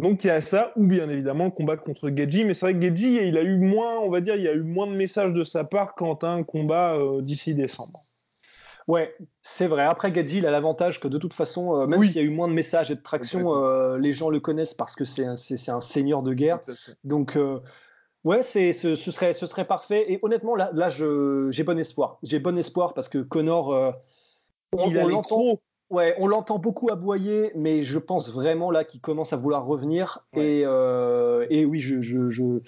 Donc 0.00 0.24
il 0.24 0.28
y 0.28 0.30
a 0.30 0.40
ça, 0.40 0.72
ou 0.76 0.86
bien 0.86 1.10
évidemment 1.10 1.46
le 1.46 1.50
combat 1.50 1.76
contre 1.76 2.10
Geji. 2.14 2.44
Mais 2.44 2.54
c'est 2.54 2.66
vrai 2.66 2.74
que 2.74 2.82
Geji, 2.82 3.16
il 3.26 3.36
a 3.36 3.42
eu 3.42 3.58
moins, 3.58 3.98
on 3.98 4.08
va 4.08 4.20
dire, 4.20 4.36
il 4.36 4.42
y 4.42 4.48
a 4.48 4.54
eu 4.54 4.62
moins 4.62 4.86
de 4.86 4.94
messages 4.94 5.32
de 5.32 5.44
sa 5.44 5.64
part 5.64 5.94
quand 5.94 6.22
un 6.22 6.44
combat 6.44 6.94
euh, 6.94 7.22
d'ici 7.22 7.54
décembre. 7.54 7.98
Ouais, 8.88 9.14
c'est 9.40 9.66
vrai. 9.66 9.84
Après, 9.84 10.10
Gadji, 10.10 10.38
il 10.38 10.46
a 10.46 10.50
l'avantage 10.50 11.00
que 11.00 11.08
de 11.08 11.18
toute 11.18 11.34
façon, 11.34 11.76
euh, 11.76 11.86
même 11.86 12.04
s'il 12.04 12.16
y 12.16 12.18
a 12.18 12.22
eu 12.22 12.30
moins 12.30 12.48
de 12.48 12.52
messages 12.52 12.90
et 12.90 12.94
de 12.94 13.02
traction, 13.02 13.54
euh, 13.54 13.98
les 13.98 14.12
gens 14.12 14.30
le 14.30 14.40
connaissent 14.40 14.74
parce 14.74 14.94
que 14.94 15.04
c'est 15.04 15.24
un, 15.24 15.34
un, 15.34 15.80
seigneur 15.80 16.22
de 16.22 16.34
guerre. 16.34 16.60
Donc, 17.04 17.36
euh, 17.36 17.60
ouais, 18.24 18.42
ce, 18.42 18.72
ce, 18.72 18.96
serait, 18.96 19.34
ce 19.34 19.46
serait 19.46 19.66
parfait. 19.66 20.12
Et 20.12 20.18
honnêtement, 20.22 20.56
là, 20.56 20.70
là 20.72 20.88
j'ai 20.88 21.62
bon 21.62 21.78
espoir. 21.78 22.18
J'ai 22.22 22.38
bon 22.38 22.58
espoir 22.58 22.94
parce 22.94 23.08
que 23.08 23.18
Connor, 23.18 23.94
on, 24.72 24.90
l'entend. 24.90 25.60
Ouais, 25.90 26.14
on 26.18 26.26
l'entend 26.26 26.58
beaucoup 26.58 26.90
aboyer, 26.90 27.52
mais 27.54 27.82
je 27.82 27.98
pense 27.98 28.32
vraiment 28.32 28.70
là 28.70 28.82
qu'il 28.82 29.00
commence 29.00 29.32
à 29.32 29.36
vouloir 29.36 29.66
revenir. 29.66 30.26
Et, 30.34 30.60
et, 30.62 31.64
oui, 31.64 31.80
je, 31.80 32.00
je 32.00 32.30
je 32.30 32.60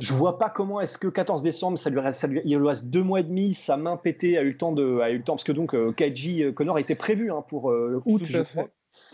vois 0.00 0.38
pas 0.38 0.48
comment 0.48 0.80
est-ce 0.80 0.96
que 0.96 1.08
14 1.08 1.42
décembre, 1.42 1.78
ça 1.78 1.90
lui 1.90 2.00
reste, 2.00 2.20
ça 2.20 2.26
lui, 2.26 2.40
il 2.44 2.56
lui 2.56 2.66
reste 2.66 2.86
deux 2.86 3.02
mois 3.02 3.20
et 3.20 3.24
demi, 3.24 3.52
sa 3.52 3.76
main 3.76 3.96
pétée 3.96 4.38
a 4.38 4.42
eu 4.42 4.52
le 4.52 4.56
temps 4.56 4.72
de, 4.72 5.00
a 5.00 5.10
eu 5.10 5.18
le 5.18 5.24
temps 5.24 5.34
parce 5.34 5.44
que 5.44 5.52
donc 5.52 5.74
euh, 5.74 5.92
Kaiji 5.92 6.42
euh, 6.42 6.52
Connor 6.52 6.78
était 6.78 6.94
prévu 6.94 7.30
hein, 7.30 7.44
pour 7.48 7.70
euh, 7.70 8.02
août, 8.06 8.22
je 8.24 8.40
crois. 8.42 8.68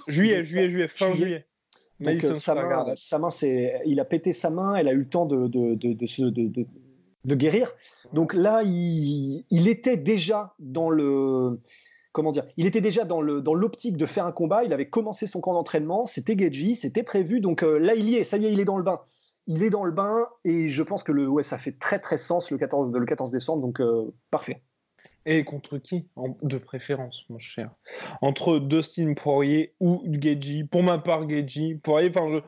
Juillet, 0.06 0.44
juillet, 0.44 0.70
juillet, 0.70 0.88
fin 0.88 1.14
juillet. 1.14 1.46
Donc, 2.00 2.20
sa, 2.36 2.54
main, 2.54 2.94
sa 2.94 3.18
main, 3.18 3.30
c'est, 3.30 3.80
il 3.84 3.98
a 3.98 4.04
pété 4.04 4.32
sa 4.32 4.50
main, 4.50 4.76
elle 4.76 4.86
a 4.86 4.92
eu 4.92 4.98
le 4.98 5.08
temps 5.08 5.26
de, 5.26 5.48
de, 5.48 5.74
de, 5.74 5.94
de, 6.30 6.66
de 7.24 7.34
guérir. 7.34 7.72
Donc 8.12 8.34
là, 8.34 8.62
il, 8.64 9.44
il, 9.50 9.66
était 9.66 9.96
déjà 9.96 10.54
dans 10.60 10.90
le, 10.90 11.60
comment 12.12 12.30
dire, 12.30 12.44
il 12.56 12.66
était 12.66 12.80
déjà 12.80 13.04
dans 13.04 13.20
le 13.20 13.40
dans 13.40 13.54
l'optique 13.54 13.96
de 13.96 14.06
faire 14.06 14.26
un 14.26 14.32
combat. 14.32 14.62
Il 14.62 14.72
avait 14.72 14.88
commencé 14.88 15.26
son 15.26 15.40
camp 15.40 15.54
d'entraînement, 15.54 16.06
c'était 16.06 16.38
Geji, 16.38 16.76
c'était 16.76 17.02
prévu. 17.02 17.40
Donc 17.40 17.62
là, 17.62 17.96
il 17.96 18.08
y 18.08 18.14
est, 18.14 18.22
ça 18.22 18.36
y 18.36 18.46
est, 18.46 18.52
il 18.52 18.60
est 18.60 18.64
dans 18.64 18.78
le 18.78 18.84
bain 18.84 19.00
il 19.48 19.62
est 19.62 19.70
dans 19.70 19.84
le 19.84 19.90
bain 19.90 20.28
et 20.44 20.68
je 20.68 20.82
pense 20.82 21.02
que 21.02 21.10
le, 21.10 21.26
ouais, 21.26 21.42
ça 21.42 21.58
fait 21.58 21.72
très 21.72 21.98
très 21.98 22.18
sens 22.18 22.50
le 22.50 22.58
14, 22.58 22.92
le 22.92 23.06
14 23.06 23.32
décembre, 23.32 23.62
donc 23.62 23.80
euh, 23.80 24.14
parfait. 24.30 24.62
Et 25.26 25.42
contre 25.42 25.78
qui 25.78 26.06
De 26.42 26.58
préférence, 26.58 27.24
mon 27.28 27.38
cher? 27.38 27.70
Entre 28.22 28.58
Dustin 28.58 29.14
Poirier 29.14 29.74
ou 29.80 30.02
Geji 30.06 30.64
Pour 30.64 30.82
ma 30.82 30.98
part, 30.98 31.28
Geji. 31.28 31.74
Poirier, 31.74 32.10
enfin, 32.10 32.28
je, 32.30 32.38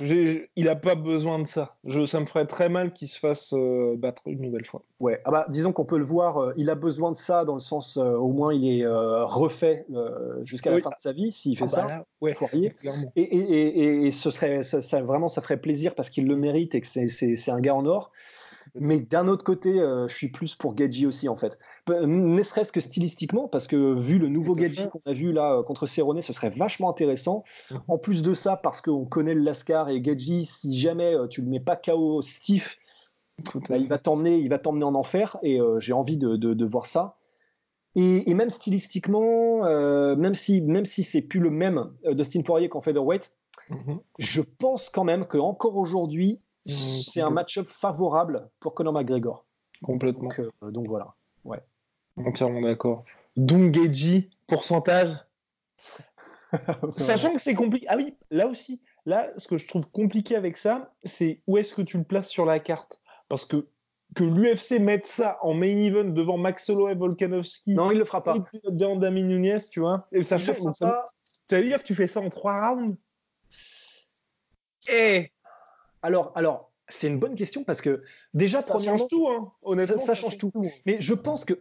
il 0.00 0.48
n'a 0.56 0.76
pas 0.76 0.94
besoin 0.94 1.38
de 1.38 1.46
ça. 1.46 1.76
Je, 1.84 2.06
ça 2.06 2.20
me 2.20 2.26
ferait 2.26 2.46
très 2.46 2.68
mal 2.68 2.92
qu'il 2.92 3.08
se 3.08 3.18
fasse 3.18 3.52
euh, 3.52 3.94
battre 3.96 4.22
une 4.26 4.40
nouvelle 4.40 4.64
fois. 4.64 4.82
Ouais, 5.00 5.20
ah 5.24 5.30
bah, 5.30 5.46
disons 5.48 5.72
qu'on 5.72 5.84
peut 5.84 5.98
le 5.98 6.04
voir, 6.04 6.38
euh, 6.38 6.52
il 6.56 6.70
a 6.70 6.74
besoin 6.74 7.12
de 7.12 7.16
ça 7.16 7.44
dans 7.44 7.54
le 7.54 7.60
sens, 7.60 7.96
euh, 7.96 8.14
au 8.14 8.32
moins 8.32 8.52
il 8.54 8.80
est 8.80 8.86
refait 8.86 9.86
jusqu'à 10.44 10.70
la 10.70 10.80
fin 10.80 10.90
de 10.90 10.94
sa 10.98 11.12
vie 11.12 11.32
s'il 11.32 11.56
fait 11.56 11.64
ah 11.64 11.76
bah 11.76 11.88
ça. 11.88 12.04
ouais, 12.20 12.36
Et, 13.16 13.22
et, 13.22 14.06
et, 14.06 14.10
ce 14.10 14.30
serait, 14.30 14.62
ça, 14.62 15.02
vraiment, 15.02 15.28
ça 15.28 15.40
ferait 15.40 15.60
plaisir 15.60 15.94
parce 15.94 16.10
qu'il 16.10 16.26
le 16.26 16.36
mérite 16.36 16.74
et 16.74 16.80
que 16.80 16.86
c'est 16.86 17.50
un 17.50 17.60
gars 17.60 17.74
en 17.74 17.86
or. 17.86 18.12
Mais 18.74 19.00
d'un 19.00 19.28
autre 19.28 19.44
côté, 19.44 19.80
euh, 19.80 20.08
je 20.08 20.14
suis 20.14 20.28
plus 20.28 20.54
pour 20.54 20.74
Gadji 20.74 21.06
aussi, 21.06 21.28
en 21.28 21.36
fait. 21.36 21.58
Ne 21.88 22.42
serait-ce 22.42 22.72
que 22.72 22.80
stylistiquement, 22.80 23.48
parce 23.48 23.66
que 23.66 23.94
vu 23.94 24.18
le 24.18 24.28
nouveau 24.28 24.54
Gadji 24.54 24.88
qu'on 24.88 25.02
a 25.06 25.12
vu 25.12 25.32
là 25.32 25.58
euh, 25.58 25.62
contre 25.62 25.86
Cerrone, 25.86 26.20
ce 26.20 26.32
serait 26.32 26.50
vachement 26.50 26.90
intéressant. 26.90 27.44
Mhm. 27.70 27.80
En 27.88 27.98
plus 27.98 28.22
de 28.22 28.34
ça, 28.34 28.56
parce 28.56 28.80
qu'on 28.80 29.04
connaît 29.04 29.34
le 29.34 29.42
Lascar 29.42 29.88
et 29.88 30.00
Gadji, 30.00 30.44
si 30.44 30.78
jamais 30.78 31.14
euh, 31.14 31.26
tu 31.26 31.42
le 31.42 31.48
mets 31.48 31.60
pas 31.60 31.76
KO 31.76 32.22
stiff, 32.22 32.78
bah, 33.68 33.76
il 33.76 33.88
va 33.88 33.98
t'emmener, 33.98 34.38
il 34.38 34.48
va 34.48 34.58
t'emmener 34.58 34.84
en 34.84 34.94
enfer. 34.94 35.38
Et 35.42 35.58
j'ai 35.78 35.92
envie 35.92 36.16
de, 36.16 36.36
de, 36.36 36.64
voir 36.64 36.86
ça. 36.86 37.16
Et, 37.96 38.32
même 38.34 38.50
stylistiquement, 38.50 39.64
même 40.16 40.34
si 40.34 40.60
même 40.60 40.84
si 40.84 41.02
c'est 41.02 41.22
plus 41.22 41.40
le 41.40 41.50
même 41.50 41.92
Dustin 42.04 42.42
Poirier 42.42 42.68
qu'en 42.68 42.82
featherweight, 42.82 43.32
mhm. 43.70 44.00
je 44.18 44.42
pense 44.42 44.90
quand 44.90 45.04
même 45.04 45.26
que 45.26 45.38
encore 45.38 45.76
aujourd'hui, 45.76 46.38
Mmh, 46.38 46.51
c'est 46.66 47.20
un 47.20 47.30
match-up 47.30 47.68
favorable 47.68 48.48
pour 48.60 48.74
Conor 48.74 48.92
McGregor. 48.92 49.46
Complètement. 49.82 50.28
Donc, 50.28 50.40
euh, 50.40 50.70
donc 50.70 50.88
voilà. 50.88 51.14
Ouais. 51.44 51.60
Entièrement 52.16 52.60
d'accord. 52.60 53.04
Dungeji, 53.36 54.30
pourcentage 54.46 55.16
Sachant 56.96 57.32
que 57.32 57.40
c'est 57.40 57.54
compliqué. 57.54 57.86
Ah 57.88 57.96
oui, 57.96 58.14
là 58.30 58.46
aussi, 58.46 58.82
là, 59.06 59.30
ce 59.38 59.48
que 59.48 59.56
je 59.56 59.66
trouve 59.66 59.90
compliqué 59.90 60.36
avec 60.36 60.56
ça, 60.56 60.92
c'est 61.02 61.40
où 61.46 61.56
est-ce 61.56 61.74
que 61.74 61.82
tu 61.82 61.96
le 61.96 62.04
places 62.04 62.28
sur 62.28 62.44
la 62.44 62.60
carte? 62.60 63.00
Parce 63.28 63.44
que 63.44 63.68
que 64.14 64.24
l'UFC 64.24 64.78
mette 64.78 65.06
ça 65.06 65.38
en 65.40 65.54
main 65.54 65.78
event 65.78 66.04
devant 66.04 66.36
Max 66.36 66.68
Holloway, 66.68 66.94
Volkanovski. 66.94 67.74
Non, 67.74 67.90
il 67.90 67.98
le 67.98 68.04
fera 68.04 68.22
pas. 68.22 68.36
Devant 68.68 68.96
Damien 68.96 69.22
Nunez, 69.22 69.58
tu 69.70 69.80
vois. 69.80 70.06
Et 70.12 70.22
ça 70.22 70.38
fait. 70.38 70.58
Ça, 70.74 71.06
ça 71.48 71.58
veut 71.58 71.66
dire 71.66 71.78
que 71.78 71.86
tu 71.86 71.94
fais 71.94 72.06
ça 72.06 72.20
en 72.20 72.28
trois 72.28 72.68
rounds? 72.68 72.98
Eh 74.92 75.30
alors, 76.02 76.32
alors 76.34 76.72
c'est 76.88 77.08
une 77.08 77.18
bonne 77.18 77.36
question 77.36 77.64
parce 77.64 77.80
que 77.80 78.02
déjà, 78.34 78.60
ça 78.60 78.78
change 78.78 79.08
tout, 79.08 79.28
hein. 79.28 79.52
honnêtement. 79.62 79.98
Ça, 79.98 80.14
change 80.14 80.38
tout. 80.38 80.52
Mais 80.86 81.00
je 81.00 81.14
pense 81.14 81.44
que, 81.44 81.54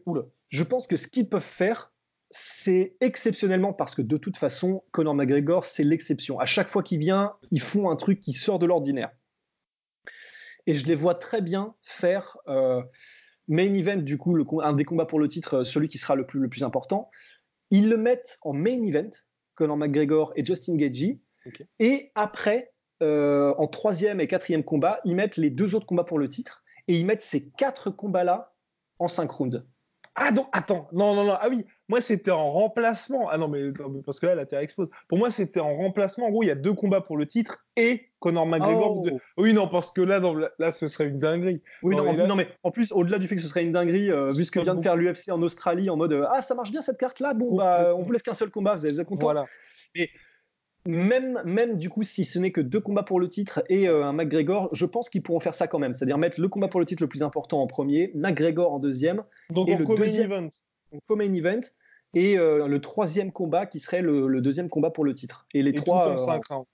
je 0.49 0.63
pense 0.63 0.87
que 0.87 0.97
ce 0.97 1.07
qu'ils 1.07 1.29
peuvent 1.29 1.41
faire, 1.41 1.93
c'est 2.29 2.95
exceptionnellement 3.01 3.73
parce 3.73 3.95
que 3.95 4.01
de 4.01 4.17
toute 4.17 4.37
façon, 4.37 4.83
Conor 4.91 5.15
McGregor, 5.15 5.65
c'est 5.65 5.83
l'exception. 5.83 6.39
À 6.39 6.45
chaque 6.45 6.69
fois 6.69 6.83
qu'il 6.83 6.99
vient, 6.99 7.35
ils 7.51 7.61
font 7.61 7.89
un 7.89 7.95
truc 7.95 8.19
qui 8.19 8.33
sort 8.33 8.59
de 8.59 8.65
l'ordinaire. 8.65 9.11
Et 10.67 10.75
je 10.75 10.85
les 10.85 10.95
vois 10.95 11.15
très 11.15 11.41
bien 11.41 11.75
faire 11.81 12.37
euh, 12.47 12.81
main 13.47 13.73
event, 13.73 13.97
du 13.97 14.17
coup, 14.17 14.61
un 14.61 14.73
des 14.73 14.85
combats 14.85 15.05
pour 15.05 15.19
le 15.19 15.27
titre, 15.27 15.59
euh, 15.59 15.63
celui 15.63 15.89
qui 15.89 15.97
sera 15.97 16.15
le 16.15 16.25
plus, 16.25 16.39
le 16.39 16.49
plus 16.49 16.63
important. 16.63 17.09
Ils 17.69 17.89
le 17.89 17.97
mettent 17.97 18.37
en 18.43 18.53
main 18.53 18.81
event, 18.83 19.09
Conor 19.55 19.77
McGregor 19.77 20.33
et 20.35 20.45
Justin 20.45 20.75
Gagey. 20.75 21.19
Et 21.79 22.11
après, 22.15 22.73
euh, 23.01 23.53
en 23.57 23.67
troisième 23.67 24.19
et 24.19 24.27
quatrième 24.27 24.63
combat, 24.63 24.99
ils 25.05 25.15
mettent 25.15 25.37
les 25.37 25.49
deux 25.49 25.75
autres 25.75 25.85
combats 25.85 26.03
pour 26.03 26.19
le 26.19 26.29
titre 26.29 26.63
et 26.87 26.95
ils 26.95 27.05
mettent 27.05 27.23
ces 27.23 27.49
quatre 27.49 27.89
combats-là 27.89 28.53
en 28.99 29.07
cinq 29.07 29.31
rounds. 29.31 29.63
Ah 30.15 30.31
non, 30.31 30.45
attends, 30.51 30.89
non, 30.91 31.15
non, 31.15 31.23
non, 31.23 31.37
ah 31.39 31.47
oui, 31.47 31.65
moi 31.87 32.01
c'était 32.01 32.31
en 32.31 32.51
remplacement. 32.51 33.29
Ah 33.29 33.37
non, 33.37 33.47
mais, 33.47 33.71
parce 34.05 34.19
que 34.19 34.25
là, 34.25 34.35
la 34.35 34.45
Terre 34.45 34.59
explose. 34.59 34.89
Pour 35.07 35.17
moi, 35.17 35.31
c'était 35.31 35.61
en 35.61 35.73
remplacement. 35.73 36.27
En 36.27 36.31
gros, 36.31 36.43
il 36.43 36.47
y 36.47 36.51
a 36.51 36.55
deux 36.55 36.73
combats 36.73 36.99
pour 36.99 37.15
le 37.15 37.25
titre 37.25 37.65
et 37.77 38.09
Conor 38.19 38.45
McGregor. 38.45 39.05
Oh. 39.09 39.19
Oui, 39.37 39.53
non, 39.53 39.69
parce 39.69 39.93
que 39.93 40.01
là, 40.01 40.19
là, 40.59 40.71
ce 40.73 40.89
serait 40.89 41.07
une 41.07 41.19
dinguerie. 41.19 41.63
Oui, 41.81 41.95
non, 41.95 42.35
mais 42.35 42.49
en 42.63 42.71
plus, 42.71 42.91
au-delà 42.91 43.19
du 43.19 43.27
fait 43.29 43.35
que 43.35 43.41
ce 43.41 43.47
serait 43.47 43.63
une 43.63 43.71
dinguerie, 43.71 44.11
euh, 44.11 44.27
vu 44.27 44.43
ce 44.43 44.51
que 44.51 44.59
vient 44.59 44.75
de 44.75 44.81
faire 44.81 44.97
l'UFC 44.97 45.29
en 45.31 45.41
Australie, 45.41 45.89
en 45.89 45.95
mode 45.95 46.27
Ah, 46.33 46.41
ça 46.41 46.55
marche 46.55 46.71
bien 46.71 46.81
cette 46.81 46.97
carte-là, 46.97 47.33
bon, 47.33 47.55
bah, 47.55 47.93
on 47.95 48.03
vous 48.03 48.11
laisse 48.11 48.23
qu'un 48.23 48.33
seul 48.33 48.49
combat, 48.49 48.75
vous 48.75 48.85
êtes 48.85 49.01
content. 49.05 49.21
Voilà. 49.21 49.45
Mais 49.95 50.09
même, 50.85 51.41
même 51.45 51.77
du 51.77 51.89
coup, 51.89 52.03
si 52.03 52.25
ce 52.25 52.39
n'est 52.39 52.51
que 52.51 52.61
deux 52.61 52.79
combats 52.79 53.03
pour 53.03 53.19
le 53.19 53.27
titre 53.27 53.63
et 53.69 53.87
euh, 53.87 54.03
un 54.03 54.13
McGregor, 54.13 54.69
je 54.73 54.85
pense 54.85 55.09
qu'ils 55.09 55.21
pourront 55.21 55.39
faire 55.39 55.53
ça 55.53 55.67
quand 55.67 55.79
même. 55.79 55.93
C'est-à-dire 55.93 56.17
mettre 56.17 56.39
le 56.39 56.47
combat 56.47 56.67
pour 56.67 56.79
le 56.79 56.85
titre 56.85 57.03
le 57.03 57.09
plus 57.09 57.23
important 57.23 57.61
en 57.61 57.67
premier, 57.67 58.11
McGregor 58.15 58.73
en 58.73 58.79
deuxième. 58.79 59.23
Donc 59.51 59.69
et 59.69 59.77
le 59.77 59.85
deuxième, 59.85 60.31
event. 60.31 60.49
main 61.09 61.33
event. 61.33 61.61
Et 62.13 62.37
euh, 62.37 62.67
le 62.67 62.81
troisième 62.81 63.31
combat 63.31 63.65
qui 63.65 63.79
serait 63.79 64.01
le, 64.01 64.41
deuxième 64.41 64.69
combat 64.69 64.89
pour 64.89 65.05
le 65.05 65.13
titre. 65.13 65.47
Et 65.53 65.63
les 65.63 65.73
trois 65.73 66.11
en, 66.11 66.17
cinq, 66.17 66.51
en, 66.51 66.65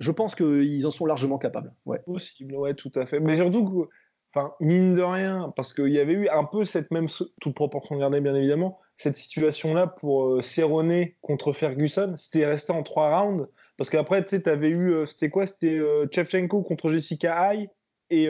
Je 0.00 0.10
pense 0.10 0.34
qu'ils 0.34 0.86
en 0.86 0.90
sont 0.90 1.06
largement 1.06 1.38
capables. 1.38 1.72
Ouais. 1.86 2.00
Possible, 2.00 2.56
ouais, 2.56 2.74
tout 2.74 2.90
à 2.96 3.06
fait. 3.06 3.20
Mais 3.20 3.36
surtout, 3.36 3.86
enfin, 4.34 4.52
mine 4.58 4.96
de 4.96 5.02
rien, 5.02 5.52
parce 5.54 5.72
qu'il 5.72 5.92
y 5.92 6.00
avait 6.00 6.14
eu 6.14 6.28
un 6.28 6.44
peu 6.44 6.64
cette 6.64 6.90
même, 6.90 7.06
toute 7.40 7.54
proportion 7.54 7.96
gardée 7.98 8.20
bien 8.20 8.34
évidemment, 8.34 8.80
cette 8.96 9.16
situation-là 9.16 9.86
pour 9.86 10.26
euh, 10.26 10.42
Cerrone 10.42 11.06
contre 11.20 11.52
Ferguson. 11.52 12.14
C'était 12.16 12.46
resté 12.46 12.72
en 12.72 12.82
trois 12.82 13.18
rounds. 13.18 13.48
Parce 13.76 13.90
qu'après, 13.90 14.24
tu 14.24 14.36
sais, 14.36 14.48
avais 14.48 14.68
eu, 14.68 14.92
euh, 14.92 15.06
c'était 15.06 15.30
quoi? 15.30 15.46
C'était 15.46 15.78
euh, 15.78 16.06
contre 16.48 16.92
Jessica 16.92 17.36
Hay 17.48 17.68
et 18.10 18.28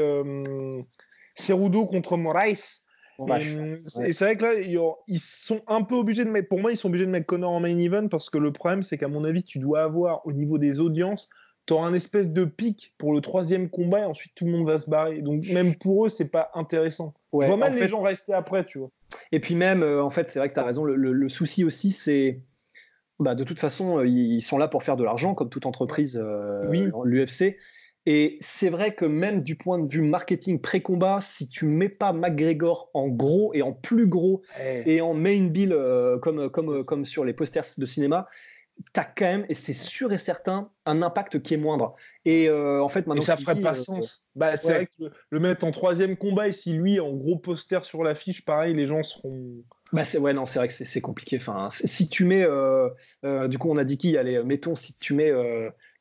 Cerudo 1.34 1.84
contre 1.86 2.16
Moraes. 2.16 2.84
et, 3.18 4.12
c'est 4.12 4.24
vrai 4.24 4.36
que 4.36 4.44
là, 4.44 4.54
ils 5.06 5.20
sont 5.20 5.62
un 5.66 5.82
peu 5.82 5.96
obligés 5.96 6.24
de 6.24 6.30
mettre, 6.30 6.48
pour 6.48 6.60
moi, 6.60 6.72
ils 6.72 6.76
sont 6.76 6.88
obligés 6.88 7.06
de 7.06 7.10
mettre 7.10 7.26
Connor 7.26 7.52
en 7.52 7.60
main 7.60 7.76
event 7.78 8.08
parce 8.08 8.30
que 8.30 8.38
le 8.38 8.52
problème, 8.52 8.82
c'est 8.82 8.96
qu'à 8.96 9.08
mon 9.08 9.24
avis, 9.24 9.42
tu 9.42 9.58
dois 9.58 9.82
avoir 9.82 10.26
au 10.26 10.32
niveau 10.32 10.58
des 10.58 10.80
audiences 10.80 11.28
tu 11.66 11.72
auras 11.72 11.86
un 11.86 11.94
espèce 11.94 12.30
de 12.30 12.44
pic 12.44 12.94
pour 12.98 13.14
le 13.14 13.20
troisième 13.20 13.70
combat 13.70 14.00
et 14.00 14.04
ensuite 14.04 14.32
tout 14.34 14.44
le 14.44 14.52
monde 14.52 14.66
va 14.66 14.78
se 14.78 14.88
barrer. 14.88 15.22
Donc 15.22 15.46
même 15.48 15.74
pour 15.74 16.06
eux, 16.06 16.08
c'est 16.08 16.30
pas 16.30 16.50
intéressant. 16.54 17.14
Ouais, 17.32 17.46
je 17.46 17.50
vois 17.50 17.58
mal 17.58 17.74
les 17.74 17.88
gens 17.88 18.02
rester 18.02 18.32
après, 18.32 18.64
tu 18.66 18.78
vois. 18.78 18.90
Et 19.32 19.40
puis 19.40 19.54
même, 19.54 19.82
euh, 19.82 20.02
en 20.02 20.10
fait, 20.10 20.28
c'est 20.28 20.38
vrai 20.38 20.48
que 20.48 20.54
tu 20.54 20.60
as 20.60 20.64
raison, 20.64 20.84
le, 20.84 21.28
souci 21.28 21.64
aussi, 21.64 21.90
c'est... 21.90 22.40
Bah, 23.20 23.34
de 23.34 23.44
toute 23.44 23.60
façon, 23.60 23.98
euh, 23.98 24.06
ils 24.06 24.40
sont 24.40 24.58
là 24.58 24.66
pour 24.68 24.82
faire 24.82 24.96
de 24.96 25.04
l'argent, 25.04 25.34
comme 25.34 25.48
toute 25.48 25.66
entreprise, 25.66 26.20
euh, 26.20 26.66
oui. 26.68 26.90
l'UFC. 27.04 27.56
Et 28.06 28.36
c'est 28.40 28.68
vrai 28.68 28.94
que 28.94 29.06
même 29.06 29.42
du 29.42 29.56
point 29.56 29.78
de 29.78 29.90
vue 29.90 30.02
marketing 30.02 30.60
pré-combat, 30.60 31.20
si 31.22 31.48
tu 31.48 31.64
mets 31.64 31.88
pas 31.88 32.12
McGregor 32.12 32.90
en 32.92 33.08
gros 33.08 33.54
et 33.54 33.62
en 33.62 33.72
plus 33.72 34.06
gros 34.06 34.42
et 34.60 35.00
en 35.00 35.14
main 35.14 35.46
bill 35.46 35.74
comme, 36.20 36.50
comme, 36.50 36.84
comme 36.84 37.04
sur 37.06 37.24
les 37.24 37.32
posters 37.32 37.64
de 37.78 37.86
cinéma, 37.86 38.26
tu 38.92 39.00
as 39.00 39.04
quand 39.04 39.24
même, 39.24 39.46
et 39.48 39.54
c'est 39.54 39.72
sûr 39.72 40.12
et 40.12 40.18
certain, 40.18 40.70
un 40.86 41.02
impact 41.02 41.42
qui 41.42 41.54
est 41.54 41.58
moindre. 41.58 41.94
Et 42.24 42.48
euh, 42.48 42.82
en 42.82 42.88
fait, 42.88 43.06
maintenant. 43.06 43.22
Et 43.22 43.24
ça 43.24 43.36
ferait 43.36 43.60
pas 43.60 43.72
euh, 43.72 43.74
sens. 43.74 44.26
Bah, 44.34 44.56
c'est 44.56 44.72
vrai 44.72 44.86
que 44.98 45.04
le, 45.30 45.40
mettre 45.40 45.64
en 45.64 45.70
troisième 45.70 46.16
combat, 46.16 46.48
et 46.48 46.52
si 46.52 46.72
lui, 46.74 47.00
en 47.00 47.12
gros 47.12 47.38
poster 47.38 47.84
sur 47.84 48.02
l'affiche, 48.02 48.44
pareil, 48.44 48.74
les 48.74 48.86
gens 48.86 49.02
seront. 49.02 49.62
Bah 49.92 50.04
c'est 50.04 50.18
ouais 50.18 50.32
non 50.32 50.44
c'est 50.44 50.58
vrai 50.58 50.66
que 50.66 50.74
c'est 50.74 51.00
compliqué 51.00 51.36
enfin 51.36 51.68
si 51.70 52.08
tu 52.08 52.24
mets 52.24 52.42
euh, 52.42 52.88
du 53.46 53.58
coup 53.58 53.70
on 53.70 53.76
a 53.76 53.84
dit 53.84 53.96
qui? 53.96 54.16
Allez 54.16 54.42
mettons 54.42 54.74
si 54.74 54.98
tu 54.98 55.14
mets 55.14 55.30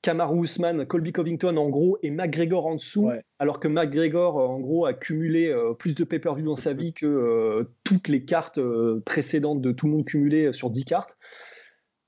Kamaru 0.02 0.46
Usman 0.46 0.88
Colby 0.88 1.12
Covington 1.12 1.56
en 1.58 1.70
gros 1.70 2.00
et 2.02 2.10
McGregor 2.10 2.66
en 2.66 2.76
dessous 2.76 3.12
alors 3.38 3.60
que 3.60 3.68
McGregor 3.68 4.38
en 4.38 4.60
gros 4.60 4.88
a 4.88 4.94
cumulé 4.96 5.54
plus 5.78 5.94
de 5.94 6.06
pay-per-view 6.06 6.46
dans 6.46 6.56
sa 6.56 6.74
vie 6.74 6.94
que 6.94 7.70
toutes 7.84 8.08
les 8.08 8.26
cartes 8.26 8.60
précédentes 9.06 9.62
de 9.62 9.72
tout 9.72 9.86
le 9.86 9.92
monde 9.92 10.06
cumulé 10.06 10.54
sur 10.54 10.72
10 10.72 10.86
cartes 10.86 11.18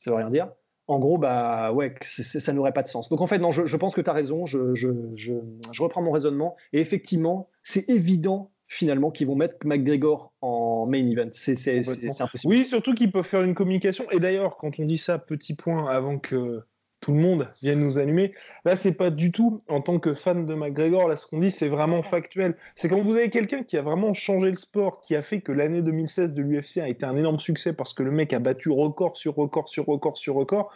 ça 0.06 0.12
veut 0.12 0.18
rien 0.18 0.30
dire. 0.30 0.52
En 0.88 1.00
gros, 1.00 1.18
bah 1.18 1.72
ouais, 1.74 1.96
ça 2.02 2.54
n'aurait 2.54 2.72
pas 2.72 2.84
de 2.84 2.88
sens. 2.88 3.10
Donc 3.10 3.22
en 3.22 3.28
fait, 3.28 3.40
non, 3.40 3.50
je, 3.52 3.76
pense 3.76 3.96
que 3.96 4.02
tu 4.02 4.10
as 4.10 4.14
raison, 4.14 4.46
je, 4.46 4.76
je, 4.76 5.34
reprends 5.82 6.04
mon 6.04 6.12
raisonnement. 6.12 6.56
Et 6.74 6.80
effectivement, 6.80 7.50
c'est 7.64 7.90
évident 7.90 8.52
finalement 8.68 9.10
qu'ils 9.10 9.26
vont 9.26 9.36
mettre 9.36 9.58
McGregor 9.66 10.32
en 10.42 10.86
main 10.86 11.08
event. 11.08 11.30
C'est 11.32 11.80
impossible. 12.22 12.54
Oui, 12.54 12.66
surtout 12.66 12.94
qu'ils 12.94 13.12
peuvent 13.12 13.26
faire 13.26 13.42
une 13.42 13.56
communication. 13.56 14.06
Et 14.12 14.20
d'ailleurs, 14.20 14.58
quand 14.58 14.80
on 14.80 14.86
dit 14.86 15.00
ça, 15.00 15.18
petit 15.18 15.56
point, 15.56 15.90
avant 15.90 16.20
que 16.20 16.62
tout 17.06 17.14
le 17.14 17.22
monde 17.22 17.48
vient 17.62 17.76
nous 17.76 18.00
allumer. 18.00 18.34
Là, 18.64 18.76
c'est 18.76 18.94
pas 18.94 19.12
du 19.12 19.32
tout 19.32 19.62
en 19.68 19.80
tant 19.80 20.00
que 20.00 20.16
fan 20.16 20.48
de 20.48 20.56
McGregor. 20.56 21.08
Là, 21.08 21.16
ce 21.16 21.28
qu'on 21.28 21.38
dit, 21.38 21.52
c'est 21.52 21.68
vraiment 21.68 22.02
factuel. 22.02 22.58
C'est 22.76 22.90
quand 22.90 23.00
vous 23.00 23.14
avez 23.14 23.30
quelqu'un 23.30 23.62
qui 23.62 23.78
a 23.78 23.84
vraiment 23.84 24.14
changé 24.14 24.50
le 24.50 24.56
sport, 24.56 25.02
qui 25.02 25.16
a 25.16 25.22
fait 25.22 25.40
que 25.40 25.52
l'année 25.52 25.84
2016 25.84 26.34
de 26.34 26.42
l'UFC 26.42 26.80
a 26.80 26.90
été 26.90 27.06
un 27.06 27.16
énorme 27.16 27.38
succès 27.38 27.74
parce 27.74 27.94
que 27.94 28.02
le 28.02 28.10
mec 28.10 28.34
a 28.34 28.40
battu 28.40 28.72
record 28.72 29.18
sur 29.18 29.36
record 29.36 29.70
sur 29.70 29.86
record 29.86 30.18
sur 30.18 30.34
record. 30.34 30.74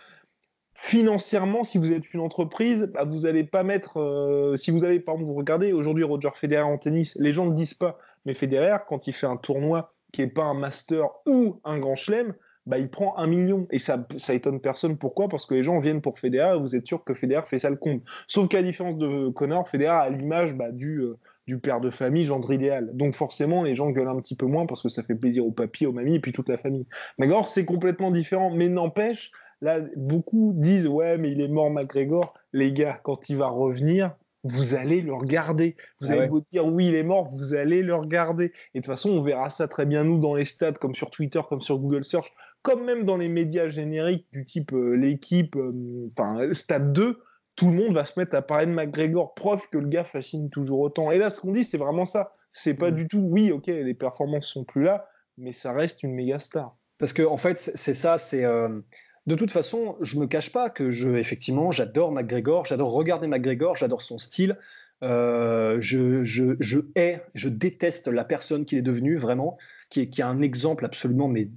Financièrement, 0.76 1.64
si 1.64 1.80
vous 1.80 1.94
êtes 1.94 2.14
une 2.14 2.20
entreprise, 2.20 2.92
bah, 2.94 3.06
vous 3.06 3.22
n'allez 3.22 3.44
pas 3.44 3.64
mettre. 3.64 4.00
Euh, 4.00 4.56
si 4.56 4.70
vous 4.70 4.84
avez, 4.84 5.00
par 5.00 5.16
exemple, 5.16 5.32
vous 5.32 5.36
regardez 5.36 5.74
aujourd'hui 5.74 6.04
Roger 6.04 6.30
Federer 6.36 6.62
en 6.62 6.78
tennis, 6.78 7.18
les 7.20 7.34
gens 7.34 7.48
ne 7.48 7.56
disent 7.56 7.74
pas, 7.74 7.98
mais 8.26 8.36
Federer, 8.36 8.78
quand 8.88 9.08
il 9.08 9.14
fait 9.14 9.26
un 9.26 9.38
tournoi 9.38 9.96
qui 10.14 10.22
n'est 10.22 10.28
pas 10.28 10.44
un 10.44 10.54
master 10.54 11.08
ou 11.26 11.60
un 11.64 11.80
grand 11.80 11.96
chelem, 11.96 12.36
bah, 12.70 12.78
il 12.78 12.88
prend 12.88 13.18
un 13.18 13.26
million. 13.26 13.68
Et 13.72 13.80
ça, 13.80 14.06
ça 14.18 14.36
étonne 14.36 14.62
personne. 14.62 14.96
Pourquoi? 14.96 15.28
Parce 15.28 15.48
que 15.48 15.56
les 15.56 15.64
gens 15.64 15.80
viennent 15.80 16.02
pour 16.02 16.20
Federer 16.20 16.56
et 16.56 16.60
vous 16.60 16.76
êtes 16.76 16.86
sûr 16.86 17.04
que 17.04 17.16
Federer 17.16 17.42
fait 17.48 17.58
ça 17.58 17.72
le 17.72 17.76
compte. 17.76 18.04
Sauf 18.28 18.48
qu'à 18.48 18.62
différence 18.62 18.96
de 18.96 19.30
Connor, 19.30 19.68
Federer 19.68 19.90
a 19.90 20.10
l'image 20.10 20.54
bah, 20.54 20.72
du, 20.72 21.00
euh, 21.00 21.18
du 21.48 21.58
père 21.58 21.82
de 21.82 21.90
famille, 21.90 22.26
gendre 22.26 22.54
idéal. 22.54 22.92
Donc 22.94 23.16
forcément, 23.16 23.64
les 23.64 23.74
gens 23.74 23.90
gueulent 23.90 24.08
un 24.08 24.22
petit 24.22 24.36
peu 24.36 24.46
moins 24.46 24.68
parce 24.68 24.84
que 24.84 24.90
ça 24.90 25.02
fait 25.02 25.16
plaisir 25.16 25.48
au 25.48 25.52
papy, 25.52 25.88
aux 25.88 25.92
mamies 25.92 26.16
et 26.16 26.20
puis 26.20 26.32
toute 26.32 26.48
la 26.48 26.60
famille. 26.60 26.86
McGregor, 27.18 27.48
c'est 27.48 27.66
complètement 27.66 28.12
différent. 28.12 28.52
Mais 28.52 28.70
n'empêche, 28.70 29.32
là, 29.62 29.80
beaucoup 29.96 30.54
disent 30.56 30.88
Ouais, 30.88 31.18
mais 31.18 31.32
il 31.32 31.42
est 31.42 31.48
mort, 31.48 31.72
McGregor. 31.72 32.36
Les 32.54 32.72
gars, 32.72 33.00
quand 33.04 33.30
il 33.30 33.38
va 33.38 33.48
revenir, 33.48 34.16
vous 34.44 34.76
allez 34.76 35.02
le 35.02 35.14
regarder. 35.14 35.76
Vous 36.00 36.12
ah 36.12 36.14
allez 36.14 36.28
vous 36.28 36.42
dire 36.42 36.66
oui, 36.66 36.88
il 36.88 36.96
est 36.96 37.04
mort, 37.04 37.30
vous 37.30 37.56
allez 37.56 37.82
le 37.82 37.96
regarder. 37.96 38.54
Et 38.74 38.80
de 38.80 38.86
toute 38.86 38.94
façon, 38.94 39.10
on 39.10 39.22
verra 39.22 39.50
ça 39.50 39.68
très 39.68 39.86
bien, 39.86 40.04
nous, 40.04 40.20
dans 40.20 40.36
les 40.36 40.46
stades, 40.46 40.78
comme 40.78 40.96
sur 40.96 41.10
Twitter, 41.10 41.42
comme 41.50 41.62
sur 41.62 41.80
Google 41.80 42.04
Search 42.04 42.32
comme 42.62 42.86
même 42.86 43.06
dans 43.06 43.18
les 43.18 43.30
médias 43.30 43.70
génériques 43.70 44.28
du 44.32 44.46
type 44.46 44.74
euh, 44.74 44.94
l'équipe, 44.96 45.56
euh, 45.56 46.08
enfin 46.12 46.54
Stade 46.54 46.92
2, 46.94 47.20
tout 47.56 47.68
le 47.68 47.74
monde 47.74 47.94
va 47.94 48.06
se 48.06 48.20
mettre 48.20 48.36
à 48.36 48.42
parler 48.42 48.66
de 48.66 48.72
McGregor, 48.72 49.34
preuve 49.34 49.62
que 49.72 49.78
le 49.78 49.88
gars 49.88 50.04
fascine 50.04 50.50
toujours 50.50 50.80
autant. 50.80 51.12
Et 51.12 51.18
là, 51.18 51.30
ce 51.30 51.42
qu'on 51.42 51.52
dit, 51.52 51.64
c'est 51.64 51.78
vraiment 51.78 52.06
ça. 52.06 52.32
C'est 52.54 52.76
pas 52.76 52.92
mm. 52.92 52.96
du 52.96 53.08
tout, 53.08 53.20
oui, 53.20 53.52
ok, 53.52 53.68
les 53.68 53.94
performances 53.94 54.48
sont 54.48 54.64
plus 54.64 54.84
là, 54.84 55.08
mais 55.38 55.54
ça 55.54 55.74
reste 55.74 56.04
une 56.04 56.16
méga 56.16 56.40
star. 56.40 56.76
Parce 56.98 57.14
que 57.14 57.24
en 57.24 57.38
fait, 57.38 57.72
c'est 57.76 57.94
ça, 57.94 58.18
c'est 58.18 58.44
euh, 58.44 58.82
de 59.26 59.36
toute 59.36 59.52
façon, 59.52 59.96
je 60.02 60.20
me 60.20 60.28
cache 60.28 60.52
pas 60.52 60.70
que 60.70 60.90
je, 60.90 61.10
effectivement, 61.10 61.72
j'adore 61.72 62.12
McGregor, 62.12 62.66
j'adore 62.66 62.92
regarder 62.92 63.28
McGregor, 63.28 63.78
j'adore 63.78 64.02
son 64.02 64.18
style. 64.18 64.58
je, 65.02 65.78
je, 66.24 66.56
je, 66.60 66.80
hais, 66.96 67.24
je 67.36 67.48
déteste 67.48 68.10
la 68.10 68.26
personne 68.26 68.66
qu'il 68.66 68.78
est 68.78 68.84
devenu 68.84 69.16
vraiment, 69.16 69.58
qui 69.90 70.02
est, 70.02 70.10
qui 70.10 70.22
a 70.22 70.28
un 70.28 70.42
exemple 70.42 70.84
absolument 70.84 71.30
mais 71.30 71.50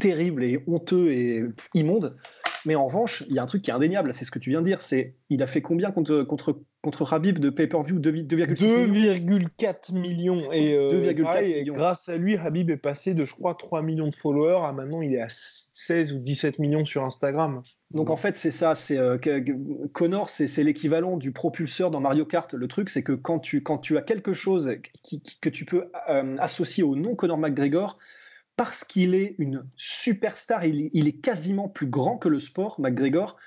terrible 0.00 0.44
et 0.44 0.62
honteux 0.66 1.12
et 1.12 1.44
immonde. 1.74 2.16
Mais 2.66 2.74
en 2.74 2.86
revanche, 2.86 3.24
il 3.28 3.34
y 3.34 3.38
a 3.38 3.42
un 3.42 3.46
truc 3.46 3.62
qui 3.62 3.70
est 3.70 3.74
indéniable, 3.74 4.12
c'est 4.12 4.24
ce 4.24 4.30
que 4.30 4.38
tu 4.38 4.50
viens 4.50 4.60
de 4.60 4.66
dire, 4.66 4.82
c'est 4.82 5.14
il 5.30 5.42
a 5.42 5.46
fait 5.46 5.62
combien 5.62 5.90
contre, 5.90 6.22
contre, 6.24 6.60
contre 6.82 7.12
Habib 7.12 7.38
de 7.38 7.48
pay-per-view 7.48 7.98
2,4 8.00 9.94
millions? 9.94 10.52
Et, 10.52 10.74
euh, 10.74 11.12
grâce 11.64 12.08
à 12.08 12.16
lui, 12.16 12.36
Habib 12.36 12.70
est 12.70 12.76
passé 12.76 13.14
de, 13.14 13.24
je 13.24 13.34
crois, 13.34 13.54
3 13.54 13.82
millions 13.82 14.08
de 14.08 14.14
followers 14.14 14.66
à 14.66 14.72
maintenant 14.72 15.00
il 15.00 15.14
est 15.14 15.22
à 15.22 15.28
16 15.28 16.12
ou 16.12 16.18
17 16.18 16.58
millions 16.58 16.84
sur 16.84 17.04
Instagram. 17.04 17.62
Donc 17.92 18.10
en 18.10 18.16
fait, 18.16 18.36
c'est 18.36 18.50
ça, 18.50 18.74
c'est 18.74 18.98
euh, 18.98 19.16
Connor, 19.92 20.28
c'est 20.28 20.62
l'équivalent 20.62 21.16
du 21.16 21.32
propulseur 21.32 21.90
dans 21.90 22.00
Mario 22.00 22.26
Kart. 22.26 22.52
Le 22.52 22.68
truc, 22.68 22.90
c'est 22.90 23.02
que 23.02 23.12
quand 23.12 23.38
tu, 23.38 23.62
quand 23.62 23.78
tu 23.78 23.96
as 23.96 24.02
quelque 24.02 24.32
chose 24.32 24.70
qui, 25.02 25.22
que 25.40 25.48
tu 25.48 25.64
peux 25.64 25.90
euh, 26.08 26.36
associer 26.38 26.82
au 26.82 26.94
nom 26.94 27.14
Connor 27.14 27.38
McGregor, 27.38 27.98
parce 28.60 28.84
qu'il 28.84 29.14
est 29.14 29.36
une 29.38 29.64
superstar, 29.74 30.66
il, 30.66 31.08
est 31.08 31.18
quasiment 31.18 31.66
plus 31.66 31.86
grand 31.86 32.18
que 32.18 32.28
le 32.28 32.38
sport, 32.38 32.78
McGregor. 32.78 33.38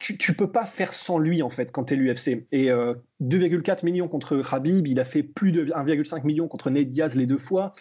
Tu, 0.00 0.18
tu 0.18 0.34
peux 0.34 0.50
pas 0.50 0.66
faire 0.66 0.92
sans 0.92 1.20
lui 1.20 1.40
en 1.40 1.50
fait 1.50 1.70
quand 1.70 1.84
tu 1.84 1.94
es 1.94 1.96
l'UFC. 1.96 2.48
Et 2.50 2.66
2,4 2.66 2.72
euh, 2.72 3.76
millions 3.84 4.08
contre 4.08 4.42
Khabib, 4.42 4.88
il 4.88 4.98
a 4.98 5.04
fait 5.04 5.22
plus 5.22 5.52
de 5.52 5.66
1,5 5.66 6.26
million 6.26 6.48
contre 6.48 6.68
Nate 6.70 6.88
Diaz 6.88 7.14
les 7.14 7.26
deux 7.26 7.38
fois. 7.38 7.74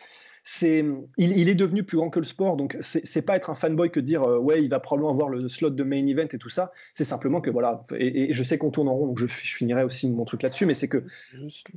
C'est, 0.43 0.85
il, 1.17 1.49
est 1.49 1.55
devenu 1.55 1.83
plus 1.83 1.97
grand 1.97 2.11
que 2.11 2.19
le 2.19 2.25
sport, 2.25 2.55
donc 2.55 2.77
c'est 2.81 3.21
pas 3.23 3.35
être 3.35 3.49
un 3.49 3.55
fanboy 3.55 3.89
que 3.89 3.99
dire 3.99 4.21
euh, 4.23 4.37
ouais 4.37 4.63
il 4.63 4.69
va 4.69 4.79
probablement 4.79 5.11
avoir 5.11 5.29
le 5.29 5.47
slot 5.47 5.71
de 5.71 5.83
main 5.83 6.05
event 6.05 6.27
et 6.31 6.37
tout 6.37 6.49
ça. 6.49 6.71
C'est 6.93 7.03
simplement 7.03 7.41
que 7.41 7.49
voilà, 7.49 7.83
et, 7.97 8.31
je 8.31 8.43
sais 8.43 8.59
qu'on 8.59 8.69
tourne 8.69 8.89
en 8.89 8.93
rond, 8.93 9.07
donc 9.07 9.17
je, 9.17 9.25
finirai 9.25 9.83
aussi 9.83 10.07
mon 10.11 10.25
truc 10.25 10.43
là-dessus, 10.43 10.67
mais 10.67 10.75
c'est 10.75 10.87
que 10.87 11.03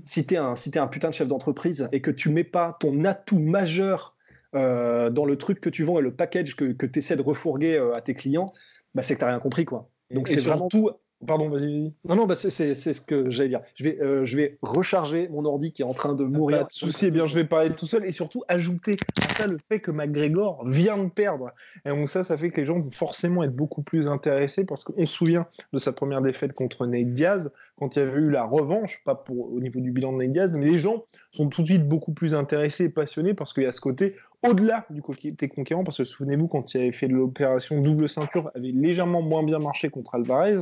si 0.05 0.27
t'es 0.27 0.37
un 0.37 0.55
si 0.55 0.69
es 0.69 0.79
un 0.79 0.87
putain 0.87 1.09
de 1.09 1.15
chef 1.15 1.29
d'entreprise 1.29 1.89
et 1.93 2.03
que 2.03 2.11
tu 2.11 2.29
mets 2.29 2.45
pas 2.45 2.77
ton 2.79 3.05
atout 3.07 3.39
majeur 3.39 4.14
euh, 4.55 5.11
dans 5.11 5.25
le 5.25 5.37
truc 5.37 5.61
que 5.61 5.71
tu 5.71 5.85
vends 5.85 5.99
et 5.99 6.03
le 6.03 6.15
package 6.15 6.57
que, 6.57 6.73
que 6.73 6.87
tu 6.87 6.99
essaies 7.01 7.17
de 7.17 7.23
refourguer 7.23 7.77
euh, 7.77 7.95
à 7.95 8.01
tes 8.01 8.15
clients, 8.15 8.53
bah, 8.95 9.03
c'est 9.03 9.15
que 9.15 9.19
tu 9.21 9.25
n'as 9.25 9.31
rien 9.31 9.41
compris. 9.41 9.65
Quoi. 9.65 9.89
Donc 10.11 10.29
c'est 10.29 10.41
vraiment 10.41 10.69
tout. 10.69 10.91
Pardon, 11.27 11.49
vas-y. 11.49 11.93
Non, 12.05 12.17
non, 12.17 12.27
bah 12.27 12.35
c'est 12.35 12.51
ce 12.51 13.01
que 13.01 13.31
j'allais 13.31 13.49
dire. 13.49 13.61
Je 13.77 13.85
vais, 13.85 13.99
euh, 14.03 14.25
je 14.25 14.37
vais 14.37 14.59
recharger 14.63 15.29
mon 15.29 15.45
ordi 15.45 15.73
qui 15.73 15.83
est 15.83 15.85
en 15.85 15.95
train 15.95 16.15
de 16.15 16.25
mourir. 16.25 16.61
Pas 16.61 16.65
de 16.65 16.73
souci, 16.73 17.07
eh 17.07 17.11
bien, 17.11 17.27
je 17.27 17.35
vais 17.35 17.45
parler 17.45 17.75
tout 17.75 17.87
seul 17.87 18.05
et 18.05 18.13
surtout 18.13 18.43
ajouter 18.49 18.97
à 19.23 19.33
ça 19.33 19.47
le 19.47 19.59
fait 19.69 19.81
que 19.81 19.91
McGregor 19.91 20.69
vient 20.69 20.99
de 20.99 21.09
perdre. 21.09 21.53
Et 21.87 21.91
donc, 21.91 22.09
ça, 22.09 22.25
ça 22.25 22.37
fait 22.37 22.51
que 22.51 22.61
les 22.61 22.67
gens 22.67 22.79
vont 22.79 22.91
forcément 22.91 23.43
être 23.43 23.55
beaucoup 23.55 23.83
plus 23.83 24.07
intéressés 24.07 24.65
parce 24.65 24.85
qu'on 24.85 25.07
se 25.07 25.13
souvient 25.13 25.47
de 25.73 25.79
sa 25.79 25.93
première 25.93 26.21
défaite 26.21 26.53
contre 26.53 26.87
Nate 26.87 27.13
Diaz 27.13 27.51
quand 27.79 27.97
il 27.97 28.01
y 28.01 28.03
avait 28.03 28.21
eu 28.21 28.31
la 28.31 28.45
revanche, 28.45 29.01
pas 29.05 29.15
pour, 29.15 29.53
au 29.53 29.61
niveau 29.61 29.81
du 29.81 29.93
bilan 29.93 30.13
de 30.13 30.19
Nate 30.19 30.31
Diaz, 30.31 30.57
mais 30.57 30.67
les 30.67 30.79
gens 30.79 31.05
sont 31.33 31.49
tout 31.49 31.63
de 31.63 31.67
suite 31.69 31.89
beaucoup 31.89 32.13
plus 32.13 32.35
intéressés 32.35 32.85
et 32.85 32.91
passionnés 32.91 33.35
parce 33.35 33.55
qu'il 33.55 33.63
y 33.63 33.67
a 33.67 33.73
ce 33.73 33.81
côté 33.81 34.15
au-delà 34.45 34.87
du 34.91 35.03
côté 35.03 35.49
conquérant, 35.49 35.85
parce 35.85 35.99
que 35.99 36.05
souvenez-vous, 36.05 36.49
quand 36.49 36.75
il 36.75 36.83
avait 36.83 36.93
fait 36.93 37.09
l'opération 37.09 37.81
double 37.81 38.09
ceinture, 38.09 38.51
avait 38.55 38.73
légèrement 38.73 39.23
moins 39.23 39.43
bien 39.43 39.59
marché 39.59 39.91
contre 39.91 40.15
Alvarez, 40.15 40.61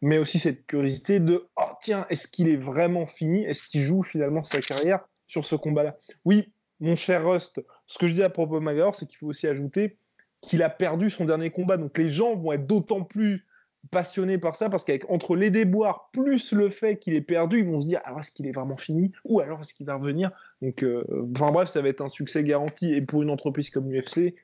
mais 0.00 0.18
aussi 0.18 0.38
cette 0.38 0.66
curiosité 0.66 1.20
de 1.20 1.46
oh 1.56 1.62
tiens, 1.82 2.06
est-ce 2.10 2.28
qu'il 2.28 2.48
est 2.48 2.56
vraiment 2.56 3.06
fini? 3.06 3.44
Est-ce 3.44 3.68
qu'il 3.68 3.82
joue 3.82 4.02
finalement 4.02 4.42
sa 4.42 4.60
carrière 4.60 5.00
sur 5.26 5.44
ce 5.44 5.56
combat-là? 5.56 5.96
Oui, 6.24 6.52
mon 6.80 6.96
cher 6.96 7.28
Rust, 7.28 7.60
ce 7.86 7.98
que 7.98 8.06
je 8.06 8.14
dis 8.14 8.22
à 8.22 8.30
propos 8.30 8.58
de 8.60 8.64
McGregor, 8.64 8.94
c'est 8.94 9.06
qu'il 9.06 9.18
faut 9.18 9.26
aussi 9.26 9.46
ajouter 9.46 9.98
qu'il 10.40 10.62
a 10.62 10.70
perdu 10.70 11.10
son 11.10 11.24
dernier 11.24 11.50
combat, 11.50 11.76
donc 11.76 11.96
les 11.98 12.10
gens 12.10 12.36
vont 12.36 12.52
être 12.52 12.66
d'autant 12.66 13.02
plus 13.02 13.46
passionné 13.90 14.38
par 14.38 14.56
ça 14.56 14.70
parce 14.70 14.84
qu'entre 14.84 15.36
les 15.36 15.50
déboires 15.50 16.10
plus 16.12 16.52
le 16.52 16.68
fait 16.68 16.96
qu'il 16.96 17.14
est 17.14 17.20
perdu, 17.20 17.60
ils 17.60 17.66
vont 17.66 17.80
se 17.80 17.86
dire 17.86 18.00
alors 18.04 18.20
est-ce 18.20 18.30
qu'il 18.30 18.46
est 18.46 18.52
vraiment 18.52 18.76
fini? 18.76 19.12
Ou 19.24 19.40
alors 19.40 19.60
est-ce 19.60 19.74
qu'il 19.74 19.86
va 19.86 19.96
revenir? 19.96 20.30
Donc, 20.62 20.82
euh, 20.82 21.04
enfin 21.34 21.50
bref, 21.52 21.68
ça 21.68 21.82
va 21.82 21.88
être 21.88 22.00
un 22.00 22.08
succès 22.08 22.44
garanti 22.44 22.94
et 22.94 23.02
pour 23.02 23.22
une 23.22 23.30
entreprise 23.30 23.70
comme 23.70 23.90
l'UFC, 23.90 24.34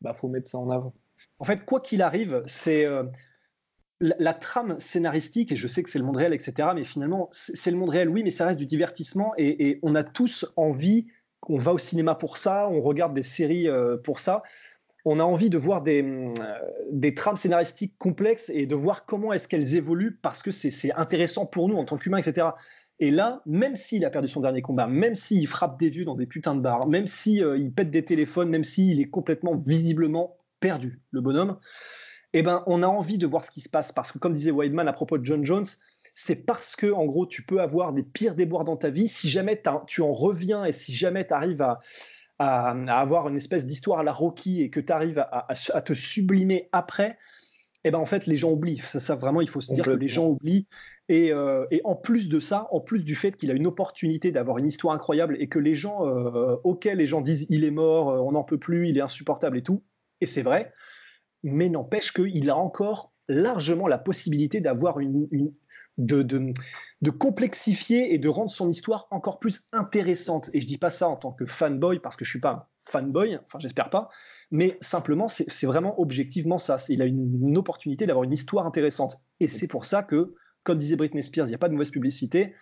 bah 0.00 0.14
faut 0.14 0.28
mettre 0.28 0.48
ça 0.48 0.58
en 0.58 0.70
avant. 0.70 0.94
En 1.38 1.44
fait, 1.44 1.64
quoi 1.64 1.80
qu'il 1.80 2.02
arrive, 2.02 2.42
c'est 2.46 2.84
euh, 2.84 3.04
la, 4.00 4.34
trame 4.34 4.78
scénaristique 4.78 5.52
et 5.52 5.56
je 5.56 5.66
sais 5.66 5.82
que 5.82 5.90
c'est 5.90 5.98
le 5.98 6.04
monde 6.04 6.16
réel, 6.16 6.32
etc. 6.32 6.70
Mais 6.74 6.84
finalement, 6.84 7.28
c'est 7.32 7.70
le 7.70 7.76
monde 7.76 7.90
réel, 7.90 8.08
oui, 8.08 8.22
mais 8.22 8.30
ça 8.30 8.46
reste 8.46 8.58
du 8.58 8.66
divertissement 8.66 9.32
et, 9.38 9.78
on 9.82 9.94
a 9.94 10.04
tous 10.04 10.46
envie. 10.56 11.06
On 11.48 11.58
va 11.58 11.72
au 11.72 11.78
cinéma 11.78 12.14
pour 12.14 12.36
ça, 12.36 12.68
on 12.68 12.80
regarde 12.80 13.14
des 13.14 13.22
séries 13.22 13.68
euh, 13.68 13.96
pour 13.96 14.20
ça 14.20 14.42
on 15.04 15.20
a 15.20 15.24
envie 15.24 15.50
de 15.50 15.58
voir 15.58 15.82
des, 15.82 16.02
euh, 16.02 16.32
des 16.90 17.14
trames 17.14 17.36
scénaristiques 17.36 17.96
complexes 17.98 18.50
et 18.54 18.66
de 18.66 18.74
voir 18.74 19.06
comment 19.06 19.32
est-ce 19.32 19.48
qu'elles 19.48 19.74
évoluent 19.74 20.18
parce 20.20 20.42
que 20.42 20.50
c'est 20.50 20.92
intéressant 20.92 21.46
pour 21.46 21.68
nous 21.68 21.76
en 21.76 21.84
tant 21.84 21.96
qu'humains, 21.96 22.18
etc. 22.18 22.48
Et 22.98 23.10
là, 23.10 23.42
même 23.46 23.76
s'il 23.76 24.04
a 24.04 24.10
perdu 24.10 24.28
son 24.28 24.42
dernier 24.42 24.60
combat, 24.60 24.86
même 24.86 25.14
s'il 25.14 25.46
frappe 25.46 25.78
des 25.78 25.88
vieux 25.88 26.04
dans 26.04 26.16
des 26.16 26.26
putains 26.26 26.54
de 26.54 26.60
bars, 26.60 26.86
même 26.86 27.06
s'il 27.06 27.46
il 27.58 27.72
pète 27.72 27.90
des 27.90 28.04
téléphones, 28.04 28.50
même 28.50 28.64
s'il 28.64 29.00
est 29.00 29.08
complètement 29.08 29.56
visiblement 29.56 30.36
perdu, 30.60 31.00
le 31.10 31.22
bonhomme, 31.22 31.58
eh 32.34 32.42
ben, 32.42 32.62
on 32.66 32.82
a 32.82 32.86
envie 32.86 33.16
de 33.18 33.26
voir 33.26 33.44
ce 33.44 33.50
qui 33.50 33.60
se 33.60 33.68
passe. 33.68 33.92
Parce 33.92 34.12
que, 34.12 34.18
comme 34.18 34.34
disait 34.34 34.52
Weidman 34.52 34.86
à 34.86 34.92
propos 34.92 35.16
de 35.16 35.24
John 35.24 35.44
Jones, 35.44 35.66
c'est 36.14 36.36
parce 36.36 36.76
que, 36.76 36.92
en 36.92 37.06
gros, 37.06 37.26
tu 37.26 37.42
peux 37.42 37.60
avoir 37.60 37.92
des 37.92 38.02
pires 38.02 38.34
déboires 38.34 38.64
dans 38.64 38.76
ta 38.76 38.90
vie. 38.90 39.08
Si 39.08 39.30
jamais 39.30 39.62
tu 39.86 40.02
en 40.02 40.12
reviens 40.12 40.64
et 40.64 40.72
si 40.72 40.94
jamais 40.94 41.26
tu 41.26 41.32
arrives 41.32 41.62
à, 41.62 41.80
avoir 42.40 43.28
une 43.28 43.36
espèce 43.36 43.66
d'histoire 43.66 44.00
à 44.00 44.02
la 44.02 44.12
Rocky 44.12 44.62
et 44.62 44.70
que 44.70 44.80
tu 44.80 44.92
arrives 44.92 45.24
à, 45.30 45.82
te 45.82 45.92
sublimer 45.92 46.68
après, 46.72 47.18
eh 47.84 47.90
ben 47.90 47.98
en 47.98 48.06
fait, 48.06 48.26
les 48.26 48.36
gens 48.36 48.50
oublient. 48.50 48.80
Ça, 48.84 49.14
vraiment, 49.14 49.40
il 49.40 49.48
faut 49.48 49.60
se 49.60 49.72
dire 49.72 49.84
que 49.84 49.90
les 49.90 50.08
gens 50.08 50.26
oublient. 50.28 50.66
Euh, 51.10 51.66
et, 51.70 51.80
en 51.84 51.96
plus 51.96 52.28
de 52.28 52.38
ça, 52.38 52.68
en 52.70 52.80
plus 52.80 53.04
du 53.04 53.14
fait 53.14 53.36
qu'il 53.36 53.50
a 53.50 53.54
une 53.54 53.66
opportunité 53.66 54.30
d'avoir 54.30 54.58
une 54.58 54.66
histoire 54.66 54.94
incroyable 54.94 55.36
et 55.40 55.48
que 55.48 55.58
les 55.58 55.74
gens, 55.74 56.06
euh, 56.06 56.56
auxquels 56.62 56.98
les 56.98 57.06
gens 57.06 57.20
disent 57.20 57.46
il 57.48 57.64
est 57.64 57.70
mort, 57.70 58.10
euh, 58.10 58.18
on 58.18 58.32
n'en 58.32 58.44
peut 58.44 58.58
plus, 58.58 58.88
il 58.88 58.96
est 58.96 59.02
insupportable 59.02 59.58
et 59.58 59.62
tout, 59.62 59.82
et 60.20 60.26
c'est 60.26 60.42
vrai, 60.42 60.72
mais 61.42 61.68
n'empêche 61.68 62.12
qu'il 62.12 62.48
a 62.48 62.56
encore 62.56 63.12
largement 63.28 63.88
la 63.88 63.98
possibilité 63.98 64.60
d'avoir 64.60 65.00
une, 65.00 65.26
de, 66.06 67.10
complexifier 67.10 68.14
et 68.14 68.18
de 68.18 68.28
rendre 68.28 68.50
son 68.50 68.68
histoire 68.68 69.06
encore 69.10 69.38
plus 69.38 69.68
intéressante. 69.72 70.50
Et 70.52 70.60
je 70.60 70.66
dis 70.66 70.78
pas 70.78 70.90
ça 70.90 71.08
en 71.08 71.16
tant 71.16 71.32
que 71.32 71.46
fanboy, 71.46 71.98
parce 72.00 72.16
que 72.16 72.24
je 72.24 72.30
suis 72.30 72.40
pas 72.40 72.70
fanboy, 72.84 73.38
enfin 73.44 73.58
j'espère 73.58 73.90
pas, 73.90 74.08
mais 74.50 74.78
simplement 74.80 75.28
c'est 75.28 75.66
vraiment 75.66 76.00
objectivement 76.00 76.58
ça. 76.58 76.76
Il 76.88 77.02
a 77.02 77.04
une, 77.04 77.56
opportunité 77.56 78.06
d'avoir 78.06 78.24
une 78.24 78.32
histoire 78.32 78.66
intéressante. 78.66 79.16
Et 79.38 79.48
c'est 79.48 79.68
pour 79.68 79.84
ça 79.84 80.02
que, 80.02 80.34
comme 80.64 80.78
disait 80.78 80.96
Britney 80.96 81.22
Spears, 81.22 81.46
il 81.46 81.50
n'y 81.50 81.54
a 81.54 81.58
pas 81.58 81.68
de 81.68 81.74
mauvaise 81.74 81.90
publicité. 81.90 82.54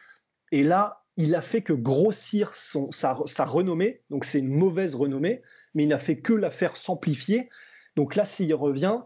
Et 0.53 0.63
là, 0.63 1.05
il 1.17 1.35
a 1.35 1.41
fait 1.41 1.63
que 1.63 1.73
grossir 1.73 2.55
son, 2.55 2.91
sa, 2.91 3.17
sa 3.27 3.45
renommée, 3.45 4.03
donc 4.09 4.25
c'est 4.25 4.39
une 4.39 4.55
mauvaise 4.55 4.95
renommée, 4.95 5.43
mais 5.75 5.83
il 5.83 5.89
n'a 5.89 5.99
fait 5.99 6.21
que 6.21 6.33
la 6.33 6.51
faire 6.51 6.77
s'amplifier. 6.77 7.49
Donc 7.97 8.15
là, 8.15 8.25
s'il 8.25 8.55
revient, 8.55 9.01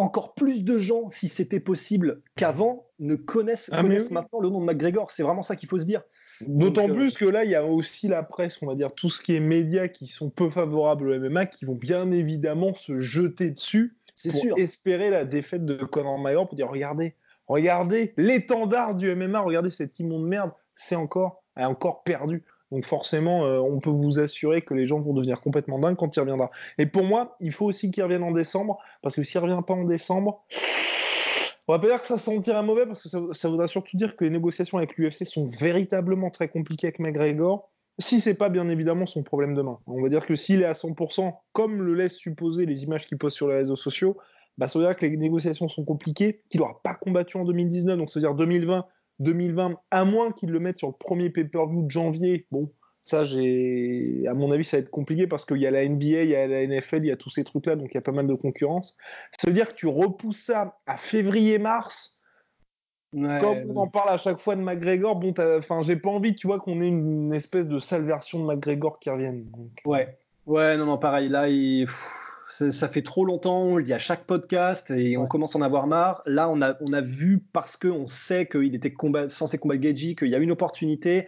encore 0.00 0.34
plus 0.34 0.64
de 0.64 0.78
gens, 0.78 1.10
si 1.10 1.28
c'était 1.28 1.60
possible 1.60 2.22
qu'avant, 2.36 2.86
ne 2.98 3.14
connaissent, 3.14 3.70
ah, 3.72 3.82
connaissent 3.82 4.10
maintenant 4.10 4.40
le 4.40 4.48
nom 4.48 4.60
de 4.60 4.66
McGregor. 4.66 5.10
C'est 5.10 5.22
vraiment 5.22 5.42
ça 5.42 5.56
qu'il 5.56 5.68
faut 5.68 5.78
se 5.78 5.84
dire. 5.84 6.02
D'autant 6.40 6.88
euh, 6.88 6.92
plus 6.92 7.16
que 7.16 7.26
là, 7.26 7.44
il 7.44 7.50
y 7.50 7.54
a 7.54 7.64
aussi 7.64 8.08
la 8.08 8.22
presse, 8.22 8.58
on 8.62 8.66
va 8.66 8.74
dire, 8.74 8.94
tout 8.94 9.10
ce 9.10 9.20
qui 9.20 9.36
est 9.36 9.40
médias 9.40 9.88
qui 9.88 10.06
sont 10.06 10.30
peu 10.30 10.48
favorables 10.48 11.10
au 11.10 11.20
MMA, 11.20 11.46
qui 11.46 11.64
vont 11.66 11.74
bien 11.74 12.10
évidemment 12.10 12.72
se 12.72 12.98
jeter 12.98 13.50
dessus 13.50 13.96
pour 14.22 14.32
sûr. 14.32 14.58
espérer 14.58 15.10
la 15.10 15.24
défaite 15.24 15.64
de 15.64 15.76
Conor 15.76 16.18
McGregor 16.18 16.48
pour 16.48 16.56
dire 16.56 16.68
regardez, 16.68 17.14
regardez 17.46 18.14
l'étendard 18.16 18.94
du 18.94 19.14
MMA, 19.14 19.40
regardez 19.40 19.70
cet 19.70 19.98
immonde 19.98 20.26
merde, 20.26 20.52
c'est 20.74 20.96
encore, 20.96 21.44
encore 21.56 22.02
perdu. 22.04 22.44
Donc 22.70 22.84
forcément, 22.84 23.44
euh, 23.44 23.58
on 23.58 23.80
peut 23.80 23.90
vous 23.90 24.18
assurer 24.18 24.62
que 24.62 24.74
les 24.74 24.86
gens 24.86 25.00
vont 25.00 25.12
devenir 25.12 25.40
complètement 25.40 25.78
dingues 25.78 25.96
quand 25.96 26.14
il 26.14 26.20
reviendra. 26.20 26.50
Et 26.78 26.86
pour 26.86 27.04
moi, 27.04 27.36
il 27.40 27.52
faut 27.52 27.66
aussi 27.66 27.90
qu'il 27.90 28.02
revienne 28.02 28.22
en 28.22 28.30
décembre, 28.30 28.78
parce 29.02 29.16
que 29.16 29.22
s'il 29.24 29.40
revient 29.40 29.60
pas 29.66 29.74
en 29.74 29.84
décembre, 29.84 30.44
on 31.66 31.72
va 31.72 31.78
pas 31.78 31.88
dire 31.88 32.00
que 32.00 32.06
ça 32.06 32.18
sentirait 32.18 32.62
mauvais, 32.62 32.86
parce 32.86 33.02
que 33.02 33.32
ça, 33.32 33.48
voudra 33.48 33.66
surtout 33.66 33.96
dire 33.96 34.16
que 34.16 34.24
les 34.24 34.30
négociations 34.30 34.78
avec 34.78 34.96
l'UFC 34.96 35.24
sont 35.24 35.46
véritablement 35.46 36.30
très 36.30 36.48
compliquées 36.48 36.88
avec 36.88 37.00
McGregor. 37.00 37.70
Si 37.98 38.20
c'est 38.20 38.34
pas 38.34 38.48
bien 38.48 38.68
évidemment 38.68 39.04
son 39.04 39.22
problème 39.22 39.54
de 39.54 39.62
main. 39.62 39.78
On 39.86 40.00
va 40.00 40.08
dire 40.08 40.26
que 40.26 40.34
s'il 40.34 40.62
est 40.62 40.66
à 40.66 40.72
100%, 40.72 41.32
comme 41.52 41.82
le 41.82 41.94
laissent 41.94 42.16
supposer 42.16 42.66
les 42.66 42.84
images 42.84 43.06
qu'il 43.06 43.18
pose 43.18 43.34
sur 43.34 43.48
les 43.48 43.54
réseaux 43.54 43.76
sociaux, 43.76 44.16
bah, 44.58 44.68
ça 44.68 44.78
veut 44.78 44.84
dire 44.84 44.96
que 44.96 45.04
les 45.04 45.16
négociations 45.16 45.68
sont 45.68 45.84
compliquées, 45.84 46.42
qu'il 46.48 46.60
n'aura 46.60 46.80
pas 46.82 46.94
combattu 46.94 47.36
en 47.36 47.44
2019, 47.44 47.98
donc 47.98 48.10
ça 48.10 48.20
veut 48.20 48.26
dire 48.26 48.34
2020 48.34 48.86
2020, 49.20 49.76
à 49.90 50.04
moins 50.04 50.32
qu'ils 50.32 50.50
le 50.50 50.58
mettent 50.58 50.78
sur 50.78 50.88
le 50.88 50.94
premier 50.94 51.30
pay-per-view 51.30 51.82
de 51.82 51.90
janvier. 51.90 52.46
Bon, 52.50 52.70
ça, 53.02 53.24
j'ai, 53.24 54.24
à 54.28 54.34
mon 54.34 54.50
avis, 54.50 54.64
ça 54.64 54.76
va 54.76 54.82
être 54.82 54.90
compliqué 54.90 55.26
parce 55.26 55.44
qu'il 55.44 55.58
y 55.58 55.66
a 55.66 55.70
la 55.70 55.88
NBA, 55.88 56.22
il 56.22 56.30
y 56.30 56.34
a 56.34 56.46
la 56.46 56.66
NFL, 56.66 56.98
il 56.98 57.06
y 57.06 57.10
a 57.10 57.16
tous 57.16 57.30
ces 57.30 57.44
trucs-là, 57.44 57.76
donc 57.76 57.88
il 57.92 57.94
y 57.94 57.98
a 57.98 58.02
pas 58.02 58.12
mal 58.12 58.26
de 58.26 58.34
concurrence. 58.34 58.96
Ça 59.38 59.48
veut 59.48 59.54
dire 59.54 59.68
que 59.68 59.74
tu 59.74 59.86
repousses 59.86 60.42
ça 60.42 60.78
à 60.86 60.96
février-mars. 60.96 62.18
Comme 63.12 63.68
on 63.68 63.76
en 63.76 63.88
parle 63.88 64.10
à 64.10 64.18
chaque 64.18 64.38
fois 64.38 64.54
de 64.54 64.60
McGregor, 64.60 65.16
bon, 65.16 65.34
enfin, 65.58 65.82
j'ai 65.82 65.96
pas 65.96 66.10
envie, 66.10 66.34
tu 66.36 66.46
vois, 66.46 66.60
qu'on 66.60 66.80
ait 66.80 66.86
une, 66.86 67.34
espèce 67.34 67.66
de 67.66 67.80
sale 67.80 68.04
version 68.04 68.38
de 68.38 68.44
McGregor 68.44 69.00
qui 69.00 69.10
revienne. 69.10 69.46
Ouais, 69.84 70.16
ouais, 70.46 70.76
non, 70.76 70.86
non, 70.86 70.96
pareil. 70.96 71.28
Là, 71.28 71.48
il 71.48 71.88
ça 72.50 72.88
fait 72.88 73.02
trop 73.02 73.24
longtemps, 73.24 73.62
on 73.62 73.76
le 73.76 73.82
dit 73.82 73.92
à 73.92 73.98
chaque 73.98 74.24
podcast 74.24 74.90
et 74.90 75.16
on 75.16 75.26
commence 75.26 75.56
à 75.56 75.58
en 75.58 75.62
avoir 75.62 75.86
marre. 75.86 76.22
Là, 76.26 76.48
on 76.48 76.60
a, 76.60 76.76
on 76.80 76.92
a 76.92 77.00
vu 77.00 77.42
parce 77.52 77.76
qu'on 77.76 78.06
sait 78.06 78.46
qu'il 78.46 78.74
était 78.74 78.92
censé 79.28 79.58
combattre 79.58 79.82
Geji, 79.82 80.16
qu'il 80.16 80.28
y 80.28 80.34
a 80.34 80.38
une 80.38 80.50
opportunité. 80.50 81.26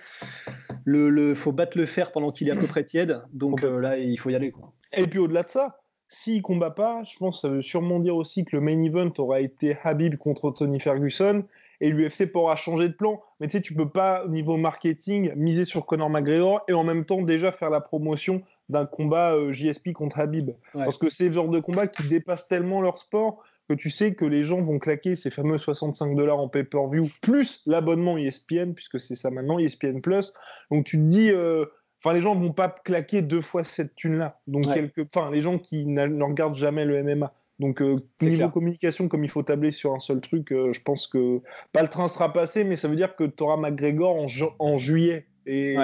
Le, 0.85 1.09
le, 1.09 1.35
faut 1.35 1.53
battre 1.53 1.79
le 1.79 1.87
fer 1.87 2.13
pendant 2.13 2.31
qu'il 2.31 2.49
est 2.49 2.53
à 2.53 2.57
peu 2.57 2.67
près 2.67 2.85
tiède. 2.85 3.23
Donc 3.33 3.65
euh, 3.65 3.81
là, 3.81 3.99
il 3.99 4.19
faut 4.19 4.31
y 4.31 4.35
aller. 4.35 4.51
Quoi. 4.51 4.73
Et 4.93 5.07
puis 5.07 5.19
au-delà 5.19 5.45
de 5.45 5.51
ça, 5.51 5.81
s'il 6.09 6.43
combat 6.43 6.71
pas, 6.71 7.03
je 7.05 7.17
pense 7.17 7.37
que 7.37 7.41
ça 7.41 7.49
veut 7.49 7.63
sûrement 7.63 7.99
dire 7.99 8.17
aussi 8.17 8.45
que 8.45 8.55
le 8.57 8.61
main 8.61 8.81
event 8.83 9.13
aura 9.19 9.41
été 9.41 9.79
Habib 9.83 10.17
contre 10.17 10.51
Tony 10.51 10.79
Ferguson 10.79 11.45
et 11.81 11.91
l'UFC 11.91 12.31
pourra 12.31 12.55
changer 12.55 12.89
de 12.89 12.95
plan. 12.95 13.21
Mais 13.41 13.49
tu 13.49 13.57
sais, 13.57 13.61
tu 13.63 13.75
peux 13.75 13.89
pas, 13.89 14.25
au 14.25 14.29
niveau 14.29 14.57
marketing, 14.57 15.33
miser 15.35 15.65
sur 15.65 15.87
Conor 15.87 16.11
McGregor 16.11 16.63
et 16.69 16.75
en 16.75 16.85
même 16.85 17.05
temps 17.05 17.23
déjà 17.23 17.51
faire 17.51 17.71
la 17.71 17.81
promotion 17.81 18.43
d'un 18.69 18.87
combat 18.87 19.35
euh, 19.35 19.53
JSP 19.53 19.93
contre 19.93 20.19
Habib. 20.19 20.51
Parce 20.73 20.97
que 20.97 21.11
c'est 21.11 21.29
le 21.29 21.35
genre 21.35 21.49
de 21.49 21.61
combat 21.61 21.87
qui 21.87 22.09
dépasse 22.09 22.49
tellement 22.49 22.81
leur 22.81 22.99
sport 22.99 23.43
que 23.69 23.75
tu 23.75 23.91
sais 23.91 24.15
que 24.15 24.25
les 24.25 24.45
gens 24.45 24.61
vont 24.61 24.79
claquer 24.79 25.15
ces 25.15 25.31
fameux 25.31 25.59
65 25.59 26.17
dollars 26.17 26.39
en 26.39 26.49
pay-per-view, 26.49 27.09
plus 27.21 27.63
l'abonnement 27.67 28.19
ESPN, 28.19 28.73
puisque 28.73 28.99
c'est 28.99 29.15
ça 29.15 29.31
maintenant, 29.31 29.59
ESPN 29.59 30.01
Plus. 30.01 30.33
Donc 30.71 30.85
tu 30.85 30.97
te 30.97 31.03
dis, 31.03 31.31
euh, 31.31 31.67
enfin 32.03 32.15
les 32.15 32.23
gens 32.23 32.35
vont 32.35 32.53
pas 32.53 32.69
claquer 32.85 33.23
deux 33.23 33.41
fois 33.41 33.63
cette 33.63 33.95
thune-là. 33.95 34.41
Donc 34.47 34.67
enfin 34.99 35.31
les 35.31 35.43
gens 35.43 35.59
qui 35.59 35.87
ne 35.87 36.23
regardent 36.23 36.57
jamais 36.57 36.85
le 36.85 37.03
MMA. 37.03 37.33
Donc 37.61 37.81
euh, 37.81 37.97
niveau 38.21 38.49
communication, 38.49 39.07
comme 39.07 39.23
il 39.23 39.31
faut 39.31 39.45
tabler 39.45 39.71
sur 39.71 39.95
un 39.95 40.01
seul 40.01 40.21
truc, 40.21 40.49
je 40.51 40.83
pense 40.83 41.07
que 41.07 41.41
pas 41.73 41.83
le 41.83 41.89
train 41.89 42.09
sera 42.09 42.33
passé, 42.33 42.65
mais 42.65 42.77
ça 42.77 42.89
veut 42.89 42.97
dire 42.97 43.15
que 43.15 43.25
tu 43.25 43.43
auras 43.45 43.57
McGregor 43.57 44.17
en, 44.17 44.27
en 44.59 44.79
juillet. 44.79 45.27
Et 45.47 45.77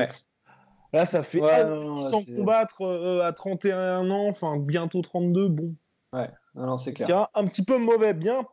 Là, 0.93 1.05
ça 1.05 1.23
fait 1.23 1.41
sans 1.41 2.25
combattre 2.25 2.83
euh, 2.83 3.21
à 3.21 3.33
31 3.33 4.11
ans, 4.11 4.29
enfin 4.29 4.57
bientôt 4.57 5.03
32, 5.03 5.49
bon. 5.49 5.75
Ouais, 6.13 6.31
non, 6.55 6.79
c'est 6.79 6.95
clair. 6.95 7.29
un 7.35 7.47
petit 7.47 7.65
peu 7.65 7.79
mauvais, 7.79 8.15
bien. 8.15 8.47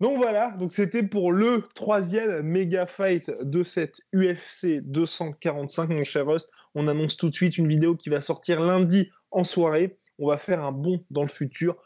Donc 0.00 0.16
voilà, 0.16 0.50
donc 0.58 0.72
c'était 0.72 1.04
pour 1.04 1.32
le 1.32 1.62
troisième 1.74 2.42
méga 2.42 2.86
fight 2.86 3.30
de 3.40 3.62
cette 3.62 4.00
UFC 4.12 4.80
245, 4.82 5.90
mon 5.90 6.04
cher 6.04 6.26
Rust. 6.26 6.50
On 6.74 6.88
annonce 6.88 7.16
tout 7.16 7.30
de 7.30 7.34
suite 7.34 7.56
une 7.56 7.68
vidéo 7.68 7.94
qui 7.94 8.10
va 8.10 8.20
sortir 8.20 8.60
lundi 8.60 9.10
en 9.30 9.44
soirée. 9.44 9.96
On 10.18 10.26
va 10.28 10.38
faire 10.38 10.64
un 10.64 10.72
bond 10.72 11.04
dans 11.10 11.22
le 11.22 11.28
futur. 11.28 11.76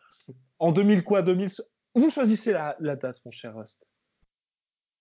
En 0.58 0.72
2000 0.72 1.04
quoi 1.04 1.20
2000 1.20 1.50
Vous 1.94 2.10
choisissez 2.10 2.52
la, 2.52 2.74
la 2.80 2.96
date, 2.96 3.20
mon 3.26 3.30
cher 3.30 3.54
Rust. 3.54 3.86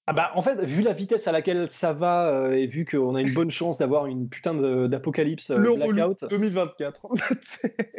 Ah 0.07 0.13
bah, 0.13 0.31
en 0.35 0.43
fait, 0.43 0.63
vu 0.63 0.83
la 0.83 0.93
vitesse 0.93 1.27
à 1.27 1.31
laquelle 1.31 1.67
ça 1.71 1.91
va 1.91 2.29
euh, 2.29 2.51
et 2.51 2.67
vu 2.67 2.85
qu'on 2.85 3.15
a 3.15 3.21
une 3.21 3.33
bonne 3.33 3.49
chance 3.49 3.79
d'avoir 3.79 4.05
une 4.05 4.29
putain 4.29 4.53
d'apocalypse 4.87 5.49
euh, 5.49 5.57
blackout. 5.57 6.25
2024. 6.29 7.07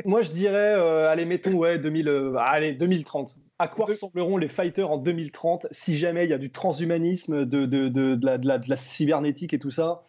moi, 0.05 0.23
je 0.23 0.31
dirais, 0.31 0.75
euh, 0.77 1.09
allez, 1.09 1.25
mettons, 1.25 1.55
ouais, 1.55 1.81
2000, 1.81 2.35
allez, 2.39 2.75
2030. 2.75 3.39
À 3.59 3.67
quoi 3.67 3.87
ressembleront 3.87 4.37
les 4.37 4.49
fighters 4.49 4.89
en 4.89 4.99
2030 4.99 5.67
si 5.73 5.99
jamais 5.99 6.25
il 6.25 6.31
y 6.31 6.35
a 6.35 6.39
du 6.39 6.53
transhumanisme, 6.53 7.45
de, 7.45 7.67
de, 7.67 7.89
de, 7.89 8.15
de 8.15 8.27
la, 8.27 8.37
la, 8.37 8.61
la, 8.65 8.77
cybernétique 8.77 9.53
et 9.53 9.59
tout 9.59 9.73
ça? 9.73 10.05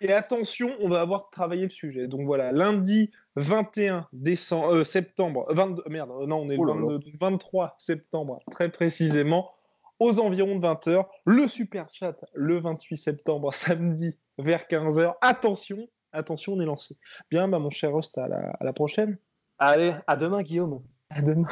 Et 0.00 0.12
attention, 0.12 0.70
on 0.80 0.88
va 0.88 1.00
avoir 1.00 1.28
travaillé 1.28 1.64
le 1.64 1.70
sujet. 1.70 2.06
Donc 2.06 2.24
voilà, 2.24 2.52
lundi 2.52 3.10
21 3.34 4.06
décembre, 4.14 4.84
septembre, 4.84 5.46
22, 5.50 5.82
merde, 5.88 6.10
non, 6.26 6.38
on 6.38 6.50
est 6.50 6.56
le 6.56 6.98
23 7.20 7.74
septembre, 7.78 8.38
très 8.50 8.70
précisément 8.70 9.50
aux 9.98 10.20
environs 10.20 10.58
de 10.58 10.66
20h. 10.66 11.06
Le 11.24 11.46
super 11.48 11.88
chat 11.92 12.16
le 12.34 12.60
28 12.60 12.96
septembre, 12.96 13.52
samedi, 13.54 14.18
vers 14.38 14.64
15h. 14.64 15.14
Attention, 15.20 15.88
attention, 16.12 16.54
on 16.54 16.60
est 16.60 16.66
lancé. 16.66 16.96
Bien, 17.30 17.48
bah, 17.48 17.58
mon 17.58 17.70
cher 17.70 17.94
host, 17.94 18.18
à 18.18 18.28
la, 18.28 18.50
à 18.60 18.64
la 18.64 18.72
prochaine. 18.72 19.18
Allez, 19.58 19.94
à 20.06 20.16
demain, 20.16 20.42
Guillaume. 20.42 20.82
À 21.10 21.22
demain. 21.22 21.48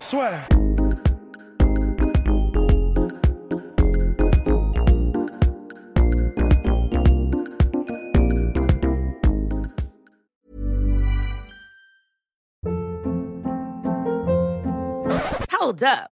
Soit. 0.00 0.30
Hold 15.60 15.82
up. 15.82 16.17